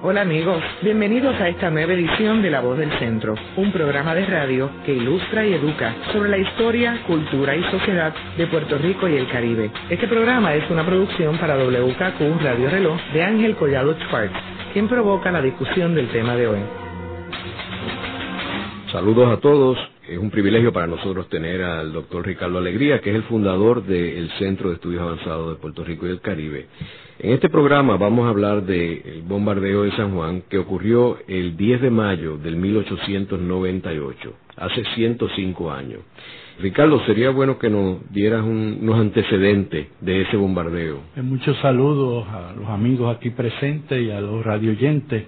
Hola 0.00 0.20
amigos, 0.20 0.62
bienvenidos 0.80 1.34
a 1.40 1.48
esta 1.48 1.70
nueva 1.70 1.92
edición 1.92 2.40
de 2.40 2.50
La 2.50 2.60
Voz 2.60 2.78
del 2.78 2.90
Centro, 3.00 3.34
un 3.56 3.72
programa 3.72 4.14
de 4.14 4.26
radio 4.26 4.70
que 4.86 4.94
ilustra 4.94 5.44
y 5.44 5.54
educa 5.54 5.92
sobre 6.12 6.30
la 6.30 6.38
historia, 6.38 7.02
cultura 7.04 7.56
y 7.56 7.64
sociedad 7.64 8.14
de 8.36 8.46
Puerto 8.46 8.78
Rico 8.78 9.08
y 9.08 9.16
el 9.16 9.26
Caribe. 9.26 9.72
Este 9.90 10.06
programa 10.06 10.54
es 10.54 10.70
una 10.70 10.86
producción 10.86 11.36
para 11.38 11.56
WKQ 11.56 12.40
Radio 12.40 12.70
Reloj 12.70 13.00
de 13.12 13.24
Ángel 13.24 13.56
Collado 13.56 13.92
Schwartz, 13.94 14.34
quien 14.72 14.86
provoca 14.86 15.32
la 15.32 15.42
discusión 15.42 15.96
del 15.96 16.08
tema 16.10 16.36
de 16.36 16.46
hoy. 16.46 16.60
Saludos 18.92 19.36
a 19.36 19.40
todos. 19.40 19.78
Es 20.08 20.16
un 20.16 20.30
privilegio 20.30 20.72
para 20.72 20.86
nosotros 20.86 21.28
tener 21.28 21.60
al 21.62 21.92
doctor 21.92 22.24
Ricardo 22.24 22.58
Alegría, 22.58 23.00
que 23.00 23.10
es 23.10 23.16
el 23.16 23.24
fundador 23.24 23.82
del 23.82 24.30
Centro 24.38 24.68
de 24.68 24.76
Estudios 24.76 25.02
Avanzados 25.02 25.56
de 25.56 25.60
Puerto 25.60 25.82
Rico 25.82 26.06
y 26.06 26.10
el 26.10 26.20
Caribe. 26.20 26.68
En 27.20 27.32
este 27.32 27.48
programa 27.48 27.96
vamos 27.96 28.26
a 28.26 28.28
hablar 28.28 28.62
del 28.62 29.24
bombardeo 29.26 29.82
de 29.82 29.90
San 29.96 30.14
Juan 30.14 30.44
que 30.48 30.56
ocurrió 30.56 31.18
el 31.26 31.56
10 31.56 31.80
de 31.80 31.90
mayo 31.90 32.38
del 32.38 32.54
1898, 32.54 34.34
hace 34.56 34.84
105 34.94 35.72
años. 35.72 36.02
Ricardo, 36.60 37.04
sería 37.06 37.30
bueno 37.30 37.58
que 37.58 37.70
nos 37.70 38.08
dieras 38.12 38.44
unos 38.44 39.00
antecedentes 39.00 39.88
de 40.00 40.22
ese 40.22 40.36
bombardeo. 40.36 41.00
Eh, 41.16 41.22
muchos 41.22 41.56
saludos 41.58 42.24
a 42.28 42.52
los 42.56 42.68
amigos 42.68 43.16
aquí 43.16 43.30
presentes 43.30 44.00
y 44.00 44.12
a 44.12 44.20
los 44.20 44.44
radioyentes. 44.44 45.24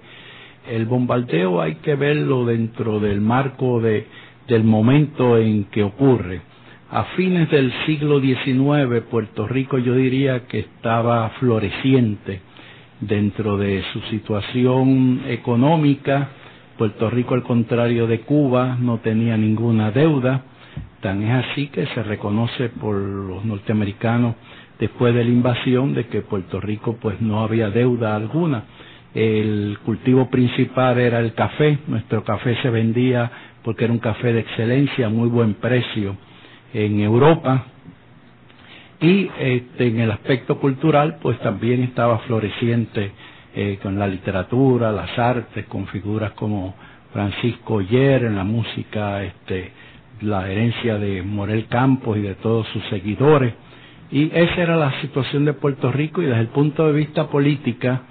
El 0.69 0.85
bombardeo 0.85 1.59
hay 1.59 1.75
que 1.75 1.95
verlo 1.95 2.45
dentro 2.45 3.01
del 3.01 3.19
marco 3.19 3.81
de, 3.81 4.05
del 4.47 4.63
momento 4.63 5.37
en 5.37 5.65
que 5.65 5.83
ocurre 5.83 6.50
a 6.91 7.05
fines 7.15 7.49
del 7.49 7.71
siglo 7.85 8.19
XIX, 8.19 9.01
Puerto 9.09 9.47
Rico 9.47 9.77
yo 9.77 9.95
diría 9.95 10.45
que 10.45 10.59
estaba 10.59 11.29
floreciente 11.39 12.41
dentro 12.99 13.57
de 13.57 13.81
su 13.93 14.01
situación 14.09 15.21
económica. 15.27 16.31
Puerto 16.77 17.09
Rico, 17.09 17.33
al 17.33 17.43
contrario 17.43 18.07
de 18.07 18.19
Cuba, 18.21 18.77
no 18.77 18.97
tenía 18.97 19.37
ninguna 19.37 19.91
deuda. 19.91 20.43
Tan 20.99 21.23
es 21.23 21.45
así 21.45 21.67
que 21.67 21.87
se 21.87 22.03
reconoce 22.03 22.67
por 22.67 22.95
los 22.95 23.45
norteamericanos 23.45 24.35
después 24.77 25.15
de 25.15 25.23
la 25.23 25.29
invasión 25.29 25.93
de 25.93 26.07
que 26.07 26.21
Puerto 26.21 26.59
Rico 26.59 26.97
pues 27.01 27.21
no 27.21 27.39
había 27.41 27.69
deuda 27.69 28.17
alguna. 28.17 28.65
El 29.13 29.77
cultivo 29.85 30.29
principal 30.29 30.99
era 30.99 31.19
el 31.19 31.33
café. 31.35 31.79
Nuestro 31.87 32.25
café 32.25 32.57
se 32.61 32.69
vendía 32.69 33.31
porque 33.63 33.85
era 33.85 33.93
un 33.93 33.99
café 33.99 34.33
de 34.33 34.41
excelencia, 34.41 35.07
muy 35.07 35.29
buen 35.29 35.53
precio 35.53 36.17
en 36.73 36.99
Europa 37.01 37.65
y 39.01 39.29
este, 39.39 39.87
en 39.87 39.99
el 39.99 40.11
aspecto 40.11 40.59
cultural 40.59 41.17
pues 41.21 41.39
también 41.39 41.81
estaba 41.83 42.19
floreciente 42.19 43.11
eh, 43.55 43.79
con 43.81 43.97
la 43.97 44.07
literatura, 44.07 44.91
las 44.91 45.17
artes, 45.17 45.65
con 45.65 45.87
figuras 45.87 46.31
como 46.33 46.75
Francisco 47.11 47.81
Yer 47.81 48.23
en 48.25 48.35
la 48.35 48.43
música, 48.43 49.23
este, 49.23 49.71
la 50.21 50.49
herencia 50.49 50.97
de 50.97 51.21
Morel 51.23 51.65
Campos 51.67 52.17
y 52.17 52.21
de 52.21 52.35
todos 52.35 52.67
sus 52.67 52.83
seguidores. 52.89 53.53
Y 54.11 54.29
esa 54.33 54.61
era 54.61 54.75
la 54.77 55.01
situación 55.01 55.45
de 55.45 55.53
Puerto 55.53 55.91
Rico 55.91 56.21
y 56.21 56.25
desde 56.25 56.41
el 56.41 56.47
punto 56.47 56.85
de 56.87 56.93
vista 56.93 57.27
política 57.27 58.03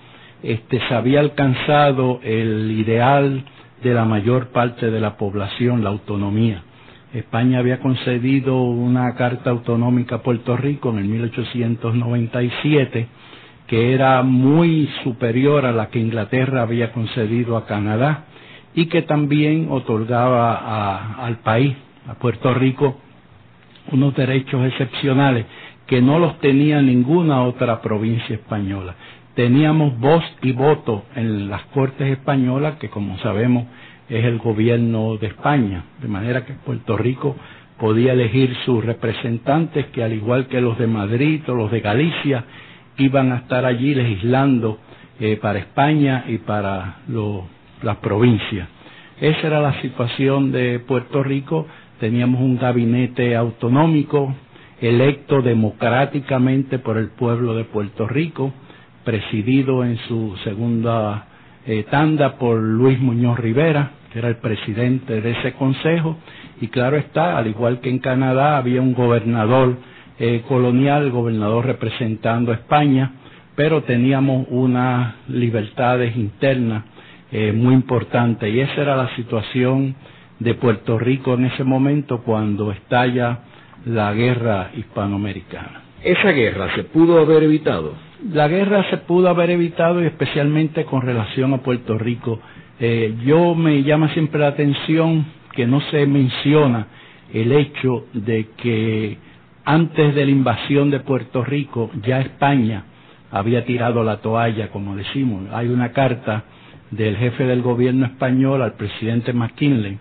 este, 0.43 0.81
se 0.89 0.95
había 0.95 1.21
alcanzado 1.21 2.21
el 2.23 2.71
ideal 2.73 3.45
de 3.83 3.95
la 3.95 4.05
mayor 4.05 4.49
parte 4.49 4.91
de 4.91 5.01
la 5.01 5.17
población, 5.17 5.85
la 5.85 5.91
autonomía. 5.91 6.63
España 7.15 7.59
había 7.59 7.81
concedido 7.81 8.63
una 8.63 9.17
carta 9.17 9.51
autonómica 9.51 10.17
a 10.17 10.23
Puerto 10.23 10.57
Rico 10.57 10.91
en 10.91 10.99
el 10.99 11.05
1897 11.07 13.09
que 13.71 13.95
era 13.95 14.25
muy 14.25 14.91
superior 15.05 15.65
a 15.65 15.71
la 15.71 15.91
que 15.91 16.01
Inglaterra 16.01 16.63
había 16.63 16.91
concedido 16.91 17.57
a 17.57 17.67
Canadá 17.67 18.25
y 18.75 18.87
que 18.87 19.03
también 19.03 19.69
otorgaba 19.71 21.15
al 21.25 21.39
país, 21.39 21.77
a 22.09 22.15
Puerto 22.15 22.53
Rico, 22.53 22.99
unos 23.93 24.17
derechos 24.17 24.67
excepcionales 24.67 25.47
que 25.87 26.03
no 26.03 26.19
los 26.19 26.41
tenía 26.41 26.83
ninguna 26.83 27.45
otra 27.45 27.81
provincia 27.81 28.35
española. 28.35 28.97
Teníamos 29.37 29.97
voz 30.01 30.25
y 30.43 30.51
voto 30.51 31.05
en 31.15 31.49
las 31.49 31.63
Cortes 31.67 32.11
españolas, 32.11 32.75
que 32.79 32.91
como 32.91 33.19
sabemos 33.19 33.67
es 34.11 34.25
el 34.25 34.39
gobierno 34.39 35.17
de 35.17 35.29
España, 35.29 35.85
de 36.03 36.09
manera 36.09 36.45
que 36.45 36.53
Puerto 36.53 36.97
Rico 36.97 37.37
podía 37.79 38.13
elegir 38.13 38.55
sus 38.67 38.85
representantes 38.85 39.87
que 39.87 40.03
al 40.03 40.13
igual 40.13 40.49
que 40.49 40.61
los 40.61 40.77
de 40.79 40.89
Madrid 40.89 41.43
o 41.49 41.55
los 41.55 41.71
de 41.71 41.81
Galicia 41.81 42.45
iban 42.99 43.33
a 43.33 43.37
estar 43.37 43.65
allí 43.65 43.95
legislando 43.95 44.79
eh, 45.21 45.39
para 45.41 45.61
España 45.61 46.25
y 46.27 46.39
para 46.39 46.99
las 47.83 47.97
provincias. 47.99 48.69
Esa 49.21 49.47
era 49.47 49.61
la 49.61 49.81
situación 49.81 50.51
de 50.51 50.81
Puerto 50.81 51.23
Rico. 51.23 51.67
Teníamos 52.01 52.41
un 52.41 52.59
gabinete 52.59 53.37
autonómico 53.37 54.35
electo 54.81 55.43
democráticamente 55.43 56.79
por 56.79 56.97
el 56.97 57.11
pueblo 57.11 57.55
de 57.55 57.65
Puerto 57.65 58.09
Rico, 58.09 58.53
presidido 59.05 59.85
en 59.85 59.99
su 60.09 60.37
segunda 60.43 61.27
eh, 61.67 61.85
tanda 61.91 62.39
por 62.39 62.59
Luis 62.59 62.99
Muñoz 62.99 63.39
Rivera, 63.39 63.93
que 64.13 64.19
era 64.19 64.29
el 64.29 64.37
presidente 64.37 65.21
de 65.21 65.31
ese 65.31 65.53
consejo, 65.53 66.17
y 66.61 66.69
claro 66.69 66.97
está, 66.97 67.39
al 67.39 67.47
igual 67.47 67.81
que 67.81 67.91
en 67.91 67.99
Canadá, 67.99 68.57
había 68.57 68.83
un 68.83 68.95
gobernador 68.95 69.77
eh, 70.19 70.43
colonial, 70.49 71.11
gobernador 71.11 71.67
representando 71.67 72.53
a 72.53 72.57
España, 72.57 73.13
pero 73.55 73.83
teníamos 73.83 74.47
unas 74.51 75.15
libertades 75.29 76.17
internas 76.17 76.85
eh, 77.33 77.53
muy 77.53 77.75
importantes, 77.75 78.53
y 78.53 78.61
esa 78.61 78.83
era 78.83 78.97
la 78.97 79.15
situación 79.17 79.95
de 80.39 80.55
Puerto 80.55 80.99
Rico 80.99 81.35
en 81.35 81.45
ese 81.47 81.65
momento 81.65 82.23
cuando 82.23 82.73
estalla 82.73 83.41
la 83.85 84.13
guerra 84.13 84.71
hispanoamericana. 84.77 85.83
¿Esa 86.03 86.31
guerra 86.33 86.75
se 86.75 86.85
pudo 86.85 87.21
haber 87.21 87.43
evitado? 87.43 87.95
La 88.33 88.49
guerra 88.49 88.89
se 88.91 88.99
pudo 88.99 89.29
haber 89.29 89.51
evitado 89.51 90.03
y 90.03 90.07
especialmente 90.07 90.85
con 90.85 91.03
relación 91.03 91.53
a 91.53 91.59
Puerto 91.59 91.99
Rico 91.99 92.41
eh, 92.81 93.15
yo 93.25 93.55
me 93.55 93.83
llama 93.83 94.13
siempre 94.15 94.41
la 94.41 94.49
atención 94.49 95.27
que 95.53 95.67
no 95.67 95.81
se 95.91 96.07
menciona 96.07 96.87
el 97.33 97.53
hecho 97.53 98.07
de 98.15 98.49
que 98.57 99.19
antes 99.65 100.15
de 100.15 100.25
la 100.25 100.31
invasión 100.31 100.91
de 100.91 101.01
Puerto 101.01 101.45
Rico 101.45 101.91
ya 102.03 102.21
España 102.21 102.85
había 103.31 103.65
tirado 103.65 104.03
la 104.03 104.17
toalla, 104.17 104.71
como 104.71 104.97
decimos. 104.97 105.45
Hay 105.53 105.69
una 105.69 105.93
carta 105.93 106.45
del 106.91 107.17
jefe 107.17 107.45
del 107.45 107.63
gobierno 107.63 108.07
español 108.07 108.63
al 108.63 108.73
presidente 108.75 109.33
McKinley 109.33 109.99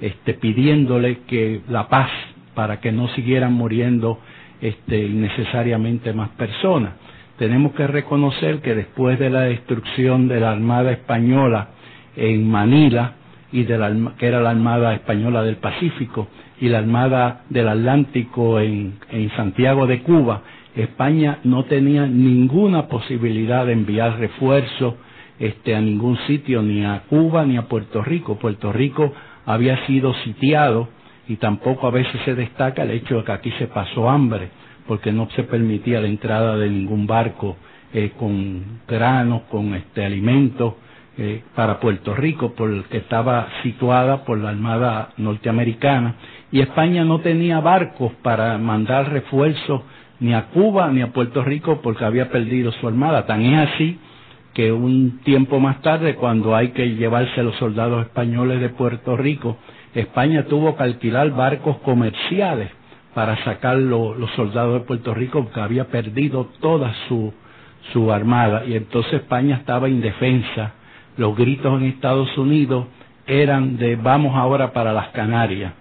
este, 0.00 0.34
pidiéndole 0.34 1.18
que 1.26 1.60
la 1.68 1.88
paz 1.88 2.10
para 2.54 2.80
que 2.80 2.92
no 2.92 3.08
siguieran 3.08 3.52
muriendo 3.52 4.18
este, 4.60 5.04
innecesariamente 5.04 6.12
más 6.12 6.30
personas. 6.30 6.92
Tenemos 7.38 7.72
que 7.72 7.86
reconocer 7.86 8.60
que 8.60 8.74
después 8.74 9.18
de 9.18 9.30
la 9.30 9.42
destrucción 9.42 10.28
de 10.28 10.40
la 10.40 10.52
Armada 10.52 10.92
Española 10.92 11.70
en 12.16 12.48
Manila, 12.50 13.14
y 13.52 13.64
de 13.64 13.78
la, 13.78 13.92
que 14.18 14.26
era 14.26 14.40
la 14.40 14.50
Armada 14.50 14.94
Española 14.94 15.42
del 15.42 15.56
Pacífico, 15.56 16.28
y 16.60 16.68
la 16.68 16.78
Armada 16.78 17.42
del 17.48 17.68
Atlántico 17.68 18.60
en, 18.60 18.98
en 19.10 19.30
Santiago 19.30 19.86
de 19.86 20.02
Cuba, 20.02 20.42
España 20.74 21.38
no 21.44 21.64
tenía 21.64 22.06
ninguna 22.06 22.86
posibilidad 22.86 23.66
de 23.66 23.72
enviar 23.72 24.18
refuerzos 24.18 24.94
este, 25.38 25.74
a 25.74 25.80
ningún 25.80 26.16
sitio, 26.26 26.62
ni 26.62 26.84
a 26.84 27.02
Cuba 27.08 27.44
ni 27.44 27.56
a 27.56 27.62
Puerto 27.62 28.02
Rico. 28.02 28.36
Puerto 28.36 28.72
Rico 28.72 29.12
había 29.46 29.84
sido 29.86 30.14
sitiado 30.22 30.88
y 31.28 31.36
tampoco 31.36 31.86
a 31.86 31.90
veces 31.90 32.20
se 32.24 32.34
destaca 32.34 32.82
el 32.82 32.90
hecho 32.90 33.18
de 33.18 33.24
que 33.24 33.32
aquí 33.32 33.50
se 33.52 33.66
pasó 33.66 34.08
hambre, 34.08 34.50
porque 34.86 35.12
no 35.12 35.28
se 35.30 35.44
permitía 35.44 36.00
la 36.00 36.08
entrada 36.08 36.56
de 36.56 36.68
ningún 36.68 37.06
barco 37.06 37.56
eh, 37.92 38.12
con 38.18 38.80
granos, 38.86 39.42
con 39.50 39.74
este, 39.74 40.04
alimentos, 40.04 40.74
eh, 41.18 41.42
para 41.54 41.80
Puerto 41.80 42.14
Rico, 42.14 42.54
porque 42.56 42.98
estaba 42.98 43.48
situada 43.62 44.24
por 44.24 44.38
la 44.38 44.50
Armada 44.50 45.10
norteamericana, 45.16 46.14
y 46.52 46.60
España 46.60 47.04
no 47.04 47.20
tenía 47.20 47.60
barcos 47.60 48.12
para 48.22 48.56
mandar 48.58 49.10
refuerzos 49.12 49.82
ni 50.20 50.34
a 50.34 50.46
Cuba 50.46 50.88
ni 50.92 51.00
a 51.02 51.12
Puerto 51.12 51.42
Rico 51.42 51.80
porque 51.82 52.04
había 52.04 52.30
perdido 52.30 52.70
su 52.72 52.86
armada. 52.86 53.26
Tan 53.26 53.42
es 53.42 53.68
así 53.70 53.98
que 54.54 54.70
un 54.72 55.20
tiempo 55.24 55.58
más 55.60 55.80
tarde, 55.80 56.14
cuando 56.16 56.54
hay 56.54 56.68
que 56.68 56.94
llevarse 56.94 57.42
los 57.42 57.56
soldados 57.56 58.04
españoles 58.06 58.60
de 58.60 58.68
Puerto 58.68 59.16
Rico, 59.16 59.56
España 59.94 60.44
tuvo 60.44 60.76
que 60.76 60.82
alquilar 60.82 61.30
barcos 61.30 61.78
comerciales 61.78 62.70
para 63.14 63.42
sacar 63.44 63.76
los 63.76 64.30
soldados 64.36 64.80
de 64.80 64.86
Puerto 64.86 65.14
Rico 65.14 65.42
porque 65.44 65.60
había 65.60 65.86
perdido 65.86 66.48
toda 66.60 66.92
su, 67.08 67.32
su 67.92 68.12
armada 68.12 68.64
y 68.66 68.74
entonces 68.74 69.14
España 69.14 69.56
estaba 69.56 69.88
indefensa 69.88 70.74
los 71.20 71.36
gritos 71.36 71.78
en 71.78 71.86
Estados 71.86 72.34
Unidos 72.38 72.86
eran 73.26 73.76
de 73.76 73.94
vamos 73.96 74.34
ahora 74.34 74.72
para 74.72 74.94
las 74.94 75.08
Canarias 75.08 75.74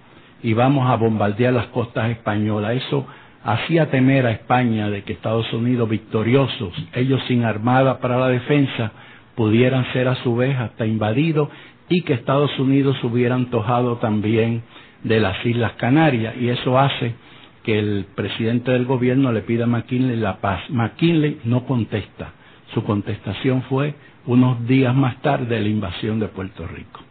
y 0.44 0.52
vamos 0.52 0.90
a 0.90 0.98
bombardear 0.98 1.54
las 1.54 1.68
costas 1.68 2.10
españolas. 2.10 2.74
Eso 2.74 3.08
hacía 3.46 3.90
temer 3.90 4.26
a 4.26 4.32
España 4.32 4.90
de 4.90 5.04
que 5.04 5.14
Estados 5.14 5.52
Unidos 5.54 5.88
victoriosos, 5.88 6.74
ellos 6.94 7.22
sin 7.30 7.46
armada 7.46 8.00
para 8.00 8.18
la 8.18 8.28
defensa, 8.28 8.92
pudieran 9.36 9.86
ser 9.94 10.10
a 10.10 10.16
su 10.16 10.36
vez 10.36 10.58
hasta 10.58 10.86
invadidos 10.86 11.48
y 11.88 12.02
que 12.02 12.16
Estados 12.16 12.52
Unidos 12.60 13.02
hubiera 13.02 13.36
antojado 13.36 13.96
también 13.96 14.64
de 15.06 15.22
las 15.22 15.46
Islas 15.46 15.72
Canarias 15.78 16.36
y 16.38 16.50
eso 16.50 16.78
hace 16.78 17.16
que 17.64 17.80
el 17.80 18.08
presidente 18.14 18.72
del 18.72 18.84
gobierno 18.84 19.32
le 19.32 19.40
pida 19.40 19.64
a 19.64 19.68
McKinley 19.68 20.18
la 20.18 20.42
paz. 20.42 20.70
McKinley 20.70 21.40
no 21.46 21.64
contesta. 21.64 22.34
Su 22.74 22.84
contestación 22.84 23.62
fue 23.64 23.96
unos 24.26 24.66
días 24.68 24.96
más 24.96 25.22
tarde 25.22 25.60
la 25.60 25.68
invasión 25.68 26.20
de 26.20 26.28
Puerto 26.28 26.68
Rico. 26.68 27.02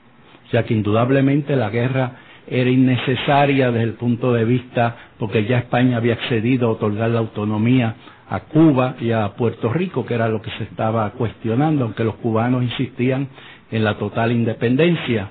O 0.46 0.50
sea 0.50 0.64
que 0.64 0.75
indudablemente 0.75 1.56
la 1.56 1.70
guerra 1.70 2.12
era 2.46 2.70
innecesaria 2.70 3.70
desde 3.70 3.84
el 3.84 3.94
punto 3.94 4.32
de 4.32 4.44
vista 4.44 4.96
porque 5.19 5.44
ya 5.44 5.58
España 5.58 5.99
había 5.99 6.14
accedido 6.14 6.69
a 6.69 6.72
otorgar 6.72 7.10
la 7.10 7.19
autonomía 7.19 7.94
a 8.31 8.40
Cuba 8.40 8.96
y 9.00 9.10
a 9.10 9.28
Puerto 9.37 9.72
Rico, 9.72 10.05
que 10.05 10.14
era 10.14 10.28
lo 10.28 10.43
que 10.43 10.50
se 10.52 10.64
estaba 10.64 11.10
cuestionando, 11.12 11.84
aunque 11.84 12.05
los 12.05 12.16
cubanos 12.16 12.62
insistían 12.62 13.28
en 13.70 13.84
la 13.84 13.96
total 13.99 14.32
independencia. 14.32 15.28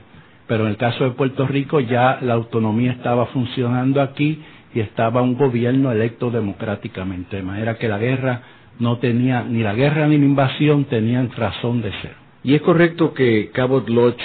Pero 0.48 0.64
en 0.64 0.70
el 0.72 0.78
caso 0.78 1.04
de 1.04 1.12
Puerto 1.12 1.46
Rico 1.48 1.80
ya 1.80 2.20
la 2.22 2.34
autonomía 2.34 2.92
estaba 2.92 3.28
funcionando 3.28 4.02
aquí 4.02 4.42
y 4.74 4.80
estaba 4.80 5.22
un 5.22 5.36
gobierno 5.38 5.92
electo 5.92 6.30
democráticamente, 6.32 7.38
de 7.38 7.44
manera 7.44 7.78
que 7.78 7.88
la 7.88 7.98
guerra 7.98 8.42
no 8.80 8.98
tenía, 8.98 9.44
ni 9.44 9.64
la 9.64 9.74
guerra 9.74 10.08
ni 10.08 10.18
la 10.18 10.26
invasión 10.26 10.86
tenían 10.86 11.32
razón 11.32 11.82
de 11.82 11.92
ser. 12.02 12.16
Y 12.44 12.56
es 12.56 12.62
correcto 12.62 13.14
que 13.14 13.50
Cabot 13.54 13.88
Lodge 13.90 14.22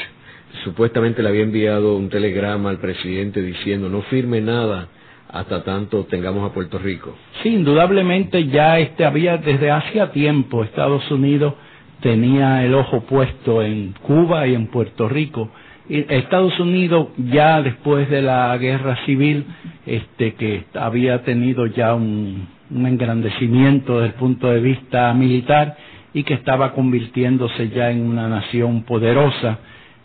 supuestamente 0.64 1.22
le 1.22 1.28
había 1.28 1.42
enviado 1.42 1.96
un 1.96 2.08
telegrama 2.08 2.70
al 2.70 2.78
presidente 2.78 3.42
diciendo 3.42 3.88
no 3.88 4.02
firme 4.02 4.40
nada 4.40 4.88
hasta 5.28 5.64
tanto 5.64 6.04
tengamos 6.04 6.48
a 6.48 6.52
Puerto 6.52 6.78
Rico. 6.78 7.16
Sí, 7.42 7.48
indudablemente 7.48 8.46
ya 8.48 8.78
este 8.78 9.04
había 9.04 9.38
desde 9.38 9.70
hacía 9.70 10.12
tiempo 10.12 10.62
Estados 10.62 11.10
Unidos 11.10 11.54
tenía 12.02 12.64
el 12.64 12.74
ojo 12.74 13.00
puesto 13.02 13.62
en 13.62 13.94
Cuba 14.02 14.46
y 14.46 14.54
en 14.54 14.66
Puerto 14.66 15.08
Rico. 15.08 15.50
Estados 15.88 16.58
Unidos 16.60 17.08
ya 17.16 17.62
después 17.62 18.08
de 18.10 18.22
la 18.22 18.56
guerra 18.58 19.04
civil, 19.06 19.44
este 19.86 20.34
que 20.34 20.64
había 20.74 21.22
tenido 21.22 21.66
ya 21.66 21.94
un, 21.94 22.46
un 22.74 22.86
engrandecimiento 22.86 23.94
desde 24.00 24.06
el 24.08 24.14
punto 24.14 24.48
de 24.48 24.60
vista 24.60 25.12
militar 25.14 25.76
y 26.14 26.24
que 26.24 26.34
estaba 26.34 26.72
convirtiéndose 26.72 27.68
ya 27.70 27.90
en 27.90 28.02
una 28.02 28.28
nación 28.28 28.82
poderosa, 28.82 29.58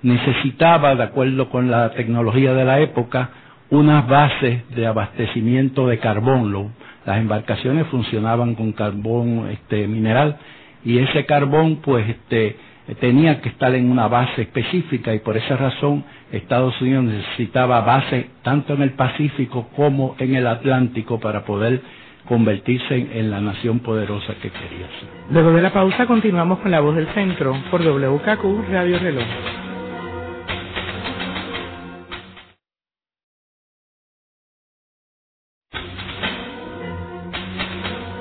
necesitaba, 0.04 0.96
de 0.96 1.04
acuerdo 1.04 1.50
con 1.50 1.70
la 1.70 1.92
tecnología 1.92 2.54
de 2.54 2.66
la 2.66 2.80
época, 2.80 3.30
unas 3.70 4.08
bases 4.08 4.68
de 4.76 4.86
abastecimiento 4.88 5.88
de 5.88 6.00
carbón. 6.00 6.72
las 7.06 7.18
embarcaciones 7.18 7.88
funcionaban 7.88 8.56
con 8.56 8.72
carbón 8.72 9.50
este, 9.52 9.88
mineral 9.88 10.38
y 10.86 11.00
ese 11.00 11.26
carbón 11.26 11.78
pues 11.82 12.08
este, 12.10 12.56
tenía 13.00 13.42
que 13.42 13.50
estar 13.50 13.74
en 13.76 13.92
una 13.92 14.08
base 14.08 14.44
específica 14.44 15.14
y 15.14 15.20
por 15.20 15.36
esa 15.36 15.58
razón 15.58 16.06
Estados 16.32 16.80
Unidos 16.82 17.06
necesitaba 17.06 17.82
bases 17.82 18.28
tanto 18.44 18.74
en 18.74 18.82
el 18.82 18.92
Pacífico 18.92 19.68
como 19.76 20.16
en 20.20 20.36
el 20.36 20.48
Atlántico 20.48 21.20
para 21.20 21.44
poder 21.44 21.82
convertirse 22.28 22.96
en, 22.96 23.32
la 23.32 23.40
nación 23.42 23.80
poderosa 23.80 24.36
que 24.36 24.50
quería 24.50 24.88
ser. 25.00 25.10
Luego 25.32 25.52
de 25.52 25.62
la 25.62 25.74
pausa 25.74 26.06
continuamos 26.06 26.60
con 26.60 26.72
la 26.72 26.80
voz 26.80 26.96
del 26.96 27.08
centro 27.14 27.56
por 27.72 27.82
WKQ 27.82 28.70
Radio 28.70 29.00
Reloj. 29.00 29.26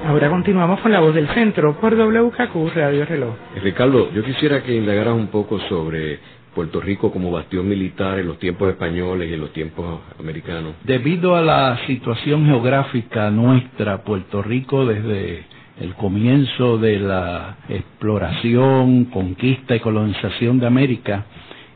Ahora 0.06 0.30
continuamos 0.30 0.80
con 0.80 0.92
la 0.92 1.00
voz 1.00 1.14
del 1.14 1.28
centro 1.30 1.80
por 1.80 1.96
WKQ 1.96 2.74
Radio 2.74 3.04
Reloj. 3.04 3.34
Eh, 3.56 3.60
Ricardo, 3.60 4.12
yo 4.12 4.22
quisiera 4.22 4.62
que 4.62 4.72
indagaras 4.76 5.14
un 5.14 5.26
poco 5.26 5.58
sobre 5.68 6.20
Puerto 6.56 6.80
Rico 6.80 7.12
como 7.12 7.30
bastión 7.30 7.68
militar 7.68 8.18
en 8.18 8.28
los 8.28 8.38
tiempos 8.38 8.70
españoles 8.70 9.28
y 9.28 9.34
en 9.34 9.40
los 9.40 9.52
tiempos 9.52 10.00
americanos. 10.18 10.72
Debido 10.84 11.36
a 11.36 11.42
la 11.42 11.86
situación 11.86 12.46
geográfica 12.46 13.30
nuestra, 13.30 14.02
Puerto 14.04 14.40
Rico 14.40 14.86
desde 14.86 15.44
el 15.78 15.94
comienzo 15.96 16.78
de 16.78 16.98
la 16.98 17.58
exploración, 17.68 19.04
conquista 19.04 19.76
y 19.76 19.80
colonización 19.80 20.58
de 20.58 20.66
América 20.66 21.26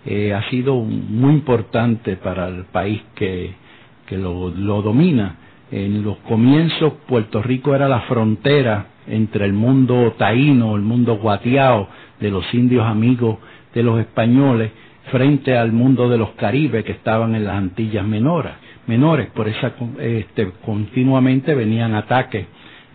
eh, 0.06 0.32
ha 0.32 0.48
sido 0.48 0.76
muy 0.76 1.34
importante 1.34 2.16
para 2.16 2.48
el 2.48 2.64
país 2.64 3.02
que, 3.14 3.52
que 4.06 4.16
lo, 4.16 4.48
lo 4.48 4.80
domina 4.80 5.36
en 5.70 6.02
los 6.02 6.16
comienzos 6.20 6.94
Puerto 7.06 7.42
Rico 7.42 7.74
era 7.74 7.86
la 7.86 8.00
frontera 8.00 8.86
entre 9.06 9.44
el 9.44 9.52
mundo 9.52 10.14
taíno, 10.16 10.74
el 10.74 10.82
mundo 10.82 11.18
guatiao 11.18 11.86
de 12.18 12.30
los 12.30 12.44
indios 12.54 12.86
amigos 12.86 13.38
de 13.74 13.82
los 13.82 14.00
españoles 14.00 14.70
frente 15.10 15.56
al 15.56 15.72
mundo 15.72 16.08
de 16.08 16.18
los 16.18 16.30
caribes 16.30 16.84
que 16.84 16.92
estaban 16.92 17.34
en 17.34 17.44
las 17.44 17.56
Antillas 17.56 18.04
menores. 18.06 18.52
menores. 18.86 19.28
Por 19.30 19.48
esa 19.48 19.72
este, 19.98 20.52
continuamente 20.64 21.54
venían 21.54 21.94
ataques 21.94 22.46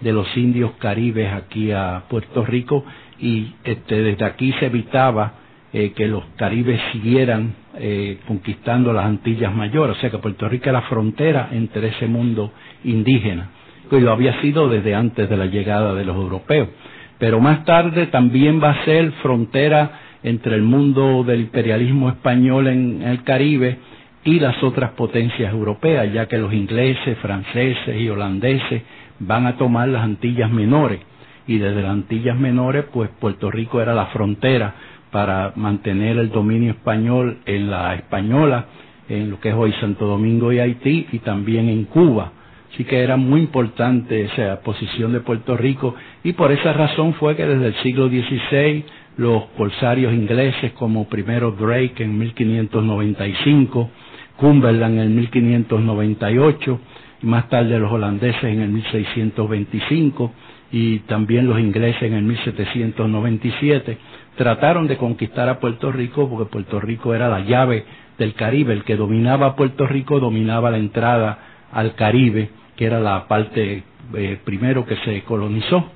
de 0.01 0.11
los 0.13 0.27
indios 0.35 0.71
caribes 0.79 1.31
aquí 1.33 1.71
a 1.71 2.03
Puerto 2.09 2.43
Rico 2.45 2.83
y 3.19 3.53
este, 3.63 4.01
desde 4.01 4.25
aquí 4.25 4.51
se 4.59 4.65
evitaba 4.67 5.33
eh, 5.73 5.93
que 5.93 6.07
los 6.07 6.23
caribes 6.37 6.79
siguieran 6.91 7.53
eh, 7.77 8.19
conquistando 8.27 8.93
las 8.93 9.05
Antillas 9.05 9.53
mayores, 9.53 9.97
o 9.97 9.99
sea 9.99 10.09
que 10.09 10.17
Puerto 10.19 10.47
Rico 10.47 10.69
era 10.69 10.81
frontera 10.83 11.49
entre 11.51 11.89
ese 11.89 12.07
mundo 12.07 12.51
indígena, 12.83 13.49
que 13.89 13.99
lo 13.99 14.11
había 14.11 14.39
sido 14.41 14.69
desde 14.69 14.95
antes 14.95 15.29
de 15.29 15.37
la 15.37 15.45
llegada 15.47 15.93
de 15.93 16.05
los 16.05 16.15
europeos. 16.15 16.69
Pero 17.17 17.39
más 17.39 17.63
tarde 17.65 18.07
también 18.07 18.61
va 18.61 18.71
a 18.71 18.85
ser 18.85 19.11
frontera 19.21 19.99
entre 20.25 20.55
el 20.55 20.63
mundo 20.63 21.23
del 21.23 21.41
imperialismo 21.41 22.09
español 22.09 22.67
en 22.67 23.03
el 23.03 23.23
Caribe 23.23 23.77
y 24.23 24.39
las 24.39 24.61
otras 24.63 24.91
potencias 24.91 25.53
europeas, 25.53 26.11
ya 26.11 26.25
que 26.27 26.39
los 26.39 26.51
ingleses, 26.51 27.15
franceses 27.19 27.95
y 28.01 28.09
holandeses 28.09 28.81
van 29.19 29.45
a 29.45 29.55
tomar 29.55 29.87
las 29.87 30.03
Antillas 30.03 30.49
menores 30.51 30.99
y 31.45 31.59
desde 31.59 31.83
las 31.83 31.91
Antillas 31.91 32.35
menores 32.39 32.85
pues 32.91 33.11
Puerto 33.19 33.51
Rico 33.51 33.79
era 33.79 33.93
la 33.93 34.07
frontera 34.07 34.73
para 35.11 35.53
mantener 35.55 36.17
el 36.17 36.31
dominio 36.31 36.71
español 36.71 37.37
en 37.45 37.69
la 37.69 37.93
española, 37.93 38.65
en 39.07 39.29
lo 39.29 39.39
que 39.39 39.49
es 39.49 39.55
hoy 39.55 39.73
Santo 39.79 40.07
Domingo 40.07 40.51
y 40.51 40.57
Haití, 40.59 41.05
y 41.11 41.19
también 41.19 41.69
en 41.69 41.85
Cuba. 41.85 42.31
Así 42.73 42.83
que 42.83 42.99
era 43.03 43.15
muy 43.15 43.41
importante 43.41 44.23
esa 44.23 44.59
posición 44.61 45.13
de 45.13 45.19
Puerto 45.19 45.55
Rico 45.55 45.93
y 46.23 46.33
por 46.33 46.51
esa 46.51 46.73
razón 46.73 47.13
fue 47.13 47.35
que 47.35 47.45
desde 47.45 47.67
el 47.67 47.75
siglo 47.75 48.09
XVI 48.09 48.83
los 49.17 49.45
corsarios 49.57 50.13
ingleses 50.13 50.73
como 50.73 51.07
primero 51.07 51.51
Drake 51.51 52.03
en 52.03 52.17
1595, 52.17 53.89
Cumberland 54.37 54.99
en 54.99 55.15
1598 55.15 56.79
y 57.23 57.25
más 57.25 57.47
tarde 57.49 57.79
los 57.79 57.91
holandeses 57.91 58.43
en 58.43 58.61
el 58.61 58.69
1625 58.69 60.31
y 60.71 60.99
también 60.99 61.47
los 61.47 61.59
ingleses 61.59 62.03
en 62.03 62.13
el 62.13 62.23
1797 62.23 63.97
trataron 64.35 64.87
de 64.87 64.97
conquistar 64.97 65.47
a 65.47 65.59
Puerto 65.59 65.91
Rico 65.91 66.29
porque 66.29 66.51
Puerto 66.51 66.79
Rico 66.79 67.13
era 67.13 67.29
la 67.29 67.39
llave 67.41 67.85
del 68.17 68.33
Caribe, 68.33 68.73
el 68.73 68.83
que 68.83 68.95
dominaba 68.95 69.55
Puerto 69.55 69.87
Rico 69.87 70.19
dominaba 70.19 70.71
la 70.71 70.77
entrada 70.77 71.39
al 71.71 71.95
Caribe, 71.95 72.49
que 72.75 72.85
era 72.85 72.99
la 72.99 73.27
parte 73.27 73.83
eh, 74.13 74.39
primero 74.43 74.85
que 74.85 74.97
se 74.97 75.23
colonizó. 75.23 75.91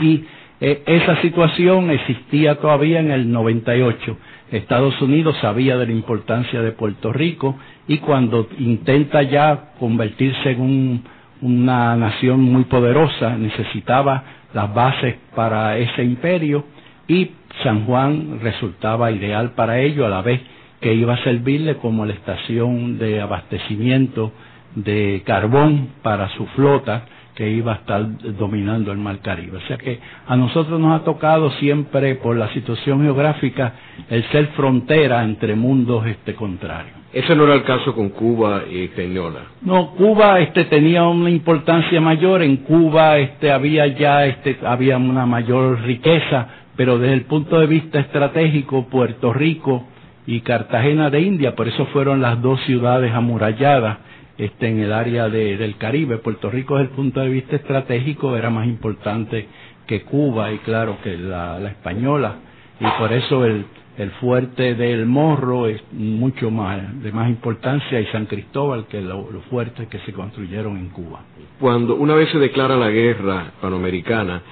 Y 0.00 0.24
eh, 0.60 0.82
esa 0.86 1.20
situación 1.22 1.90
existía 1.90 2.56
todavía 2.56 3.00
en 3.00 3.10
el 3.10 3.30
98. 3.30 4.16
Estados 4.50 5.00
Unidos 5.00 5.36
sabía 5.40 5.76
de 5.76 5.86
la 5.86 5.92
importancia 5.92 6.60
de 6.62 6.72
Puerto 6.72 7.12
Rico 7.12 7.56
y 7.86 7.98
cuando 7.98 8.48
intenta 8.58 9.22
ya 9.22 9.72
convertirse 9.78 10.50
en 10.50 11.02
una 11.42 11.94
nación 11.96 12.40
muy 12.40 12.64
poderosa, 12.64 13.36
necesitaba 13.36 14.24
las 14.54 14.74
bases 14.74 15.16
para 15.34 15.78
ese 15.78 16.02
imperio 16.02 16.64
y 17.06 17.30
San 17.62 17.84
Juan 17.84 18.40
resultaba 18.42 19.10
ideal 19.12 19.52
para 19.52 19.80
ello, 19.80 20.06
a 20.06 20.10
la 20.10 20.22
vez 20.22 20.40
que 20.80 20.94
iba 20.94 21.14
a 21.14 21.24
servirle 21.24 21.76
como 21.76 22.04
la 22.04 22.14
estación 22.14 22.98
de 22.98 23.20
abastecimiento 23.20 24.32
de 24.74 25.22
carbón 25.24 25.88
para 26.02 26.28
su 26.30 26.46
flota 26.48 27.04
que 27.38 27.48
iba 27.48 27.70
a 27.72 27.76
estar 27.76 28.04
dominando 28.36 28.90
el 28.90 28.98
Mar 28.98 29.20
Caribe. 29.20 29.58
O 29.58 29.60
sea 29.68 29.78
que 29.78 30.00
a 30.26 30.34
nosotros 30.34 30.80
nos 30.80 31.00
ha 31.00 31.04
tocado 31.04 31.52
siempre, 31.52 32.16
por 32.16 32.34
la 32.36 32.52
situación 32.52 33.02
geográfica, 33.02 33.74
el 34.10 34.24
ser 34.32 34.48
frontera 34.56 35.22
entre 35.22 35.54
mundos 35.54 36.04
este 36.04 36.34
contrarios. 36.34 36.96
Ese 37.12 37.36
no 37.36 37.44
era 37.44 37.54
el 37.54 37.62
caso 37.62 37.94
con 37.94 38.08
Cuba 38.08 38.64
y 38.68 38.86
Española. 38.86 39.42
No, 39.62 39.92
Cuba 39.92 40.40
este 40.40 40.64
tenía 40.64 41.04
una 41.04 41.30
importancia 41.30 42.00
mayor. 42.00 42.42
En 42.42 42.56
Cuba 42.56 43.18
este 43.18 43.52
había 43.52 43.86
ya 43.86 44.26
este 44.26 44.58
había 44.66 44.96
una 44.96 45.24
mayor 45.24 45.80
riqueza 45.82 46.48
pero 46.74 46.96
desde 46.96 47.14
el 47.14 47.22
punto 47.22 47.58
de 47.58 47.66
vista 47.66 47.98
estratégico, 47.98 48.86
Puerto 48.88 49.32
Rico 49.32 49.84
y 50.28 50.42
Cartagena 50.42 51.10
de 51.10 51.20
India, 51.22 51.56
por 51.56 51.66
eso 51.66 51.86
fueron 51.86 52.20
las 52.22 52.40
dos 52.40 52.60
ciudades 52.66 53.12
amuralladas 53.12 53.98
este, 54.38 54.68
en 54.68 54.78
el 54.78 54.92
área 54.92 55.28
del 55.28 55.76
Caribe. 55.76 56.18
Puerto 56.18 56.50
Rico 56.50 56.76
desde 56.76 56.90
el 56.90 56.96
punto 56.96 57.20
de 57.20 57.28
vista 57.28 57.56
estratégico 57.56 58.36
era 58.36 58.50
más 58.50 58.66
importante 58.66 59.48
que 59.86 60.02
Cuba 60.02 60.52
y 60.52 60.58
claro 60.58 60.98
que 61.02 61.16
la, 61.16 61.58
española. 61.68 62.36
y 62.80 62.86
por 62.98 63.12
eso 63.12 63.44
el, 63.44 63.64
el 63.96 64.10
fuerte 64.12 64.76
del 64.76 65.06
Morro 65.06 65.66
es 65.66 65.82
mucho 65.92 66.50
más 66.50 67.02
de 67.02 67.10
más 67.10 67.28
importancia 67.28 68.00
y 68.00 68.06
San 68.06 68.26
Cristóbal 68.26 68.86
que 68.86 69.00
los 69.00 69.32
lo 69.32 69.40
fuertes 69.42 69.88
que 69.88 69.98
se 70.00 70.12
construyeron 70.12 70.76
en 70.76 70.90
Cuba. 70.90 71.22
Cuando 71.58 71.96
una 71.96 72.14
vez 72.14 72.30
se 72.30 72.38
declara 72.38 72.76
la 72.76 72.90
guerra 72.90 73.52
panamericana 73.60 74.42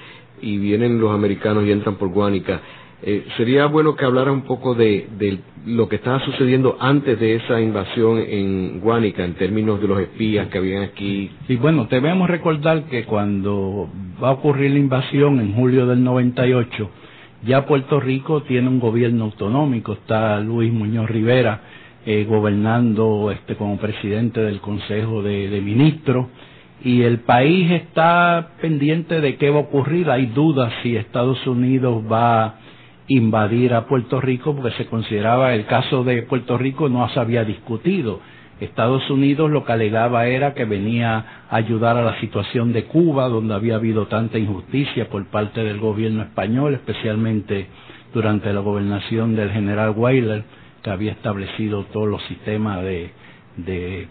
y 0.41 0.57
vienen 0.57 0.99
los 0.99 1.13
americanos 1.13 1.63
y 1.65 1.71
entran 1.71 1.95
por 1.95 2.09
Guánica, 2.09 2.59
eh, 3.03 3.25
sería 3.37 3.67
bueno 3.67 3.95
que 3.95 4.05
hablara 4.05 4.31
un 4.31 4.41
poco 4.41 4.73
de, 4.73 5.07
de, 5.17 5.39
lo 5.65 5.87
que 5.89 5.97
estaba 5.97 6.19
sucediendo 6.25 6.77
antes 6.79 7.19
de 7.19 7.35
esa 7.35 7.59
invasión 7.61 8.19
en 8.19 8.79
Guánica, 8.79 9.23
en 9.23 9.33
términos 9.33 9.81
de 9.81 9.87
los 9.87 9.99
espías 9.99 10.47
que 10.47 10.57
habían 10.57 10.83
aquí. 10.83 11.29
Y 11.47 11.55
bueno, 11.57 11.87
debemos 11.89 12.29
recordar 12.29 12.83
que 12.85 13.03
cuando 13.03 13.89
va 14.23 14.29
a 14.29 14.31
ocurrir 14.31 14.71
la 14.71 14.79
invasión 14.79 15.39
en 15.39 15.53
julio 15.53 15.85
del 15.85 16.03
98, 16.03 16.89
ya 17.45 17.65
Puerto 17.65 17.99
Rico 17.99 18.43
tiene 18.43 18.67
un 18.67 18.79
gobierno 18.79 19.25
autonómico, 19.25 19.93
está 19.93 20.39
Luis 20.39 20.71
Muñoz 20.73 21.09
Rivera 21.09 21.61
eh, 22.05 22.25
gobernando 22.27 23.31
este, 23.31 23.55
como 23.55 23.77
presidente 23.77 24.41
del 24.41 24.61
Consejo 24.61 25.21
de, 25.21 25.61
Ministros 25.61 26.27
y 26.81 27.01
el 27.01 27.19
país 27.19 27.69
está 27.71 28.53
pendiente 28.61 29.19
de 29.19 29.35
qué 29.35 29.49
va 29.49 29.57
a 29.57 29.63
ocurrir. 29.63 30.09
Hay 30.09 30.27
dudas 30.27 30.71
si 30.81 30.95
Estados 30.95 31.45
Unidos 31.45 32.03
va 32.09 32.59
invadir 33.07 33.73
a 33.73 33.85
Puerto 33.87 34.19
Rico 34.19 34.55
porque 34.55 34.75
se 34.77 34.85
consideraba 34.87 35.53
el 35.53 35.65
caso 35.65 36.03
de 36.03 36.23
Puerto 36.23 36.57
Rico 36.57 36.89
no 36.89 37.07
se 37.09 37.19
había 37.19 37.43
discutido. 37.43 38.19
Estados 38.59 39.07
Unidos 39.09 39.51
lo 39.51 39.63
que 39.65 39.71
alegaba 39.71 40.25
era 40.27 40.53
que 40.53 40.65
venía 40.65 41.43
a 41.49 41.55
ayudar 41.55 41.95
a 41.95 42.01
la 42.01 42.19
situación 42.19 42.73
de 42.73 42.85
Cuba, 42.85 43.29
donde 43.29 43.53
había 43.53 43.75
habido 43.75 44.07
tanta 44.07 44.39
injusticia 44.39 45.09
por 45.09 45.23
parte 45.27 45.63
del 45.63 45.79
gobierno 45.79 46.23
español, 46.23 46.73
especialmente 46.73 47.67
durante 48.13 48.51
la 48.51 48.61
gobernación 48.61 49.35
del 49.35 49.51
general 49.51 49.93
Weyler, 49.95 50.43
que 50.81 50.89
había 50.89 51.11
establecido 51.11 51.83
todos 51.93 52.07
los 52.07 52.23
sistemas 52.23 52.81
de, 52.81 53.11
de 53.57 54.07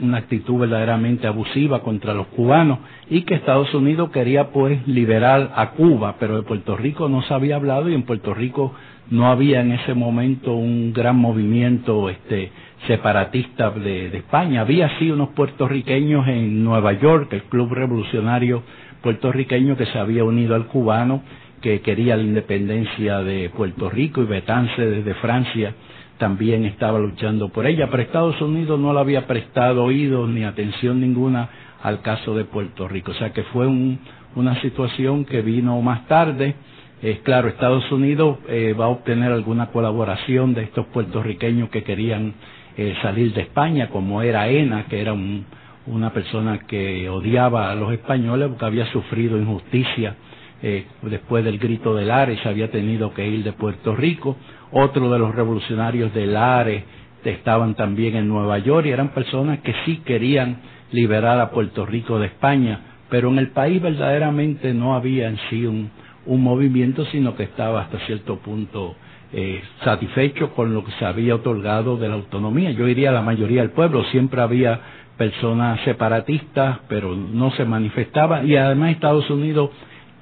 una 0.00 0.18
actitud 0.18 0.60
verdaderamente 0.60 1.26
abusiva 1.26 1.82
contra 1.82 2.14
los 2.14 2.26
cubanos 2.28 2.78
y 3.10 3.22
que 3.22 3.34
Estados 3.34 3.72
Unidos 3.74 4.10
quería 4.10 4.50
pues 4.50 4.86
liberar 4.86 5.52
a 5.54 5.70
Cuba, 5.70 6.16
pero 6.18 6.36
de 6.36 6.42
Puerto 6.42 6.76
Rico 6.76 7.08
no 7.08 7.22
se 7.22 7.34
había 7.34 7.56
hablado 7.56 7.88
y 7.88 7.94
en 7.94 8.04
Puerto 8.04 8.34
Rico 8.34 8.74
no 9.10 9.28
había 9.28 9.60
en 9.60 9.72
ese 9.72 9.94
momento 9.94 10.54
un 10.54 10.92
gran 10.92 11.16
movimiento 11.16 12.08
este 12.08 12.50
separatista 12.86 13.70
de, 13.70 14.10
de 14.10 14.18
España. 14.18 14.60
Había 14.60 14.98
sí 14.98 15.10
unos 15.10 15.30
puertorriqueños 15.30 16.28
en 16.28 16.62
Nueva 16.62 16.92
York, 16.92 17.32
el 17.32 17.42
Club 17.44 17.72
Revolucionario 17.72 18.62
puertorriqueño 19.02 19.76
que 19.76 19.86
se 19.86 19.98
había 19.98 20.24
unido 20.24 20.54
al 20.54 20.66
cubano, 20.66 21.22
que 21.60 21.80
quería 21.80 22.16
la 22.16 22.22
independencia 22.22 23.18
de 23.18 23.50
Puerto 23.50 23.90
Rico 23.90 24.22
y 24.22 24.26
Betance 24.26 24.80
desde 24.80 25.14
Francia 25.14 25.74
también 26.18 26.64
estaba 26.64 26.98
luchando 26.98 27.48
por 27.48 27.66
ella, 27.66 27.88
pero 27.90 28.02
Estados 28.02 28.40
Unidos 28.40 28.78
no 28.78 28.92
le 28.92 29.00
había 29.00 29.26
prestado 29.26 29.84
oído 29.84 30.26
ni 30.26 30.44
atención 30.44 31.00
ninguna 31.00 31.48
al 31.82 32.02
caso 32.02 32.34
de 32.34 32.44
Puerto 32.44 32.88
Rico. 32.88 33.12
O 33.12 33.14
sea 33.14 33.32
que 33.32 33.44
fue 33.44 33.66
un, 33.66 33.98
una 34.34 34.60
situación 34.60 35.24
que 35.24 35.42
vino 35.42 35.80
más 35.80 36.06
tarde. 36.06 36.54
Es 37.00 37.20
claro, 37.20 37.48
Estados 37.48 37.90
Unidos 37.92 38.38
eh, 38.48 38.74
va 38.78 38.86
a 38.86 38.88
obtener 38.88 39.32
alguna 39.32 39.68
colaboración 39.68 40.54
de 40.54 40.64
estos 40.64 40.86
puertorriqueños 40.86 41.70
que 41.70 41.84
querían 41.84 42.34
eh, 42.76 42.94
salir 43.02 43.32
de 43.32 43.42
España, 43.42 43.88
como 43.88 44.20
era 44.20 44.48
Ena, 44.48 44.86
que 44.88 45.00
era 45.00 45.12
un, 45.12 45.46
una 45.86 46.12
persona 46.12 46.58
que 46.66 47.08
odiaba 47.08 47.70
a 47.70 47.74
los 47.76 47.92
españoles 47.92 48.48
porque 48.48 48.64
había 48.64 48.86
sufrido 48.92 49.38
injusticia 49.38 50.16
eh, 50.62 50.86
después 51.02 51.44
del 51.44 51.58
grito 51.58 51.94
del 51.94 52.10
Ares, 52.10 52.44
había 52.44 52.70
tenido 52.70 53.14
que 53.14 53.26
ir 53.26 53.44
de 53.44 53.52
Puerto 53.52 53.94
Rico. 53.94 54.36
Otro 54.72 55.10
de 55.10 55.18
los 55.18 55.34
revolucionarios 55.34 56.12
del 56.14 56.36
Ares 56.36 56.84
estaban 57.24 57.74
también 57.74 58.16
en 58.16 58.28
Nueva 58.28 58.58
York 58.58 58.86
y 58.86 58.90
eran 58.90 59.10
personas 59.10 59.60
que 59.60 59.74
sí 59.84 60.02
querían 60.04 60.58
liberar 60.92 61.40
a 61.40 61.50
Puerto 61.50 61.84
Rico 61.84 62.18
de 62.18 62.26
España, 62.26 62.80
pero 63.10 63.28
en 63.28 63.38
el 63.38 63.50
país 63.50 63.80
verdaderamente 63.82 64.72
no 64.72 64.94
había 64.94 65.28
en 65.28 65.38
sí 65.50 65.66
un, 65.66 65.90
un 66.26 66.42
movimiento, 66.42 67.04
sino 67.06 67.36
que 67.36 67.44
estaba 67.44 67.82
hasta 67.82 67.98
cierto 68.06 68.38
punto 68.38 68.96
eh, 69.32 69.62
satisfecho 69.84 70.54
con 70.54 70.72
lo 70.72 70.84
que 70.84 70.92
se 70.92 71.04
había 71.04 71.34
otorgado 71.34 71.96
de 71.96 72.08
la 72.08 72.14
autonomía. 72.14 72.70
Yo 72.70 72.86
diría 72.86 73.12
la 73.12 73.22
mayoría 73.22 73.60
del 73.60 73.70
pueblo, 73.70 74.04
siempre 74.04 74.40
había 74.40 74.80
personas 75.18 75.80
separatistas, 75.84 76.78
pero 76.88 77.14
no 77.14 77.50
se 77.50 77.64
manifestaba 77.64 78.44
y 78.44 78.56
además 78.56 78.92
Estados 78.92 79.28
Unidos 79.28 79.70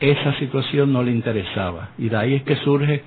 esa 0.01 0.39
situación 0.39 0.93
no 0.93 1.03
le 1.03 1.13
interesaba. 1.13 1.91
Y 1.99 2.09
de 2.09 2.17
ahí 2.17 2.35
es 2.35 2.43
que 2.43 2.57
surge 2.57 3.03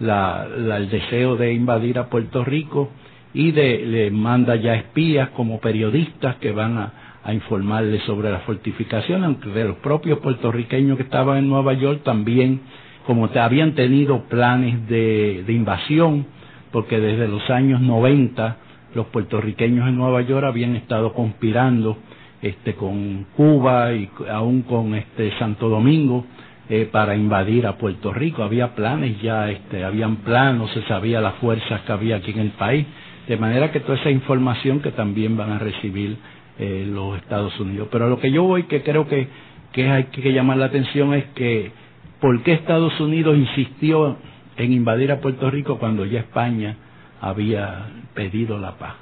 la, 0.00 0.46
la, 0.56 0.76
el 0.76 0.90
deseo 0.90 1.36
de 1.36 1.52
invadir 1.52 1.98
a 1.98 2.08
Puerto 2.08 2.44
Rico 2.44 2.90
y 3.32 3.50
de, 3.50 3.84
le 3.84 4.10
manda 4.10 4.56
ya 4.56 4.74
espías 4.74 5.30
como 5.30 5.60
periodistas 5.60 6.36
que 6.36 6.52
van 6.52 6.78
a, 6.78 6.92
informarle 7.32 8.00
sobre 8.00 8.30
la 8.30 8.40
fortificación, 8.40 9.24
aunque 9.24 9.48
de 9.48 9.64
los 9.64 9.78
propios 9.78 10.18
puertorriqueños 10.18 10.98
que 10.98 11.04
estaban 11.04 11.38
en 11.38 11.48
Nueva 11.48 11.72
York 11.72 12.02
también, 12.04 12.60
como 13.06 13.30
te, 13.30 13.38
habían 13.40 13.74
tenido 13.74 14.24
planes 14.24 14.86
de, 14.88 15.42
de 15.46 15.52
invasión, 15.54 16.26
porque 16.70 17.00
desde 17.00 17.26
los 17.26 17.48
años 17.48 17.80
90 17.80 18.58
los 18.94 19.06
puertorriqueños 19.06 19.88
en 19.88 19.96
Nueva 19.96 20.20
York 20.20 20.44
habían 20.44 20.76
estado 20.76 21.14
conspirando 21.14 21.96
este 22.44 22.74
con 22.74 23.26
Cuba 23.36 23.94
y 23.94 24.08
aún 24.30 24.62
con 24.62 24.94
este 24.94 25.32
Santo 25.38 25.68
Domingo 25.70 26.26
eh, 26.68 26.88
para 26.90 27.16
invadir 27.16 27.66
a 27.66 27.78
Puerto 27.78 28.12
Rico. 28.12 28.42
Había 28.42 28.74
planes 28.74 29.20
ya, 29.22 29.50
este, 29.50 29.82
habían 29.82 30.16
planos, 30.16 30.70
se 30.72 30.82
sabía 30.82 31.22
las 31.22 31.34
fuerzas 31.36 31.80
que 31.82 31.92
había 31.92 32.16
aquí 32.16 32.32
en 32.32 32.40
el 32.40 32.50
país, 32.50 32.86
de 33.26 33.36
manera 33.38 33.72
que 33.72 33.80
toda 33.80 33.98
esa 33.98 34.10
información 34.10 34.80
que 34.80 34.90
también 34.90 35.36
van 35.36 35.52
a 35.52 35.58
recibir 35.58 36.18
eh, 36.58 36.86
los 36.86 37.16
Estados 37.16 37.58
Unidos. 37.58 37.88
Pero 37.90 38.10
lo 38.10 38.20
que 38.20 38.30
yo 38.30 38.42
voy, 38.42 38.64
que 38.64 38.82
creo 38.82 39.08
que, 39.08 39.26
que 39.72 39.88
hay 39.88 40.04
que 40.04 40.32
llamar 40.32 40.58
la 40.58 40.66
atención 40.66 41.14
es 41.14 41.24
que 41.34 41.72
por 42.20 42.42
qué 42.42 42.52
Estados 42.52 43.00
Unidos 43.00 43.36
insistió 43.38 44.18
en 44.58 44.72
invadir 44.72 45.12
a 45.12 45.20
Puerto 45.20 45.50
Rico 45.50 45.78
cuando 45.78 46.04
ya 46.04 46.20
España 46.20 46.76
había 47.22 47.86
pedido 48.14 48.58
la 48.58 48.76
paz. 48.76 48.96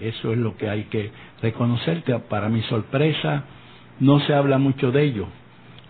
Eso 0.00 0.32
es 0.32 0.38
lo 0.38 0.56
que 0.56 0.68
hay 0.68 0.84
que 0.84 1.10
reconocer, 1.42 2.02
que 2.02 2.18
para 2.18 2.48
mi 2.48 2.62
sorpresa 2.62 3.44
no 4.00 4.20
se 4.20 4.34
habla 4.34 4.58
mucho 4.58 4.92
de 4.92 5.02
ello. 5.04 5.26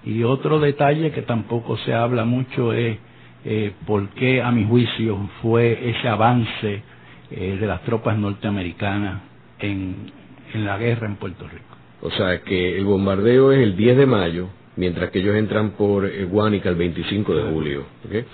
Y 0.04 0.22
otro 0.22 0.60
detalle 0.60 1.10
que 1.12 1.22
tampoco 1.22 1.76
se 1.78 1.94
habla 1.94 2.24
mucho 2.24 2.72
es 2.72 2.98
eh, 3.44 3.72
por 3.86 4.08
qué, 4.10 4.42
a 4.42 4.50
mi 4.50 4.64
juicio, 4.64 5.28
fue 5.42 5.90
ese 5.90 6.08
avance 6.08 6.82
eh, 7.30 7.58
de 7.60 7.66
las 7.66 7.82
tropas 7.82 8.18
norteamericanas 8.18 9.22
en, 9.58 10.10
en 10.54 10.64
la 10.64 10.78
guerra 10.78 11.06
en 11.06 11.16
Puerto 11.16 11.46
Rico. 11.46 11.64
O 12.02 12.10
sea, 12.10 12.40
que 12.42 12.78
el 12.78 12.84
bombardeo 12.84 13.52
es 13.52 13.60
el 13.60 13.76
10 13.76 13.98
de 13.98 14.06
mayo, 14.06 14.48
mientras 14.76 15.10
que 15.10 15.18
ellos 15.18 15.36
entran 15.36 15.70
por 15.70 16.06
eh, 16.06 16.24
Guánica 16.24 16.70
el 16.70 16.76
25 16.76 17.34
de 17.34 17.52
julio. 17.52 17.84
¿okay? 18.06 18.24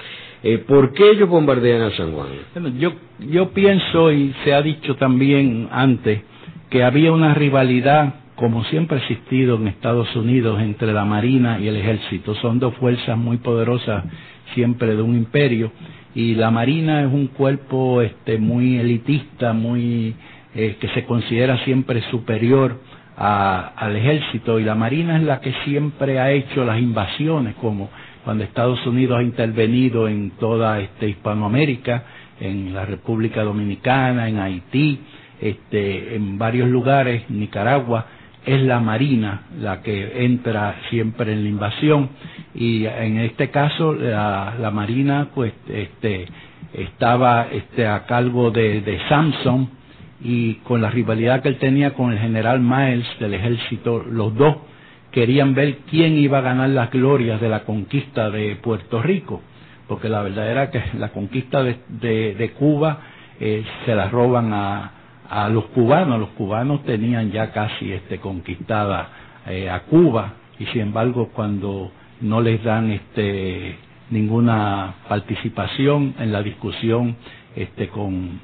Eh, 0.43 0.59
¿Por 0.59 0.93
qué 0.93 1.11
ellos 1.11 1.29
bombardean 1.29 1.83
a 1.83 1.91
San 1.97 2.13
Juan? 2.13 2.29
Bueno, 2.55 2.69
yo, 2.79 2.93
yo 3.19 3.51
pienso, 3.51 4.13
y 4.13 4.35
se 4.45 4.55
ha 4.55 4.63
dicho 4.63 4.95
también 4.97 5.69
antes, 5.73 6.23
que 6.71 6.85
había 6.85 7.13
una 7.13 7.35
rivalidad 7.35 8.15
como 8.37 8.65
siempre 8.65 8.99
ha 8.99 9.01
existido 9.01 9.57
en 9.57 9.67
Estados 9.67 10.15
Unidos 10.15 10.61
entre 10.61 10.93
la 10.93 11.07
Marina 11.07 11.59
y 11.59 11.69
el 11.69 11.77
Ejército. 11.77 12.35
Son 12.37 12.59
dos 12.59 12.75
fuerzas 12.77 13.17
muy 13.17 13.39
poderosas 13.39 14.05
siempre 14.55 14.95
de 14.95 15.03
un 15.03 15.17
imperio. 15.17 15.73
Y 16.15 16.35
la 16.35 16.51
Marina 16.51 17.01
es 17.01 17.13
un 17.13 17.29
cuerpo 17.29 18.03
este, 18.03 18.39
muy 18.39 18.79
elitista, 18.79 19.55
muy 19.55 20.15
eh, 20.55 20.77
que 20.79 20.89
se 20.89 21.05
considera 21.05 21.65
siempre 21.65 22.03
superior 22.11 22.79
al 23.17 23.97
ejército. 23.97 24.61
Y 24.61 24.65
la 24.65 24.75
Marina 24.75 25.17
es 25.17 25.23
la 25.23 25.41
que 25.41 25.55
siempre 25.65 26.21
ha 26.21 26.31
hecho 26.31 26.65
las 26.67 26.79
invasiones, 26.79 27.55
como 27.55 27.89
cuando 28.25 28.45
Estados 28.45 28.87
Unidos 28.87 29.19
ha 29.19 29.23
intervenido 29.23 30.09
en 30.09 30.33
toda 30.33 30.81
este, 30.81 31.09
Hispanoamérica, 31.09 32.05
en 32.41 32.75
la 32.75 32.85
República 32.85 33.43
Dominicana, 33.43 34.29
en 34.29 34.39
Haití, 34.39 35.01
este, 35.41 36.17
en 36.17 36.39
varios 36.39 36.69
lugares, 36.69 37.29
Nicaragua, 37.29 38.07
es 38.47 38.63
la 38.63 38.79
Marina 38.79 39.43
la 39.61 39.83
que 39.83 40.25
entra 40.25 40.77
siempre 40.89 41.33
en 41.33 41.43
la 41.43 41.49
invasión 41.49 42.11
y 42.55 42.87
en 42.87 43.19
este 43.19 43.51
caso 43.51 43.93
la, 43.93 44.55
la 44.61 44.71
Marina 44.71 45.31
pues 45.35 45.53
este 45.69 46.27
estaba 46.73 47.49
este 47.51 47.89
a 47.89 48.07
cargo 48.07 48.53
de, 48.53 48.83
de 48.83 49.01
Samson 49.09 49.69
y 50.23 50.55
con 50.57 50.81
la 50.81 50.91
rivalidad 50.91 51.43
que 51.43 51.49
él 51.49 51.59
tenía 51.59 51.95
con 51.95 52.13
el 52.13 52.19
general 52.21 52.61
Miles 52.61 53.07
del 53.19 53.35
ejército 53.35 54.05
los 54.09 54.33
dos 54.37 54.59
querían 55.11 55.55
ver 55.55 55.79
quién 55.91 56.17
iba 56.17 56.39
a 56.39 56.43
ganar 56.43 56.71
las 56.71 56.93
glorias 56.93 57.41
de 57.41 57.49
la 57.49 57.65
conquista 57.65 58.31
de 58.31 58.55
Puerto 58.57 59.03
Rico 59.03 59.43
porque 59.89 60.09
la 60.09 60.23
verdad 60.23 60.49
era 60.49 60.71
que 60.71 60.83
la 60.99 61.09
conquista 61.09 61.65
de, 61.65 61.79
de, 61.89 62.37
de 62.37 62.51
Cuba 62.53 63.01
eh, 63.41 63.65
se 63.85 63.95
la 63.95 64.09
roban 64.09 64.53
a, 64.53 64.96
a 65.31 65.49
los 65.49 65.65
cubanos. 65.67 66.19
Los 66.21 66.31
cubanos 66.31 66.85
tenían 66.85 67.31
ya 67.33 67.53
casi 67.53 67.93
este, 67.93 68.19
conquistada 68.19 69.09
eh, 69.47 69.71
a 69.71 69.81
Cuba 69.81 70.35
y 70.59 70.67
sin 70.67 70.83
embargo 70.83 71.31
cuando 71.35 71.91
no 72.21 72.41
les 72.41 72.63
dan 72.65 72.91
este 72.91 73.77
ninguna 74.11 74.95
participación 75.09 76.15
en 76.19 76.33
la 76.33 76.43
discusión 76.43 77.17
este, 77.57 77.89
con, 77.89 78.41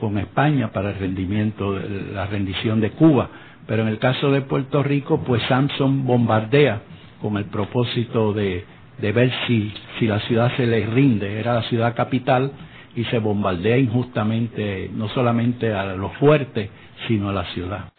con 0.00 0.18
España 0.18 0.72
para 0.72 0.90
el 0.90 0.98
rendimiento, 0.98 1.78
la 2.12 2.26
rendición 2.26 2.80
de 2.80 2.90
Cuba. 2.90 3.28
Pero 3.66 3.82
en 3.82 3.88
el 3.88 3.98
caso 3.98 4.30
de 4.30 4.42
Puerto 4.42 4.82
Rico, 4.82 5.22
pues 5.24 5.42
Samson 5.48 6.04
bombardea 6.04 6.82
con 7.22 7.36
el 7.36 7.44
propósito 7.44 8.32
de, 8.32 8.64
de 8.98 9.12
ver 9.12 9.32
si, 9.46 9.72
si 9.98 10.06
la 10.06 10.20
ciudad 10.20 10.54
se 10.56 10.66
le 10.66 10.84
rinde. 10.86 11.38
Era 11.38 11.54
la 11.54 11.62
ciudad 11.62 11.94
capital 11.94 12.52
y 12.96 13.04
se 13.04 13.18
bombardea 13.18 13.78
injustamente 13.78 14.90
no 14.92 15.08
solamente 15.08 15.72
a 15.72 15.94
los 15.94 16.12
fuertes, 16.16 16.68
sino 17.06 17.30
a 17.30 17.32
la 17.32 17.44
ciudad. 17.46 17.90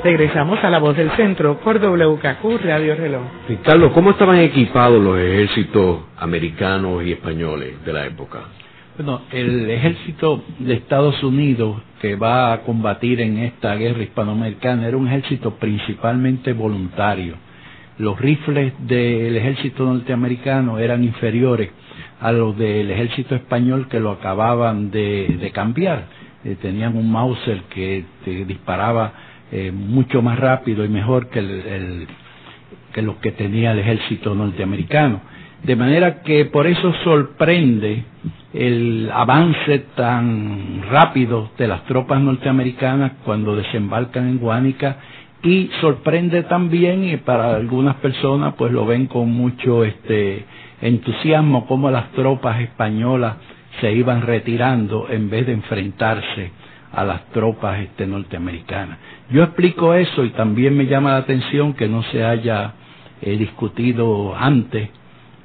Regresamos 0.06 0.64
a 0.64 0.70
la 0.70 0.78
voz 0.78 0.96
del 0.96 1.10
centro 1.14 1.58
por 1.62 1.80
WKQ 1.80 2.62
Radio 2.62 2.94
Reloj. 2.94 3.24
Carlos, 3.64 3.92
¿cómo 3.92 4.12
estaban 4.12 4.38
equipados 4.38 5.02
los 5.02 5.18
ejércitos 5.18 6.02
americanos 6.18 7.04
y 7.04 7.14
españoles 7.14 7.84
de 7.84 7.92
la 7.92 8.06
época? 8.06 8.42
Bueno, 8.96 9.24
el 9.32 9.68
ejército 9.68 10.44
de 10.60 10.76
Estados 10.76 11.24
Unidos 11.24 11.82
que 12.00 12.16
va 12.16 12.54
a 12.54 12.62
combatir 12.62 13.20
en 13.20 13.40
esta 13.40 13.74
guerra 13.74 14.04
hispanoamericana 14.04 14.88
era 14.88 14.96
un 14.96 15.08
ejército 15.08 15.56
principalmente 15.56 16.54
voluntario. 16.54 17.38
Los 17.98 18.20
rifles 18.20 18.74
del 18.86 19.36
ejército 19.36 19.86
norteamericano 19.86 20.78
eran 20.78 21.04
inferiores 21.04 21.72
a 22.22 22.32
los 22.32 22.56
del 22.56 22.92
ejército 22.92 23.34
español 23.34 23.88
que 23.90 24.00
lo 24.00 24.12
acababan 24.12 24.92
de, 24.92 25.50
cambiar. 25.52 26.06
Eh, 26.44 26.58
tenían 26.62 26.96
un 26.96 27.12
Mauser 27.12 27.64
que 27.74 28.06
disparaba 28.46 29.25
eh, 29.58 29.72
mucho 29.72 30.22
más 30.22 30.38
rápido 30.38 30.84
y 30.84 30.90
mejor 30.90 31.30
que, 31.30 31.40
el, 31.40 32.08
que 32.92 33.02
lo 33.02 33.22
que 33.22 33.32
tenía 33.32 33.72
el 33.72 33.80
ejército 33.80 34.36
norteamericano. 34.36 35.22
De 35.64 35.78
manera 35.78 36.24
que 36.24 36.44
por 36.44 36.68
eso 36.68 36.94
sorprende 37.06 38.04
el 38.54 39.10
avance 39.14 39.80
tan 39.96 40.84
rápido 40.90 41.52
de 41.58 41.70
las 41.70 41.86
tropas 41.86 42.20
norteamericanas 42.20 43.14
cuando 43.24 43.56
desembarcan 43.56 44.28
en 44.28 44.40
Guánica 44.40 44.98
y 45.42 45.70
sorprende 45.80 46.44
también 46.44 47.06
y 47.06 47.16
para 47.16 47.56
algunas 47.56 47.96
personas 47.96 48.56
pues 48.58 48.74
lo 48.74 48.86
ven 48.86 49.06
con 49.06 49.32
mucho 49.32 49.86
este 49.86 50.44
entusiasmo 50.82 51.66
como 51.66 51.90
las 51.90 52.12
tropas 52.12 52.60
españolas 52.60 53.38
se 53.80 53.94
iban 53.94 54.22
retirando 54.22 55.08
en 55.10 55.30
vez 55.30 55.46
de 55.46 55.54
enfrentarse 55.54 56.52
a 56.92 57.04
las 57.04 57.26
tropas 57.32 57.80
este, 57.80 58.08
norteamericanas. 58.08 58.98
Yo 59.30 59.44
explico 59.44 59.94
eso 59.94 60.24
y 60.24 60.30
también 60.32 60.78
me 60.78 60.86
llama 60.86 61.12
la 61.12 61.18
atención 61.18 61.74
que 61.74 61.88
no 61.88 62.04
se 62.04 62.24
haya 62.24 62.74
eh, 63.22 63.38
discutido 63.38 64.36
antes 64.36 64.90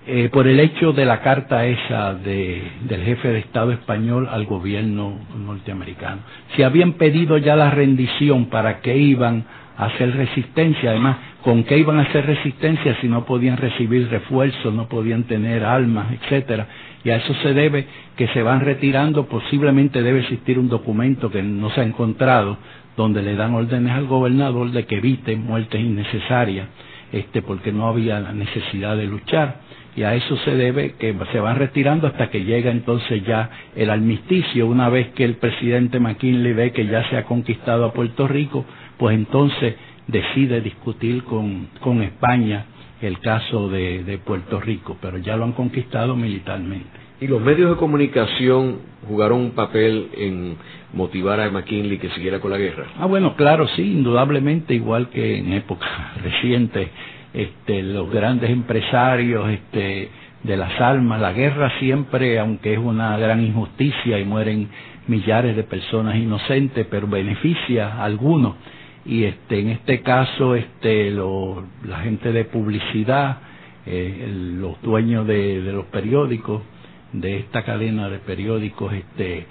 eh, 0.07 0.29
por 0.33 0.49
el 0.49 0.59
hecho 0.59 0.93
de 0.93 1.05
la 1.05 1.21
carta 1.21 1.67
esa 1.67 2.15
de, 2.15 2.63
del 2.83 3.03
jefe 3.03 3.29
de 3.29 3.39
Estado 3.41 3.71
español 3.73 4.29
al 4.31 4.47
gobierno 4.47 5.19
norteamericano. 5.37 6.23
Si 6.57 6.63
habían 6.63 6.95
pedido 6.95 7.37
ya 7.39 7.55
la 7.55 7.71
rendición, 7.71 8.47
¿para 8.47 8.81
qué 8.81 8.97
iban 8.97 9.45
hacer 9.87 10.17
resistencia? 10.17 10.91
Además, 10.91 11.19
¿con 11.43 11.65
qué 11.65 11.79
iban 11.79 11.99
a 11.99 12.03
hacer 12.03 12.27
resistencia 12.27 12.97
si 13.01 13.09
no 13.09 13.25
podían 13.25 13.57
recibir 13.57 14.09
refuerzos, 14.09 14.73
no 14.75 14.89
podían 14.89 15.25
tener 15.25 15.65
armas, 15.65 16.13
etcétera? 16.13 16.67
y 17.05 17.11
a 17.11 17.17
eso 17.17 17.35
se 17.43 17.55
debe 17.55 17.87
que 18.17 18.29
se 18.29 18.43
van 18.43 18.61
retirando, 18.61 19.27
posiblemente 19.27 20.03
debe 20.03 20.21
existir 20.21 20.59
un 20.59 20.69
documento 20.69 21.31
que 21.31 21.43
no 21.43 21.71
se 21.71 21.81
ha 21.81 21.85
encontrado, 21.85 22.59
donde 22.97 23.23
le 23.23 23.37
dan 23.37 23.55
órdenes 23.55 23.93
al 23.93 24.07
gobernador 24.07 24.71
de 24.71 24.85
que 24.85 24.97
evite 24.97 25.37
muertes 25.37 25.81
innecesarias, 25.81 26.69
este, 27.13 27.43
porque 27.43 27.73
no 27.73 27.89
había 27.89 28.21
la 28.21 28.33
necesidad 28.33 28.97
de 28.97 29.07
luchar. 29.07 29.61
Y 29.97 30.03
a 30.03 30.15
eso 30.15 30.37
se 30.45 30.55
debe 30.55 30.93
que 30.93 31.15
se 31.33 31.41
van 31.41 31.57
retirando 31.57 32.07
hasta 32.07 32.31
que 32.31 32.45
llega 32.45 32.71
entonces 32.71 33.25
ya 33.25 33.51
el 33.75 33.91
armisticio. 33.91 34.67
Una 34.69 34.89
vez 34.89 35.09
que 35.09 35.25
el 35.25 35.35
presidente 35.35 35.99
McKinley 35.99 36.53
ve 36.53 36.73
que 36.73 36.87
ya 36.87 37.09
se 37.11 37.17
ha 37.17 37.25
conquistado 37.25 37.87
a 37.87 37.93
Puerto 37.93 38.29
Rico, 38.29 38.65
pues 39.01 39.17
entonces 39.17 39.77
decide 40.07 40.61
discutir 40.61 41.25
con, 41.25 41.69
con 41.81 42.03
España 42.03 42.67
el 43.01 43.19
caso 43.21 43.71
de, 43.71 44.05
de 44.05 44.19
Puerto 44.19 44.61
Rico, 44.61 44.99
pero 45.01 45.17
ya 45.17 45.37
lo 45.37 45.45
han 45.45 45.53
conquistado 45.53 46.15
militarmente. 46.15 47.01
¿Y 47.19 47.27
los 47.27 47.41
medios 47.41 47.71
de 47.71 47.77
comunicación 47.77 48.79
jugaron 49.09 49.41
un 49.41 49.51
papel 49.53 50.11
en 50.15 50.57
motivar 50.93 51.41
a 51.41 51.51
McKinley 51.51 51.97
que 51.97 52.11
siguiera 52.11 52.41
con 52.41 52.51
la 52.51 52.59
guerra? 52.59 52.89
Ah, 52.99 53.07
bueno, 53.07 53.37
claro, 53.37 53.67
sí, 53.69 53.83
indudablemente, 53.83 54.75
igual 54.75 55.09
que 55.09 55.39
en 55.39 55.55
épocas 55.55 55.89
recientes, 56.23 56.91
este, 57.33 57.83
los 57.83 58.11
grandes 58.11 58.51
empresarios 58.51 59.49
este, 59.49 60.11
de 60.43 60.57
las 60.59 60.79
armas, 60.79 61.23
la 61.23 61.33
guerra 61.33 61.73
siempre, 61.79 62.39
aunque 62.39 62.75
es 62.75 62.79
una 62.79 63.17
gran 63.17 63.43
injusticia 63.43 64.19
y 64.19 64.27
mueren 64.27 64.69
millares 65.07 65.57
de 65.57 65.63
personas 65.63 66.17
inocentes, 66.17 66.87
pero 66.91 67.07
beneficia 67.07 67.95
a 67.95 68.05
algunos 68.05 68.57
y 69.05 69.25
este 69.25 69.61
en 69.61 69.69
este 69.71 70.03
caso 70.03 70.55
este 70.55 71.11
lo, 71.11 71.65
la 71.85 72.01
gente 72.01 72.33
de 72.33 72.45
publicidad 72.45 73.39
eh, 73.87 74.29
los 74.59 74.81
dueños 74.83 75.27
de, 75.27 75.63
los 75.73 75.87
periódicos 75.87 76.63
de 77.13 77.39
esta 77.39 77.65
cadena 77.65 78.09
de 78.09 78.19
periódicos 78.19 78.93
este 78.93 79.47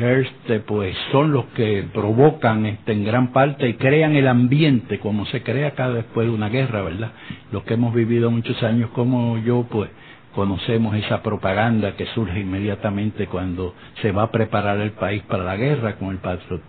Hearst. 0.00 0.66
Pues 0.66 0.96
son 1.12 1.32
los 1.32 1.44
que 1.54 1.84
provocan 1.92 2.66
este 2.66 2.92
en 2.92 3.04
gran 3.04 3.32
parte 3.32 3.68
y 3.68 3.74
crean 3.74 4.16
el 4.16 4.26
ambiente 4.26 4.98
como 4.98 5.26
se 5.26 5.42
crea 5.42 5.72
cada 5.72 5.94
después 5.94 6.26
de 6.26 6.34
una 6.34 6.48
guerra 6.48 6.82
verdad 6.82 7.12
los 7.52 7.62
que 7.64 7.74
hemos 7.74 7.94
vivido 7.94 8.30
muchos 8.30 8.60
años 8.62 8.90
como 8.90 9.38
yo 9.38 9.66
pues 9.70 9.90
conocemos 10.34 10.96
esa 10.96 11.22
propaganda 11.22 11.94
que 11.94 12.06
surge 12.06 12.40
inmediatamente 12.40 13.26
cuando 13.26 13.74
se 14.02 14.12
va 14.12 14.24
a 14.24 14.30
preparar 14.30 14.80
el 14.80 14.92
país 14.92 15.22
para 15.22 15.44
la 15.44 15.56
guerra 15.56 15.96
con 15.96 16.10
el 16.10 16.18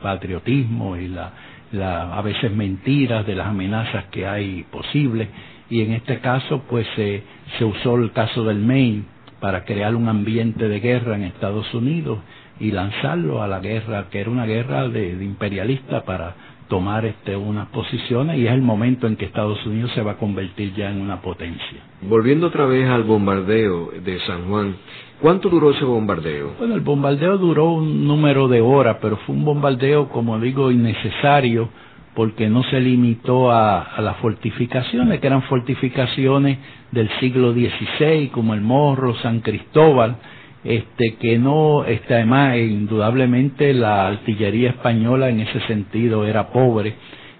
patriotismo 0.01 0.95
y 0.97 1.08
la 1.08 1.34
la, 1.71 2.17
a 2.17 2.21
veces 2.21 2.51
mentiras 2.51 3.25
de 3.25 3.36
las 3.36 3.47
amenazas 3.47 4.05
que 4.05 4.27
hay 4.27 4.63
posibles. 4.71 5.29
Y 5.69 5.82
en 5.82 5.93
este 5.93 6.19
caso 6.19 6.63
pues 6.69 6.88
se 6.95 7.65
usó 7.65 7.95
el 7.95 8.12
caso 8.12 8.43
del 8.43 8.60
Maine 8.60 9.03
para 9.39 9.63
crear 9.63 9.95
un 9.95 10.10
ambiente 10.10 10.67
de 10.67 10.79
guerra 10.79 11.15
en 11.15 11.23
Estados 11.23 11.73
Unidos 11.73 12.19
y 12.60 12.71
lanzarlo 12.71 13.41
a 13.41 13.47
la 13.47 13.60
guerra 13.60 14.08
que 14.10 14.19
era 14.19 14.29
una 14.29 14.45
guerra 14.45 14.88
de, 14.89 15.15
de 15.15 15.25
imperialista 15.25 16.03
para 16.03 16.36
tomar 16.69 17.03
este, 17.03 17.36
unas 17.36 17.67
posiciones 17.69 18.38
y 18.38 18.47
es 18.47 18.53
el 18.53 18.62
momento 18.62 19.08
en 19.08 19.17
que 19.17 19.25
Estados 19.25 19.65
Unidos 19.65 19.91
se 19.93 20.01
va 20.01 20.12
a 20.12 20.17
convertir 20.17 20.73
ya 20.75 20.89
en 20.89 21.01
una 21.01 21.21
potencia. 21.21 21.79
Volviendo 22.03 22.47
otra 22.47 22.65
vez 22.65 22.88
al 22.88 23.03
bombardeo 23.03 23.91
de 24.01 24.19
San 24.21 24.47
Juan, 24.47 24.75
¿cuánto 25.19 25.49
duró 25.49 25.71
ese 25.71 25.84
bombardeo? 25.84 26.53
Bueno, 26.60 26.75
el 26.75 26.82
bombardeo 26.82 27.38
duró 27.38 27.71
un 27.71 28.08
número 28.08 28.47
de 28.47 28.62
horas, 28.62 28.97
pero 29.01 29.17
fue 29.17 29.36
un 29.36 29.43
bombardeo, 29.43 30.10
como 30.10 30.39
digo, 30.39 30.71
innecesario 30.71 31.69
porque 32.15 32.49
no 32.49 32.63
se 32.63 32.79
limitó 32.79 33.51
a, 33.51 33.82
a 33.82 34.01
las 34.01 34.17
fortificaciones, 34.17 35.19
que 35.19 35.27
eran 35.27 35.43
fortificaciones 35.43 36.58
del 36.91 37.10
siglo 37.19 37.53
XVI, 37.53 38.29
como 38.29 38.53
el 38.53 38.62
Morro, 38.62 39.15
San 39.15 39.39
Cristóbal, 39.39 40.17
este 40.63 41.15
que 41.15 41.38
no 41.38 41.86
este 41.86 42.15
además 42.15 42.58
indudablemente 42.58 43.74
la 43.74 44.08
artillería 44.08 44.72
española 44.72 45.30
en 45.30 45.39
ese 45.39 45.62
sentido 45.62 46.26
era 46.26 46.50
pobre 46.50 46.95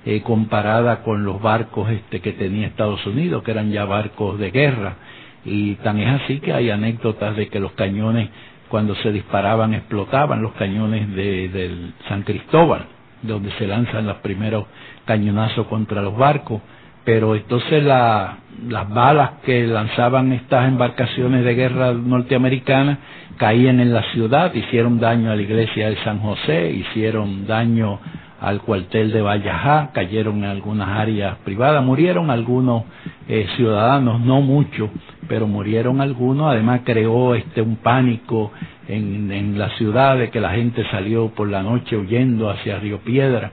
eh, 0.06 0.22
comparada 0.22 1.04
con 1.04 1.26
los 1.26 1.42
barcos 1.42 1.90
este 1.92 2.22
que 2.22 2.32
tenía 2.34 2.68
Estados 2.68 3.06
Unidos 3.06 3.44
que 3.44 3.52
eran 3.52 3.72
ya 3.72 3.86
barcos 3.86 4.40
de 4.40 4.52
guerra. 4.52 4.96
Y 5.46 5.76
tan 5.76 6.00
es 6.00 6.22
así 6.22 6.40
que 6.40 6.54
hay 6.54 6.70
anécdotas 6.70 7.36
de 7.36 7.48
que 7.48 7.60
los 7.60 7.74
cañones 7.74 8.30
cuando 8.70 8.96
se 8.96 9.12
disparaban 9.12 9.74
explotaban 9.74 10.42
los 10.42 10.54
cañones 10.54 11.14
de, 11.16 11.50
del 11.50 11.94
San 12.08 12.24
Cristóbal 12.24 12.86
donde 13.22 13.52
se 13.54 13.68
lanzan 13.68 14.08
los 14.08 14.18
primeros 14.18 14.66
cañonazos 15.06 15.68
contra 15.68 16.02
los 16.02 16.18
barcos 16.18 16.62
pero 17.06 17.36
entonces 17.36 17.84
la, 17.84 18.38
las 18.68 18.90
balas 18.90 19.32
que 19.46 19.66
lanzaban 19.66 20.34
estas 20.34 20.68
embarcaciones 20.68 21.44
de 21.44 21.56
guerra 21.56 21.94
norteamericanas 21.94 23.00
caían 23.38 23.80
en 23.80 23.94
la 23.94 24.04
ciudad, 24.12 24.54
hicieron 24.54 25.00
daño 25.00 25.32
a 25.32 25.36
la 25.36 25.42
iglesia 25.42 25.90
de 25.90 25.96
San 26.04 26.20
José, 26.20 26.72
hicieron 26.72 27.48
daño 27.48 28.00
al 28.42 28.62
cuartel 28.62 29.12
de 29.12 29.22
Vallajá, 29.22 29.92
cayeron 29.94 30.40
en 30.40 30.50
algunas 30.50 30.90
áreas 30.90 31.38
privadas, 31.44 31.84
murieron 31.84 32.30
algunos 32.30 32.84
eh, 33.28 33.48
ciudadanos, 33.56 34.22
no 34.22 34.42
muchos, 34.42 34.90
pero 35.28 35.48
murieron 35.48 36.02
algunos, 36.02 36.52
además 36.52 36.82
creó 36.84 37.36
este 37.36 37.62
un 37.62 37.78
pánico 37.78 38.52
en, 38.88 39.32
en 39.32 39.60
la 39.60 39.70
ciudad 39.78 40.18
de 40.18 40.30
que 40.30 40.40
la 40.40 40.52
gente 40.52 40.86
salió 40.90 41.30
por 41.30 41.50
la 41.50 41.64
noche 41.64 41.98
huyendo 41.98 42.50
hacia 42.50 42.80
Río 42.80 43.00
Piedra 43.00 43.52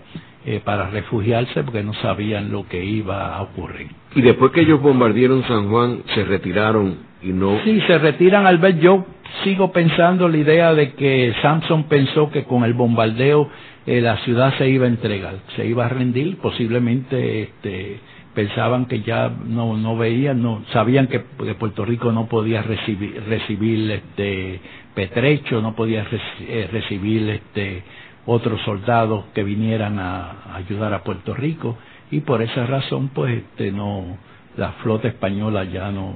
eh, 0.49 0.61
para 0.65 0.89
refugiarse 0.91 1.65
porque 1.65 1.83
no 1.83 1.93
sabían 1.95 2.53
lo 2.53 2.69
que 2.69 2.85
iba 2.85 3.35
a 3.35 3.43
ocurrir. 3.43 3.89
Y 4.15 4.23
después 4.23 4.53
que 4.53 4.61
ellos 4.61 4.81
bombardearon 4.81 5.43
San 5.43 5.69
Juan, 5.69 6.05
se 6.15 6.25
retiraron 6.25 6.99
y 7.21 7.33
no... 7.33 7.59
Sí, 7.65 7.81
se 7.89 7.99
retiran 7.99 8.47
al 8.47 8.59
ver, 8.59 8.79
yo 8.79 9.05
sigo 9.43 9.73
pensando 9.73 10.29
la 10.29 10.37
idea 10.37 10.73
de 10.73 10.93
que 10.93 11.35
Samson 11.43 11.89
pensó 11.89 12.31
que 12.31 12.45
con 12.45 12.63
el 12.63 12.75
bombardeo 12.75 13.51
eh, 13.87 14.01
la 14.01 14.19
ciudad 14.19 14.57
se 14.57 14.69
iba 14.69 14.85
a 14.85 14.89
entregar, 14.89 15.35
se 15.57 15.67
iba 15.67 15.87
a 15.87 15.89
rendir, 15.89 16.39
posiblemente 16.39 17.43
este, 17.43 17.99
pensaban 18.33 18.87
que 18.87 19.01
ya 19.01 19.29
no 19.29 19.77
no 19.77 19.97
veían, 19.97 20.43
no 20.43 20.63
sabían 20.73 21.09
que, 21.09 21.21
Puerto 21.59 21.85
Rico 21.85 22.13
no 22.13 22.27
podía 22.27 22.63
recibir 22.63 23.21
recibir 23.29 23.91
este 23.91 24.61
petrecho, 24.95 25.61
no 25.61 25.75
podía 25.75 26.07
eh, 26.41 26.69
recibir 26.71 27.29
este 27.31 27.83
otros 28.27 28.61
soldados 28.63 29.25
que 29.35 29.45
vinieran 29.45 29.99
a, 29.99 30.55
ayudar 30.57 30.93
a 30.93 31.03
Puerto 31.03 31.35
Rico 31.35 31.79
y 32.11 32.21
por 32.21 32.43
esa 32.43 32.67
razón 32.67 33.11
pues 33.15 33.39
este 33.39 33.73
no 33.73 34.19
la 34.57 34.73
flota 34.83 35.09
española 35.09 35.65
ya 35.65 35.91
no 35.91 36.15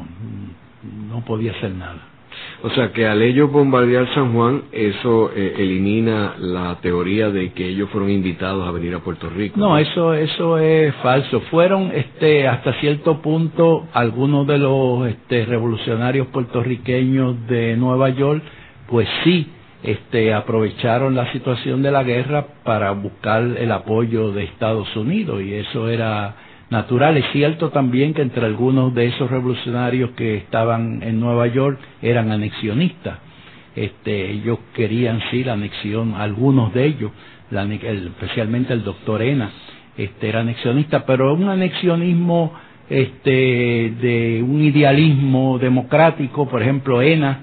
no 1.09 1.25
podía 1.25 1.53
hacer 1.53 1.73
nada. 1.73 2.11
O 2.63 2.71
sea 2.71 2.93
que 2.93 3.07
al 3.07 3.23
ellos 3.23 3.51
bombardear 3.51 4.13
San 4.15 4.33
Juan, 4.33 4.63
eso 4.73 5.31
eh, 5.35 5.55
elimina 5.59 6.35
la 6.39 6.79
teoría 6.81 7.31
de 7.31 7.53
que 7.53 7.67
ellos 7.67 7.91
fueron 7.91 8.11
invitados 8.11 8.67
a 8.67 8.71
venir 8.71 8.95
a 8.95 9.01
Puerto 9.01 9.29
Rico. 9.29 9.59
No, 9.59 9.77
eso 9.79 10.15
eso 10.15 10.59
es 10.59 10.95
falso. 10.97 11.41
Fueron 11.51 11.91
este 11.93 12.47
hasta 12.47 12.75
cierto 12.81 13.21
punto 13.21 13.89
algunos 13.93 14.47
de 14.47 14.59
los 14.59 15.09
este, 15.09 15.45
revolucionarios 15.45 16.29
puertorriqueños 16.29 17.47
de 17.47 17.77
Nueva 17.77 18.11
York, 18.11 18.43
pues 18.89 19.09
sí 19.25 19.49
este, 19.83 20.35
aprovecharon 20.35 21.15
la 21.15 21.33
situación 21.33 21.83
de 21.83 21.91
la 21.91 22.03
guerra 22.03 22.47
para 22.65 22.91
buscar 22.91 23.43
el 23.43 23.73
apoyo 23.73 24.33
de 24.33 24.45
Estados 24.45 24.95
Unidos 24.95 25.43
y 25.43 25.55
eso 25.55 25.89
era 25.89 26.37
natural. 26.69 27.17
Es 27.17 27.27
cierto 27.33 27.71
también 27.71 28.13
que 28.13 28.23
entre 28.23 28.45
algunos 28.45 28.95
de 28.95 29.07
esos 29.07 29.31
revolucionarios 29.31 30.11
que 30.11 30.37
estaban 30.37 31.03
en 31.03 31.19
Nueva 31.19 31.47
York 31.47 31.79
eran 32.03 32.31
anexionistas. 32.31 33.19
Este, 33.75 34.31
ellos 34.31 34.59
querían 34.75 35.21
sí 35.31 35.45
la 35.45 35.55
anexión, 35.55 36.15
algunos 36.15 36.75
de 36.75 36.87
ellos, 36.87 37.13
especialmente 37.51 38.73
el 38.73 38.85
doctor 38.85 39.23
Ena, 39.23 39.51
este, 39.97 40.29
era 40.29 40.41
anexionista, 40.41 41.07
pero 41.07 41.33
un 41.35 41.49
anexionismo 41.49 42.53
este, 42.89 43.31
de 44.01 44.45
un 44.47 44.61
idealismo 44.63 45.59
democrático, 45.59 46.49
por 46.49 46.61
ejemplo, 46.61 47.01
Ena 47.01 47.41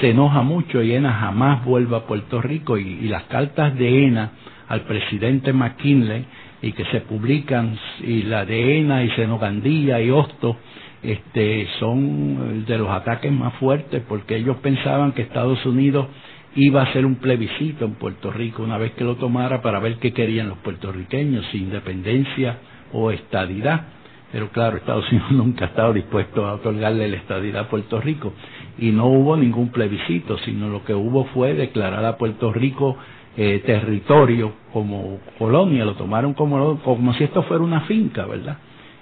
se 0.00 0.10
enoja 0.10 0.42
mucho 0.42 0.82
y 0.82 0.94
Ena 0.94 1.12
jamás 1.12 1.64
vuelve 1.64 1.96
a 1.96 2.06
Puerto 2.06 2.40
Rico 2.40 2.76
y, 2.76 3.08
las 3.08 3.24
cartas 3.24 3.76
de 3.76 4.06
Ena 4.06 4.32
al 4.68 4.82
presidente 4.82 5.52
McKinley 5.52 6.24
y 6.62 6.72
que 6.72 6.84
se 6.86 7.00
publican 7.02 7.78
y 8.00 8.22
la 8.22 8.44
de 8.44 8.80
Ena 8.80 9.04
y 9.04 9.10
Senogandía 9.10 10.00
y 10.00 10.10
Hosto 10.10 10.56
este 11.02 11.68
son 11.78 12.64
de 12.66 12.78
los 12.78 12.90
ataques 12.90 13.30
más 13.30 13.54
fuertes 13.54 14.02
porque 14.08 14.36
ellos 14.36 14.56
pensaban 14.58 15.12
que 15.12 15.22
Estados 15.22 15.64
Unidos 15.64 16.06
iba 16.56 16.80
a 16.80 16.84
hacer 16.86 17.04
un 17.04 17.16
plebiscito 17.16 17.84
en 17.84 17.94
Puerto 17.94 18.30
Rico 18.30 18.62
una 18.62 18.78
vez 18.78 18.92
que 18.92 19.04
lo 19.04 19.16
tomara 19.16 19.62
para 19.62 19.78
ver 19.78 19.96
qué 19.96 20.12
querían 20.12 20.48
los 20.48 20.58
puertorriqueños, 20.58 21.44
si 21.52 21.58
independencia 21.58 22.58
o 22.92 23.10
estadidad. 23.10 23.88
Pero 24.32 24.48
claro, 24.48 24.78
Estados 24.78 25.10
Unidos 25.12 25.30
nunca 25.32 25.66
ha 25.66 25.68
estado 25.68 25.92
dispuesto 25.92 26.46
a 26.46 26.54
otorgarle 26.54 27.08
la 27.08 27.16
estadidad 27.16 27.64
a 27.64 27.68
Puerto 27.68 28.00
Rico 28.00 28.32
y 28.78 28.90
no 28.90 29.06
hubo 29.06 29.36
ningún 29.36 29.70
plebiscito, 29.70 30.38
sino 30.38 30.68
lo 30.68 30.84
que 30.84 30.94
hubo 30.94 31.24
fue 31.26 31.54
declarar 31.54 32.04
a 32.04 32.16
Puerto 32.16 32.52
Rico 32.52 32.96
eh, 33.36 33.62
territorio 33.64 34.52
como 34.72 35.18
colonia, 35.38 35.84
lo 35.84 35.94
tomaron 35.94 36.34
como, 36.34 36.78
como 36.80 37.14
si 37.14 37.24
esto 37.24 37.42
fuera 37.42 37.62
una 37.62 37.82
finca, 37.82 38.26
¿verdad? 38.26 38.58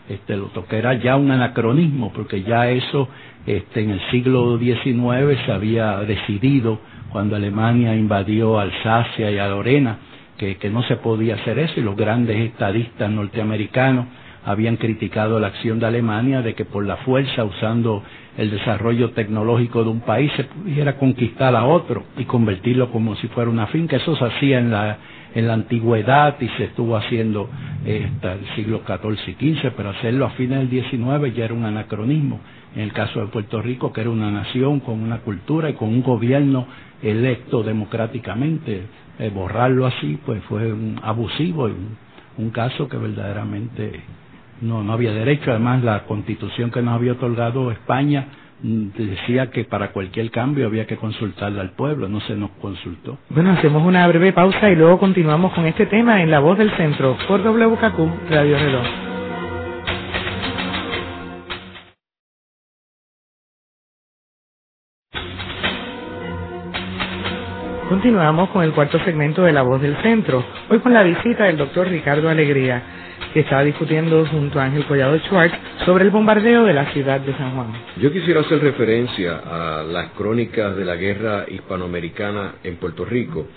Este, 0.08 0.36
lo 0.36 0.50
que 0.68 0.76
era 0.76 0.94
ya 0.94 1.16
un 1.16 1.30
anacronismo, 1.30 2.12
porque 2.12 2.42
ya 2.42 2.68
eso 2.68 3.08
este, 3.46 3.82
en 3.82 3.90
el 3.90 4.00
siglo 4.10 4.58
XIX 4.58 5.38
se 5.46 5.52
había 5.52 5.98
decidido 6.00 6.78
cuando 7.10 7.36
Alemania 7.36 7.94
invadió 7.94 8.58
Alsacia 8.58 9.30
y 9.30 9.38
a 9.38 9.48
Lorena, 9.48 9.98
que, 10.36 10.56
que 10.56 10.68
no 10.68 10.82
se 10.82 10.96
podía 10.96 11.36
hacer 11.36 11.58
eso, 11.58 11.78
y 11.78 11.82
los 11.82 11.96
grandes 11.96 12.36
estadistas 12.38 13.10
norteamericanos 13.10 14.06
habían 14.44 14.76
criticado 14.76 15.40
la 15.40 15.46
acción 15.46 15.78
de 15.78 15.86
Alemania 15.86 16.42
de 16.42 16.54
que 16.54 16.64
por 16.64 16.84
la 16.84 16.98
fuerza, 16.98 17.44
usando 17.44 18.02
el 18.36 18.50
desarrollo 18.50 19.10
tecnológico 19.10 19.84
de 19.84 19.90
un 19.90 20.00
país, 20.00 20.30
se 20.36 20.44
pudiera 20.44 20.96
conquistar 20.96 21.54
a 21.54 21.64
otro 21.64 22.04
y 22.16 22.24
convertirlo 22.24 22.90
como 22.90 23.14
si 23.16 23.28
fuera 23.28 23.50
una 23.50 23.68
finca. 23.68 23.96
Eso 23.96 24.16
se 24.16 24.24
hacía 24.24 24.58
en 24.58 24.70
la, 24.70 24.98
en 25.34 25.46
la 25.46 25.54
antigüedad 25.54 26.40
y 26.40 26.48
se 26.56 26.64
estuvo 26.64 26.96
haciendo 26.96 27.48
eh, 27.84 28.10
hasta 28.12 28.34
el 28.34 28.46
siglo 28.56 28.82
XIV 28.86 29.36
y 29.40 29.54
XV, 29.54 29.72
pero 29.76 29.90
hacerlo 29.90 30.26
a 30.26 30.30
fines 30.30 30.58
del 30.58 30.82
XIX 30.82 31.34
ya 31.34 31.44
era 31.44 31.54
un 31.54 31.64
anacronismo. 31.64 32.40
En 32.74 32.82
el 32.82 32.92
caso 32.92 33.20
de 33.20 33.26
Puerto 33.26 33.62
Rico, 33.62 33.92
que 33.92 34.00
era 34.00 34.10
una 34.10 34.32
nación 34.32 34.80
con 34.80 35.00
una 35.00 35.18
cultura 35.18 35.70
y 35.70 35.74
con 35.74 35.90
un 35.90 36.02
gobierno 36.02 36.66
electo 37.02 37.62
democráticamente, 37.62 38.82
eh, 39.20 39.30
borrarlo 39.32 39.86
así 39.86 40.18
pues 40.26 40.42
fue 40.44 40.72
un 40.72 40.98
abusivo 41.00 41.68
y 41.68 41.72
un, 41.72 41.96
un 42.36 42.50
caso 42.50 42.88
que 42.88 42.96
verdaderamente 42.96 44.00
no, 44.60 44.82
no 44.82 44.92
había 44.92 45.12
derecho. 45.12 45.50
Además, 45.50 45.82
la 45.82 46.04
constitución 46.04 46.70
que 46.70 46.82
nos 46.82 46.94
había 46.94 47.12
otorgado 47.12 47.70
España 47.70 48.26
mm, 48.62 48.88
decía 48.96 49.50
que 49.50 49.64
para 49.64 49.92
cualquier 49.92 50.30
cambio 50.30 50.66
había 50.66 50.86
que 50.86 50.96
consultarle 50.96 51.60
al 51.60 51.70
pueblo, 51.70 52.08
no 52.08 52.20
se 52.20 52.36
nos 52.36 52.50
consultó. 52.60 53.18
Bueno, 53.30 53.52
hacemos 53.52 53.82
una 53.84 54.06
breve 54.08 54.32
pausa 54.32 54.70
y 54.70 54.76
luego 54.76 54.98
continuamos 54.98 55.52
con 55.52 55.66
este 55.66 55.86
tema 55.86 56.22
en 56.22 56.30
La 56.30 56.40
Voz 56.40 56.58
del 56.58 56.70
Centro 56.76 57.16
por 57.28 57.42
WKQ 57.42 58.30
Radio 58.30 58.58
Reloj. 58.58 58.86
Continuamos 67.88 68.48
con 68.48 68.64
el 68.64 68.72
cuarto 68.72 68.98
segmento 69.04 69.42
de 69.42 69.52
La 69.52 69.62
Voz 69.62 69.80
del 69.80 69.94
Centro, 69.98 70.42
hoy 70.68 70.80
con 70.80 70.92
la 70.92 71.02
visita 71.02 71.44
del 71.44 71.58
doctor 71.58 71.86
Ricardo 71.86 72.28
Alegría 72.28 72.82
que 73.34 73.40
estaba 73.40 73.64
discutiendo 73.64 74.24
junto 74.26 74.60
a 74.60 74.66
Ángel 74.66 74.84
Collado 74.84 75.18
Schwartz 75.18 75.56
sobre 75.84 76.04
el 76.04 76.10
bombardeo 76.10 76.62
de 76.64 76.72
la 76.72 76.92
ciudad 76.92 77.20
de 77.20 77.36
San 77.36 77.50
Juan. 77.56 77.66
Yo 78.00 78.12
quisiera 78.12 78.42
hacer 78.42 78.60
referencia 78.60 79.42
a 79.44 79.82
las 79.82 80.10
crónicas 80.12 80.76
de 80.76 80.84
la 80.84 80.94
guerra 80.94 81.44
hispanoamericana 81.48 82.54
en 82.62 82.76
Puerto 82.76 83.04
Rico 83.04 83.48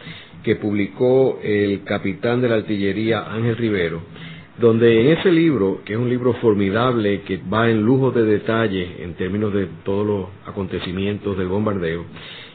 que 0.43 0.55
publicó 0.55 1.39
el 1.43 1.83
capitán 1.83 2.41
de 2.41 2.49
la 2.49 2.55
artillería 2.55 3.31
Ángel 3.31 3.55
Rivero, 3.55 4.01
donde 4.57 4.99
en 4.99 5.17
ese 5.17 5.31
libro, 5.31 5.81
que 5.85 5.93
es 5.93 5.99
un 5.99 6.09
libro 6.09 6.33
formidable, 6.33 7.21
que 7.21 7.39
va 7.53 7.69
en 7.69 7.83
lujo 7.83 8.09
de 8.09 8.23
detalle 8.23 9.03
en 9.03 9.13
términos 9.13 9.53
de 9.53 9.67
todos 9.83 10.07
los 10.07 10.25
acontecimientos 10.47 11.37
del 11.37 11.49
bombardeo, 11.49 12.05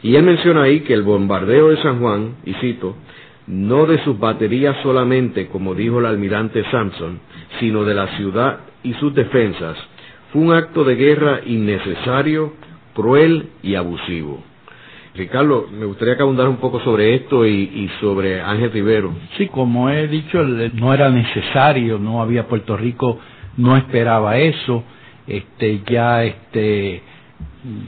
y 0.03 0.17
él 0.17 0.25
menciona 0.25 0.65
ahí 0.65 0.81
que 0.81 0.95
el 0.95 1.03
bombardeo 1.03 1.69
de 1.69 1.83
San 1.83 2.01
Juan, 2.01 2.37
y 2.45 2.55
cito, 2.55 2.97
no 3.47 3.87
de 3.87 4.03
sus 4.05 4.19
baterías 4.19 4.77
solamente, 4.83 5.49
como 5.49 5.75
dijo 5.75 5.99
el 5.99 6.07
almirante 6.07 6.65
Sampson, 6.71 7.21
sino 7.61 7.85
de 7.85 7.95
la 7.95 8.07
ciudad 8.17 8.61
y 8.83 8.95
sus 8.95 9.15
defensas, 9.15 9.77
fue 10.33 10.43
un 10.43 10.53
acto 10.53 10.85
de 10.85 10.95
guerra 10.95 11.41
innecesario, 11.45 12.55
cruel 12.95 13.51
y 13.63 13.75
abusivo. 13.75 14.43
Ricardo, 15.15 15.67
me 15.71 15.85
gustaría 15.85 16.17
que 16.17 16.23
abundara 16.23 16.49
un 16.49 16.57
poco 16.57 16.81
sobre 16.81 17.15
esto 17.15 17.45
y, 17.45 17.51
y, 17.51 17.91
sobre 18.01 18.41
Ángel 18.41 18.73
Rivero. 18.73 19.13
Sí, 19.37 19.47
como 19.49 19.91
he 19.91 20.09
dicho, 20.09 20.43
no 20.43 20.95
era 20.95 21.11
necesario, 21.11 21.99
no 21.99 22.23
había 22.23 22.49
Puerto 22.49 22.79
Rico, 22.79 23.19
no 23.59 23.77
esperaba 23.77 24.39
eso, 24.39 24.85
este, 25.27 25.83
ya 25.87 26.25
este, 26.25 27.03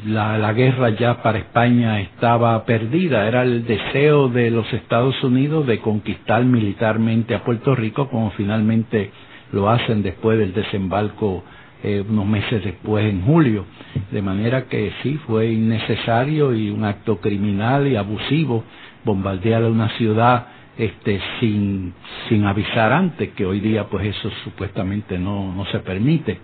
la, 0.07 0.39
la, 0.39 0.53
guerra 0.53 0.91
ya 0.91 1.23
para 1.23 1.39
España 1.39 2.01
estaba 2.01 2.65
perdida, 2.65 3.27
era 3.27 3.43
el 3.43 3.67
deseo 3.67 4.29
de 4.29 4.51
los 4.51 4.73
Estados 4.73 5.23
Unidos 5.25 5.67
de 5.67 5.81
conquistar 5.81 6.45
militarmente 6.45 7.35
a 7.35 7.45
Puerto 7.45 7.75
Rico, 7.75 8.09
como 8.09 8.31
finalmente 8.33 9.11
lo 9.53 9.69
hacen 9.69 10.03
después 10.03 10.39
del 10.39 10.53
desembarco 10.53 11.45
eh, 11.83 12.03
unos 12.09 12.27
meses 12.27 12.65
después 12.65 13.05
en 13.05 13.23
julio. 13.23 13.67
De 14.11 14.23
manera 14.23 14.65
que 14.69 14.93
sí, 15.03 15.19
fue 15.27 15.53
innecesario 15.53 16.55
y 16.55 16.71
un 16.71 16.85
acto 16.85 17.21
criminal 17.21 17.87
y 17.87 17.97
abusivo 17.97 18.65
bombardear 19.05 19.65
a 19.65 19.69
una 19.69 19.91
ciudad 19.99 20.47
este, 20.79 21.21
sin, 21.39 21.93
sin 22.29 22.45
avisar 22.47 22.93
antes, 22.93 23.31
que 23.31 23.45
hoy 23.47 23.61
día 23.61 23.85
pues 23.85 24.07
eso 24.07 24.31
supuestamente 24.45 25.19
no, 25.19 25.55
no 25.55 25.67
se 25.67 25.79
permite. 25.81 26.39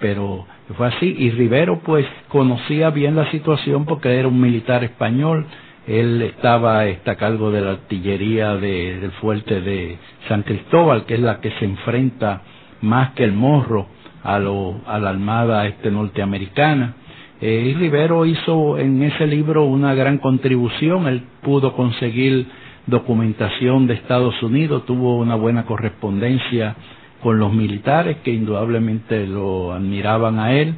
Pero 0.00 0.46
fue 0.76 0.88
así. 0.88 1.14
Y 1.18 1.30
Rivero 1.30 1.80
pues 1.80 2.06
conocía 2.28 2.90
bien 2.90 3.16
la 3.16 3.30
situación 3.30 3.84
porque 3.84 4.18
era 4.18 4.28
un 4.28 4.40
militar 4.40 4.82
español. 4.84 5.46
Él 5.86 6.22
estaba 6.22 6.86
está 6.86 7.12
a 7.12 7.16
cargo 7.16 7.50
de 7.50 7.60
la 7.60 7.70
artillería 7.72 8.56
de, 8.56 9.00
del 9.00 9.12
fuerte 9.12 9.60
de 9.60 9.98
San 10.28 10.42
Cristóbal, 10.42 11.04
que 11.04 11.14
es 11.14 11.20
la 11.20 11.40
que 11.40 11.50
se 11.52 11.64
enfrenta 11.64 12.42
más 12.82 13.12
que 13.12 13.24
el 13.24 13.32
morro 13.32 13.86
a, 14.22 14.38
lo, 14.38 14.80
a 14.86 14.98
la 14.98 15.10
armada 15.10 15.66
este 15.66 15.90
norteamericana. 15.90 16.94
Eh, 17.40 17.70
y 17.70 17.74
Rivero 17.74 18.26
hizo 18.26 18.78
en 18.78 19.02
ese 19.02 19.26
libro 19.26 19.64
una 19.64 19.94
gran 19.94 20.18
contribución, 20.18 21.06
él 21.06 21.22
pudo 21.42 21.72
conseguir 21.74 22.46
documentación 22.86 23.86
de 23.86 23.94
Estados 23.94 24.42
Unidos, 24.42 24.84
tuvo 24.84 25.16
una 25.16 25.36
buena 25.36 25.64
correspondencia 25.64 26.76
con 27.22 27.38
los 27.38 27.52
militares 27.52 28.18
que 28.24 28.32
indudablemente 28.32 29.26
lo 29.26 29.72
admiraban 29.72 30.38
a 30.38 30.52
él 30.54 30.74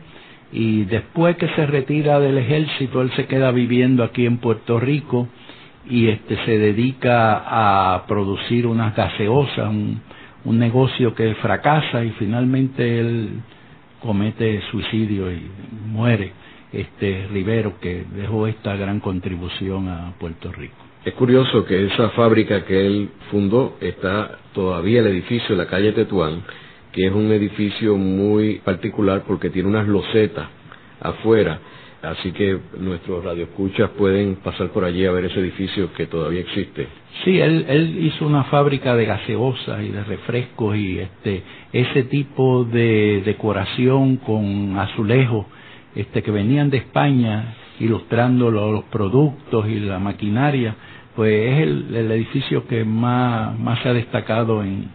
y 0.53 0.85
después 0.85 1.37
que 1.37 1.49
se 1.49 1.67
retira 1.67 2.21
del 2.21 2.39
ejército 2.39 3.01
él 3.01 3.11
se 3.17 3.27
queda 3.27 3.51
viviendo 3.51 4.05
aquí 4.05 4.27
en 4.27 4.39
Puerto 4.39 4.79
Rico 4.79 5.29
y 5.89 6.09
este 6.09 6.37
se 6.45 6.59
dedica 6.59 7.43
a 7.95 8.07
producir 8.07 8.67
unas 8.67 8.95
gaseosas, 8.95 9.69
un, 9.69 10.01
un 10.45 10.59
negocio 10.59 11.15
que 11.15 11.35
fracasa 11.37 12.05
y 12.05 12.11
finalmente 12.11 13.01
él 13.01 13.41
comete 14.01 14.61
suicidio 14.71 15.33
y 15.33 15.43
muere 15.87 16.33
este 16.73 17.27
Rivero 17.31 17.79
que 17.81 18.05
dejó 18.15 18.47
esta 18.47 18.75
gran 18.77 19.01
contribución 19.01 19.89
a 19.89 20.13
Puerto 20.19 20.51
Rico. 20.53 20.82
Es 21.05 21.15
curioso 21.15 21.65
que 21.65 21.87
esa 21.87 22.11
fábrica 22.11 22.65
que 22.65 22.87
él 22.87 23.09
fundó 23.29 23.77
está 23.81 24.39
todavía 24.55 25.01
el 25.01 25.09
edificio 25.09 25.57
de 25.57 25.65
la 25.65 25.69
calle 25.69 25.91
Tetuán, 25.91 26.43
que 26.93 27.07
es 27.07 27.13
un 27.13 27.33
edificio 27.33 27.97
muy 27.97 28.61
particular 28.61 29.25
porque 29.27 29.51
tiene 29.51 29.69
unas 29.69 29.89
losetas 29.89 30.47
afuera, 31.01 31.59
así 32.03 32.31
que 32.31 32.57
nuestros 32.79 33.25
radioescuchas 33.25 33.91
pueden 33.99 34.37
pasar 34.37 34.69
por 34.69 34.85
allí 34.85 35.05
a 35.05 35.11
ver 35.11 35.25
ese 35.25 35.41
edificio 35.41 35.93
que 35.95 36.07
todavía 36.07 36.43
existe. 36.43 36.87
Sí, 37.25 37.41
él, 37.41 37.67
él 37.69 38.05
hizo 38.05 38.25
una 38.25 38.45
fábrica 38.45 38.95
de 38.95 39.05
gaseosas 39.05 39.83
y 39.83 39.89
de 39.89 40.05
refrescos 40.05 40.77
y 40.77 41.01
este 41.01 41.43
ese 41.73 42.05
tipo 42.05 42.65
de 42.65 43.23
decoración 43.25 44.19
con 44.19 44.79
azulejos 44.79 45.47
este 45.97 46.23
que 46.23 46.31
venían 46.31 46.71
de 46.71 46.77
España 46.77 47.57
ilustrando 47.81 48.51
los 48.51 48.85
productos 48.85 49.69
y 49.69 49.81
la 49.81 49.99
maquinaria 49.99 50.77
pues 51.17 51.53
es 51.53 51.59
el, 51.61 51.95
el 51.95 52.11
edificio 52.13 52.67
que 52.67 52.85
más, 52.85 53.59
más 53.59 53.81
se 53.83 53.89
ha 53.89 53.93
destacado 53.93 54.63
en, 54.63 54.89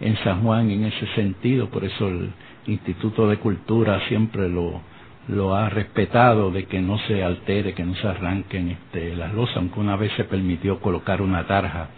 en 0.00 0.16
San 0.18 0.42
Juan 0.42 0.70
en 0.70 0.84
ese 0.84 1.06
sentido, 1.14 1.68
por 1.68 1.84
eso 1.84 2.08
el 2.08 2.30
Instituto 2.66 3.28
de 3.28 3.38
Cultura 3.38 4.00
siempre 4.08 4.48
lo, 4.48 4.80
lo 5.28 5.54
ha 5.54 5.68
respetado 5.68 6.50
de 6.50 6.66
que 6.66 6.80
no 6.80 6.98
se 6.98 7.22
altere, 7.22 7.74
que 7.74 7.84
no 7.84 7.94
se 7.96 8.06
arranquen 8.06 8.70
este, 8.70 9.16
las 9.16 9.34
losas, 9.34 9.56
aunque 9.56 9.80
una 9.80 9.96
vez 9.96 10.12
se 10.16 10.24
permitió 10.24 10.80
colocar 10.80 11.20
una 11.22 11.46
tarja 11.46 11.88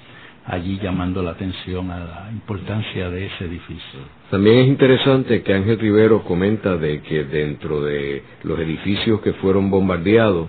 allí 0.47 0.79
llamando 0.83 1.23
la 1.23 1.33
atención 1.33 1.91
a 1.91 1.99
la 1.99 2.29
importancia 2.33 3.11
de 3.11 3.27
ese 3.27 3.45
edificio. 3.45 4.01
También 4.31 4.59
es 4.59 4.69
interesante 4.69 5.43
que 5.43 5.55
Ángel 5.55 5.79
Rivero 5.79 6.23
comenta 6.23 6.77
de 6.77 7.01
que 7.03 7.25
dentro 7.25 7.83
de 7.83 8.23
los 8.45 8.59
edificios 8.61 9.21
que 9.21 9.33
fueron 9.35 9.71
bombardeados, 9.71 10.49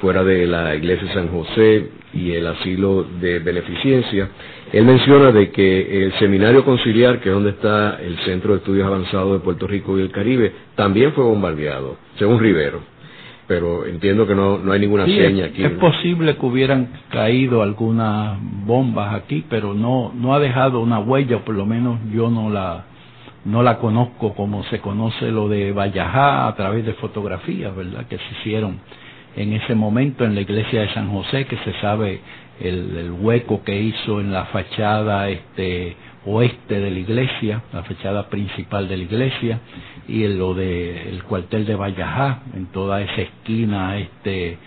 fuera 0.00 0.24
de 0.24 0.46
la 0.46 0.74
iglesia 0.74 1.06
de 1.06 1.14
San 1.14 1.28
José 1.28 1.90
y 2.12 2.32
el 2.32 2.46
asilo 2.46 3.04
de 3.20 3.38
beneficencia, 3.38 4.28
él 4.72 4.84
menciona 4.84 5.30
de 5.30 5.50
que 5.50 6.04
el 6.04 6.12
seminario 6.14 6.64
conciliar, 6.64 7.20
que 7.20 7.28
es 7.28 7.34
donde 7.34 7.50
está 7.50 8.00
el 8.02 8.18
Centro 8.20 8.52
de 8.52 8.58
Estudios 8.58 8.86
Avanzados 8.86 9.34
de 9.34 9.44
Puerto 9.44 9.66
Rico 9.66 9.98
y 9.98 10.02
el 10.02 10.10
Caribe, 10.10 10.52
también 10.74 11.12
fue 11.12 11.24
bombardeado, 11.24 11.96
según 12.18 12.40
Rivero. 12.40 12.91
Pero 13.46 13.86
entiendo 13.86 14.26
que 14.26 14.34
no, 14.34 14.58
no 14.58 14.72
hay 14.72 14.80
ninguna 14.80 15.04
seña 15.04 15.46
aquí. 15.46 15.64
Es 15.64 15.72
posible 15.72 16.36
que 16.36 16.46
hubieran 16.46 16.88
caído 17.10 17.62
algunas 17.62 18.38
bombas 18.64 19.14
aquí, 19.14 19.44
pero 19.48 19.74
no, 19.74 20.12
no 20.14 20.34
ha 20.34 20.40
dejado 20.40 20.80
una 20.80 21.00
huella, 21.00 21.36
o 21.36 21.40
por 21.40 21.54
lo 21.54 21.66
menos 21.66 21.98
yo 22.12 22.30
no 22.30 22.50
la, 22.50 22.84
no 23.44 23.62
la 23.62 23.78
conozco 23.78 24.34
como 24.34 24.62
se 24.64 24.78
conoce 24.78 25.30
lo 25.30 25.48
de 25.48 25.72
Vallajá 25.72 26.46
a 26.46 26.54
través 26.54 26.86
de 26.86 26.94
fotografías, 26.94 27.74
¿verdad? 27.74 28.06
Que 28.06 28.16
se 28.16 28.24
hicieron 28.40 28.78
en 29.36 29.52
ese 29.52 29.74
momento 29.74 30.24
en 30.24 30.34
la 30.34 30.42
iglesia 30.42 30.82
de 30.82 30.92
San 30.92 31.10
José, 31.10 31.46
que 31.46 31.56
se 31.58 31.72
sabe 31.80 32.20
el, 32.60 33.12
hueco 33.20 33.62
que 33.64 33.80
hizo 33.80 34.20
en 34.20 34.32
la 34.32 34.46
fachada 34.46 35.28
este 35.28 35.96
oeste 36.24 36.78
de 36.78 36.90
la 36.90 36.98
iglesia, 36.98 37.62
la 37.72 37.82
fachada 37.82 38.28
principal 38.28 38.88
de 38.88 38.96
la 38.96 39.02
iglesia, 39.02 39.60
y 40.06 40.24
en 40.24 40.38
lo 40.38 40.54
de 40.54 41.08
el 41.08 41.22
cuartel 41.24 41.66
de 41.66 41.74
Vallajá, 41.74 42.42
en 42.54 42.66
toda 42.66 43.00
esa 43.02 43.22
esquina 43.22 43.98
este 43.98 44.58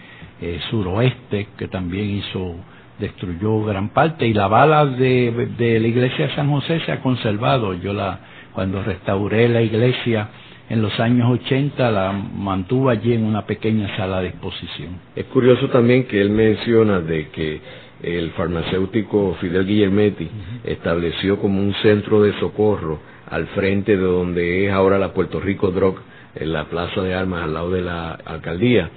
eh, 0.41 0.59
suroeste, 0.69 1.47
que 1.57 1.67
también 1.67 2.17
hizo, 2.17 2.55
destruyó 2.99 3.63
gran 3.63 3.89
parte, 3.89 4.27
y 4.27 4.33
la 4.33 4.47
bala 4.47 4.85
de, 4.85 5.49
de 5.57 5.79
la 5.79 5.87
iglesia 5.87 6.27
de 6.27 6.35
San 6.35 6.49
José 6.49 6.81
se 6.85 6.91
ha 6.91 7.01
conservado. 7.01 7.73
Yo 7.75 7.93
la, 7.93 8.19
cuando 8.53 8.83
restauré 8.83 9.47
la 9.47 9.61
iglesia, 9.61 10.29
en 10.69 10.81
los 10.81 10.99
años 10.99 11.29
80 11.31 11.91
la 11.91 12.11
mantuvo 12.11 12.89
allí 12.89 13.13
en 13.13 13.23
una 13.23 13.45
pequeña 13.45 13.95
sala 13.97 14.21
de 14.21 14.29
exposición. 14.29 14.99
Es 15.15 15.25
curioso 15.25 15.69
también 15.69 16.05
que 16.05 16.19
él 16.19 16.29
menciona 16.29 16.99
de 16.99 17.29
que 17.29 17.61
el 18.01 18.31
farmacéutico 18.31 19.37
Fidel 19.39 19.65
Guillermetti 19.65 20.29
estableció 20.63 21.39
como 21.39 21.59
un 21.59 21.73
centro 21.75 22.21
de 22.21 22.33
socorro 22.39 22.99
al 23.29 23.47
frente 23.47 23.95
de 23.95 24.03
donde 24.03 24.65
es 24.65 24.71
ahora 24.71 24.99
la 24.99 25.13
Puerto 25.13 25.39
Rico 25.39 25.71
Drug, 25.71 25.97
en 26.35 26.51
la 26.51 26.65
plaza 26.65 27.01
de 27.01 27.13
armas 27.13 27.43
al 27.43 27.53
lado 27.53 27.71
de 27.71 27.81
la 27.81 28.11
alcaldía 28.11 28.89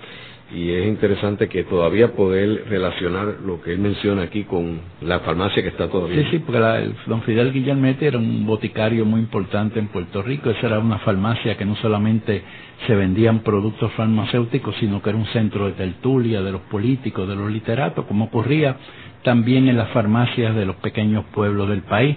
y 0.50 0.70
es 0.70 0.86
interesante 0.86 1.48
que 1.48 1.64
todavía 1.64 2.12
poder 2.12 2.64
relacionar 2.68 3.36
lo 3.44 3.60
que 3.60 3.72
él 3.72 3.80
menciona 3.80 4.22
aquí 4.22 4.44
con 4.44 4.80
la 5.02 5.20
farmacia 5.20 5.62
que 5.62 5.68
está 5.68 5.88
todavía. 5.88 6.22
Sí, 6.22 6.28
sí, 6.30 6.38
porque 6.38 6.58
don 7.06 7.22
Fidel 7.22 7.52
Guillermete 7.52 8.06
era 8.06 8.16
un 8.16 8.46
boticario 8.46 9.04
muy 9.04 9.20
importante 9.20 9.78
en 9.78 9.88
Puerto 9.88 10.22
Rico. 10.22 10.48
Esa 10.48 10.68
era 10.68 10.78
una 10.78 11.00
farmacia 11.00 11.56
que 11.58 11.66
no 11.66 11.76
solamente 11.76 12.42
se 12.86 12.94
vendían 12.94 13.40
productos 13.40 13.92
farmacéuticos, 13.92 14.74
sino 14.76 15.02
que 15.02 15.10
era 15.10 15.18
un 15.18 15.26
centro 15.26 15.66
de 15.66 15.72
tertulia 15.72 16.40
de 16.40 16.52
los 16.52 16.62
políticos, 16.62 17.28
de 17.28 17.36
los 17.36 17.50
literatos, 17.50 18.06
como 18.06 18.26
ocurría 18.26 18.76
también 19.24 19.68
en 19.68 19.76
las 19.76 19.90
farmacias 19.90 20.56
de 20.56 20.64
los 20.64 20.76
pequeños 20.76 21.26
pueblos 21.26 21.68
del 21.68 21.82
país. 21.82 22.16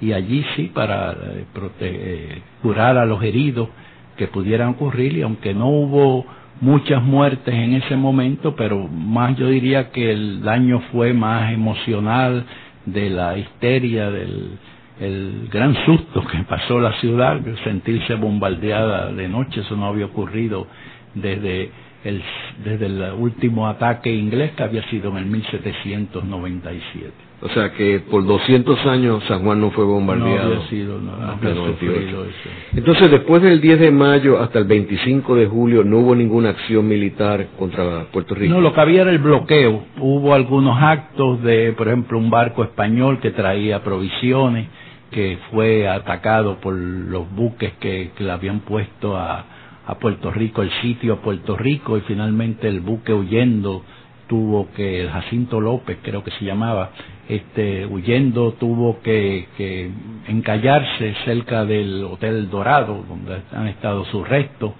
Y 0.00 0.12
allí 0.12 0.44
sí, 0.54 0.70
para 0.72 1.10
eh, 1.12 1.44
eh, 1.80 2.42
curar 2.62 2.98
a 2.98 3.04
los 3.04 3.20
heridos 3.22 3.68
que 4.16 4.28
pudieran 4.28 4.68
ocurrir, 4.68 5.14
y 5.14 5.22
aunque 5.22 5.54
no 5.54 5.68
hubo 5.68 6.24
muchas 6.60 7.02
muertes 7.02 7.54
en 7.54 7.74
ese 7.74 7.96
momento, 7.96 8.54
pero 8.56 8.88
más 8.88 9.36
yo 9.36 9.48
diría 9.48 9.90
que 9.90 10.12
el 10.12 10.42
daño 10.42 10.80
fue 10.92 11.12
más 11.12 11.52
emocional 11.52 12.44
de 12.86 13.10
la 13.10 13.36
histeria, 13.38 14.10
del 14.10 14.58
el 15.00 15.48
gran 15.50 15.74
susto 15.84 16.24
que 16.26 16.38
pasó 16.44 16.78
la 16.78 16.92
ciudad, 17.00 17.40
sentirse 17.64 18.14
bombardeada 18.14 19.12
de 19.12 19.28
noche, 19.28 19.60
eso 19.60 19.76
no 19.76 19.86
había 19.86 20.06
ocurrido 20.06 20.66
desde 21.14 21.70
el, 22.04 22.22
desde 22.62 22.86
el 22.86 23.02
último 23.18 23.66
ataque 23.66 24.14
inglés 24.14 24.52
que 24.56 24.62
había 24.62 24.82
sido 24.90 25.10
en 25.10 25.16
el 25.18 25.26
1797. 25.26 27.12
O 27.40 27.48
sea 27.48 27.72
que 27.72 28.00
por 28.10 28.24
200 28.24 28.86
años 28.86 29.22
San 29.28 29.42
Juan 29.42 29.60
no 29.60 29.70
fue 29.70 29.84
bombardeado. 29.84 30.48
No 30.48 30.54
había 30.56 30.68
sido, 30.68 30.98
no, 30.98 31.16
no 31.16 31.32
había 31.32 31.54
sufrido 31.54 32.24
eso. 32.24 32.48
Entonces, 32.74 33.10
después 33.10 33.42
del 33.42 33.60
10 33.60 33.80
de 33.80 33.90
mayo 33.90 34.40
hasta 34.40 34.58
el 34.58 34.64
25 34.64 35.34
de 35.34 35.46
julio, 35.46 35.84
¿no 35.84 35.98
hubo 35.98 36.14
ninguna 36.14 36.50
acción 36.50 36.86
militar 36.88 37.48
contra 37.58 38.04
Puerto 38.12 38.34
Rico? 38.34 38.54
No, 38.54 38.60
lo 38.60 38.72
que 38.72 38.80
había 38.80 39.02
era 39.02 39.10
el 39.10 39.18
bloqueo. 39.18 39.84
Hubo 39.98 40.34
algunos 40.34 40.80
actos 40.80 41.42
de, 41.42 41.72
por 41.72 41.88
ejemplo, 41.88 42.16
un 42.18 42.30
barco 42.30 42.64
español 42.64 43.18
que 43.20 43.30
traía 43.30 43.82
provisiones, 43.82 44.68
que 45.10 45.38
fue 45.50 45.86
atacado 45.86 46.56
por 46.60 46.74
los 46.74 47.30
buques 47.34 47.72
que, 47.74 48.12
que 48.16 48.24
le 48.24 48.32
habían 48.32 48.60
puesto 48.60 49.16
a, 49.16 49.44
a 49.86 49.96
Puerto 49.96 50.30
Rico, 50.30 50.62
el 50.62 50.70
sitio 50.82 51.14
a 51.14 51.22
Puerto 51.22 51.56
Rico, 51.56 51.96
y 51.98 52.00
finalmente 52.02 52.68
el 52.68 52.80
buque 52.80 53.12
huyendo 53.12 53.82
tuvo 54.28 54.68
que, 54.74 55.08
Jacinto 55.12 55.60
López 55.60 55.98
creo 56.02 56.24
que 56.24 56.30
se 56.32 56.44
llamaba, 56.44 56.90
este, 57.28 57.86
huyendo 57.86 58.52
tuvo 58.52 59.00
que, 59.02 59.48
que 59.56 59.90
encallarse 60.28 61.14
cerca 61.24 61.64
del 61.64 62.04
Hotel 62.04 62.48
Dorado, 62.50 63.04
donde 63.08 63.42
han 63.52 63.68
estado 63.68 64.04
sus 64.06 64.26
restos. 64.26 64.72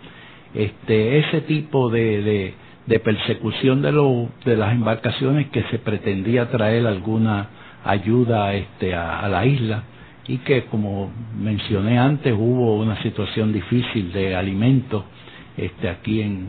Este, 0.55 1.19
ese 1.19 1.43
tipo 1.43 1.91
de, 1.91 2.23
de, 2.23 2.55
de 2.87 3.01
persecución 3.01 3.83
de, 3.83 3.93
lo, 3.93 4.29
de 4.45 4.57
las 4.57 4.73
embarcaciones 4.73 5.49
que 5.49 5.63
se 5.65 5.79
pretendía 5.79 6.51
traer 6.51 6.87
alguna 6.87 7.49
ayuda 7.85 8.55
este, 8.55 8.95
a, 8.95 9.21
a 9.21 9.29
la 9.29 9.45
isla 9.45 9.85
y 10.27 10.39
que, 10.39 10.65
como 10.65 11.11
mencioné 11.39 11.99
antes, 11.99 12.33
hubo 12.33 12.77
una 12.77 13.01
situación 13.03 13.53
difícil 13.53 14.13
de 14.13 14.35
alimentos 14.35 15.05
este, 15.57 15.89
aquí 15.89 16.21
en, 16.21 16.49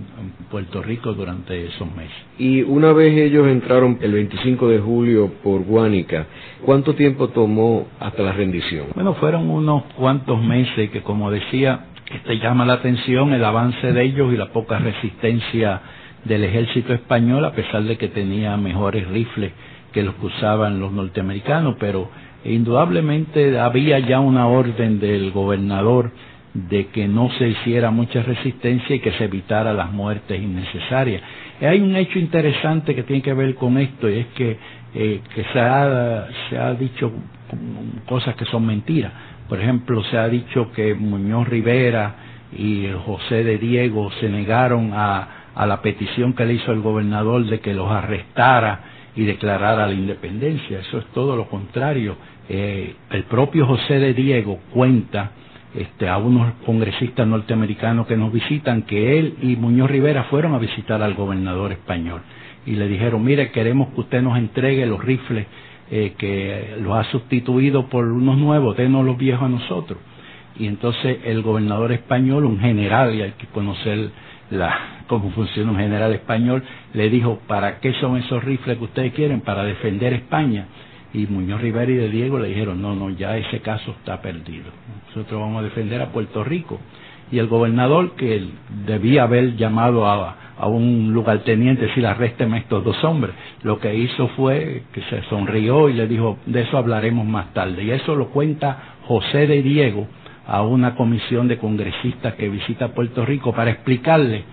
Puerto 0.50 0.82
Rico 0.82 1.14
durante 1.14 1.66
esos 1.68 1.94
meses. 1.96 2.16
Y 2.38 2.62
una 2.62 2.94
vez 2.94 3.18
ellos 3.18 3.48
entraron 3.48 3.98
el 4.02 4.14
25 4.14 4.70
de 4.70 4.80
julio 4.80 5.32
por 5.44 5.64
Guánica, 5.64 6.28
¿cuánto 6.64 6.96
tiempo 6.96 7.30
tomó 7.30 7.88
hasta 8.00 8.24
la 8.24 8.32
rendición? 8.32 8.88
Bueno, 8.96 9.16
fueron 9.16 9.50
unos 9.50 9.84
cuantos 9.96 10.42
meses 10.42 10.90
que, 10.92 11.02
como 11.02 11.30
decía, 11.30 11.86
este 12.12 12.38
llama 12.38 12.66
la 12.66 12.74
atención 12.74 13.34
el 13.34 13.44
avance 13.44 13.92
de 13.92 14.04
ellos 14.04 14.34
y 14.34 14.38
la 14.38 14.52
poca 14.52 14.80
resistencia 14.80 15.82
del 16.24 16.44
ejército 16.44 16.94
español, 16.94 17.44
a 17.46 17.52
pesar 17.52 17.84
de 17.84 17.98
que 17.98 18.08
tenía 18.08 18.56
mejores 18.58 19.08
rifles 19.08 19.52
que 19.92 20.04
los 20.04 20.16
que 20.16 20.26
usaban 20.26 20.80
los 20.80 20.92
norteamericanos, 20.92 21.76
pero 21.80 22.10
indudablemente 22.46 23.60
había 23.60 24.00
ya 24.00 24.20
una 24.20 24.48
orden 24.48 25.00
del 25.00 25.32
gobernador 25.32 26.12
de 26.54 26.88
que 26.88 27.08
no 27.08 27.30
se 27.32 27.50
hiciera 27.50 27.92
mucha 27.92 28.24
resistencia 28.24 28.96
y 28.96 29.00
que 29.00 29.12
se 29.14 29.26
evitara 29.26 29.74
las 29.74 29.92
muertes 29.92 30.42
innecesarias. 30.42 31.22
Hay 31.62 31.82
un 31.82 31.96
hecho 31.96 32.18
interesante 32.18 32.96
que 32.96 33.04
tiene 33.04 33.22
que 33.22 33.34
ver 33.34 33.56
con 33.56 33.78
esto 33.78 34.10
y 34.10 34.20
es 34.20 34.28
que, 34.28 34.58
eh, 34.94 35.22
que 35.34 35.44
se, 35.52 35.60
ha, 35.60 36.28
se 36.50 36.58
ha 36.58 36.74
dicho 36.74 37.12
cosas 38.08 38.36
que 38.36 38.46
son 38.46 38.66
mentiras. 38.66 39.12
Por 39.50 39.60
ejemplo, 39.60 40.04
se 40.06 40.18
ha 40.18 40.30
dicho 40.30 40.72
que 40.72 40.94
Muñoz 40.96 41.48
Rivera 41.48 42.16
y 42.58 42.88
José 43.06 43.44
de 43.44 43.58
Diego 43.58 44.10
se 44.20 44.30
negaron 44.30 44.92
a, 44.94 45.28
a 45.56 45.66
la 45.66 45.82
petición 45.82 46.34
que 46.34 46.46
le 46.46 46.54
hizo 46.54 46.72
el 46.72 46.82
gobernador 46.82 47.46
de 47.46 47.60
que 47.60 47.74
los 47.74 47.92
arrestara 47.92 48.80
y 49.16 49.24
declarara 49.26 49.88
la 49.88 49.94
independencia. 49.94 50.80
Eso 50.80 51.00
es 51.00 51.06
todo 51.08 51.36
lo 51.36 51.48
contrario. 51.48 52.16
Eh, 52.48 52.96
el 53.10 53.24
propio 53.24 53.66
José 53.66 54.00
de 54.00 54.14
Diego 54.14 54.60
cuenta 54.72 55.32
este, 55.74 56.08
a 56.08 56.18
unos 56.18 56.54
congresistas 56.66 57.28
norteamericanos 57.28 58.08
que 58.08 58.16
nos 58.16 58.32
visitan 58.32 58.84
que 58.84 59.20
él 59.20 59.36
y 59.42 59.56
Muñoz 59.56 59.90
Rivera 59.90 60.26
fueron 60.26 60.54
a 60.54 60.60
visitar 60.60 61.02
al 61.02 61.16
gobernador 61.16 61.72
español 61.72 62.22
y 62.66 62.72
le 62.72 62.88
dijeron, 62.88 63.24
mire, 63.24 63.52
queremos 63.52 63.90
que 63.94 64.02
usted 64.02 64.22
nos 64.22 64.38
entregue 64.38 64.86
los 64.86 65.04
rifles 65.04 65.48
eh, 65.92 66.14
que 66.18 66.78
los 66.82 66.96
ha 66.98 67.04
sustituido 67.12 67.88
por 67.90 68.06
unos 68.06 68.38
nuevos, 68.38 68.76
denos 68.76 69.06
los 69.06 69.18
viejos 69.18 69.44
a 69.44 69.50
nosotros. 69.50 70.00
Y 70.58 70.68
entonces 70.68 71.20
el 71.26 71.42
gobernador 71.42 71.92
español, 71.92 72.46
un 72.46 72.60
general, 72.60 73.14
y 73.14 73.22
hay 73.22 73.32
que 73.34 73.46
conocer 73.48 74.10
la, 74.50 75.04
cómo 75.08 75.30
funciona 75.32 75.72
un 75.72 75.78
general 75.78 76.14
español, 76.14 76.64
le 76.94 77.10
dijo, 77.10 77.40
¿para 77.48 77.80
qué 77.80 77.94
son 78.00 78.18
esos 78.18 78.44
rifles 78.44 78.78
que 78.78 78.84
ustedes 78.84 79.14
quieren? 79.14 79.42
Para 79.42 79.64
defender 79.64 80.14
España 80.14 80.68
y 81.15 81.28
Muñoz 81.28 81.62
Rivera 81.62 81.89
y 81.89 81.95
de 81.95 82.10
Diego 82.10 82.39
le 82.39 82.49
dijeron, 82.49 82.82
no, 82.82 82.93
no, 82.93 83.10
ya 83.10 83.38
ese 83.38 83.62
caso 83.62 83.91
está 83.91 84.21
perdido. 84.21 84.65
Nosotros 85.08 85.39
vamos 85.39 85.62
a 85.62 85.63
defender 85.63 86.01
a 86.01 86.10
Puerto 86.10 86.43
Rico. 86.43 86.80
Y 87.32 87.39
el 87.39 87.47
gobernador, 87.47 88.15
que 88.15 88.45
debía 88.86 89.23
haber 89.23 89.56
llamado 89.56 90.06
a, 90.06 90.36
a 90.58 90.67
un 90.67 91.13
lugarteniente, 91.13 91.86
decir, 91.86 92.06
arrésteme 92.06 92.60
estos 92.60 92.84
dos 92.84 93.01
hombres, 93.04 93.34
lo 93.63 93.80
que 93.80 93.95
hizo 93.95 94.28
fue 94.30 94.84
que 94.91 95.01
se 95.04 95.21
sonrió 95.23 95.89
y 95.89 95.93
le 95.93 96.08
dijo, 96.08 96.38
de 96.45 96.62
eso 96.62 96.78
hablaremos 96.78 97.25
más 97.25 97.54
tarde. 97.54 97.84
Y 97.84 97.91
eso 97.91 98.15
lo 98.15 98.28
cuenta 98.28 98.95
José 99.04 99.47
de 99.47 99.62
Diego 99.62 100.08
a 100.45 100.63
una 100.63 100.95
comisión 100.95 101.47
de 101.47 101.58
congresistas 101.58 102.36
que 102.36 102.49
visita 102.49 102.89
Puerto 102.89 103.25
Rico 103.25 103.54
para 103.54 103.71
explicarle 103.71 104.43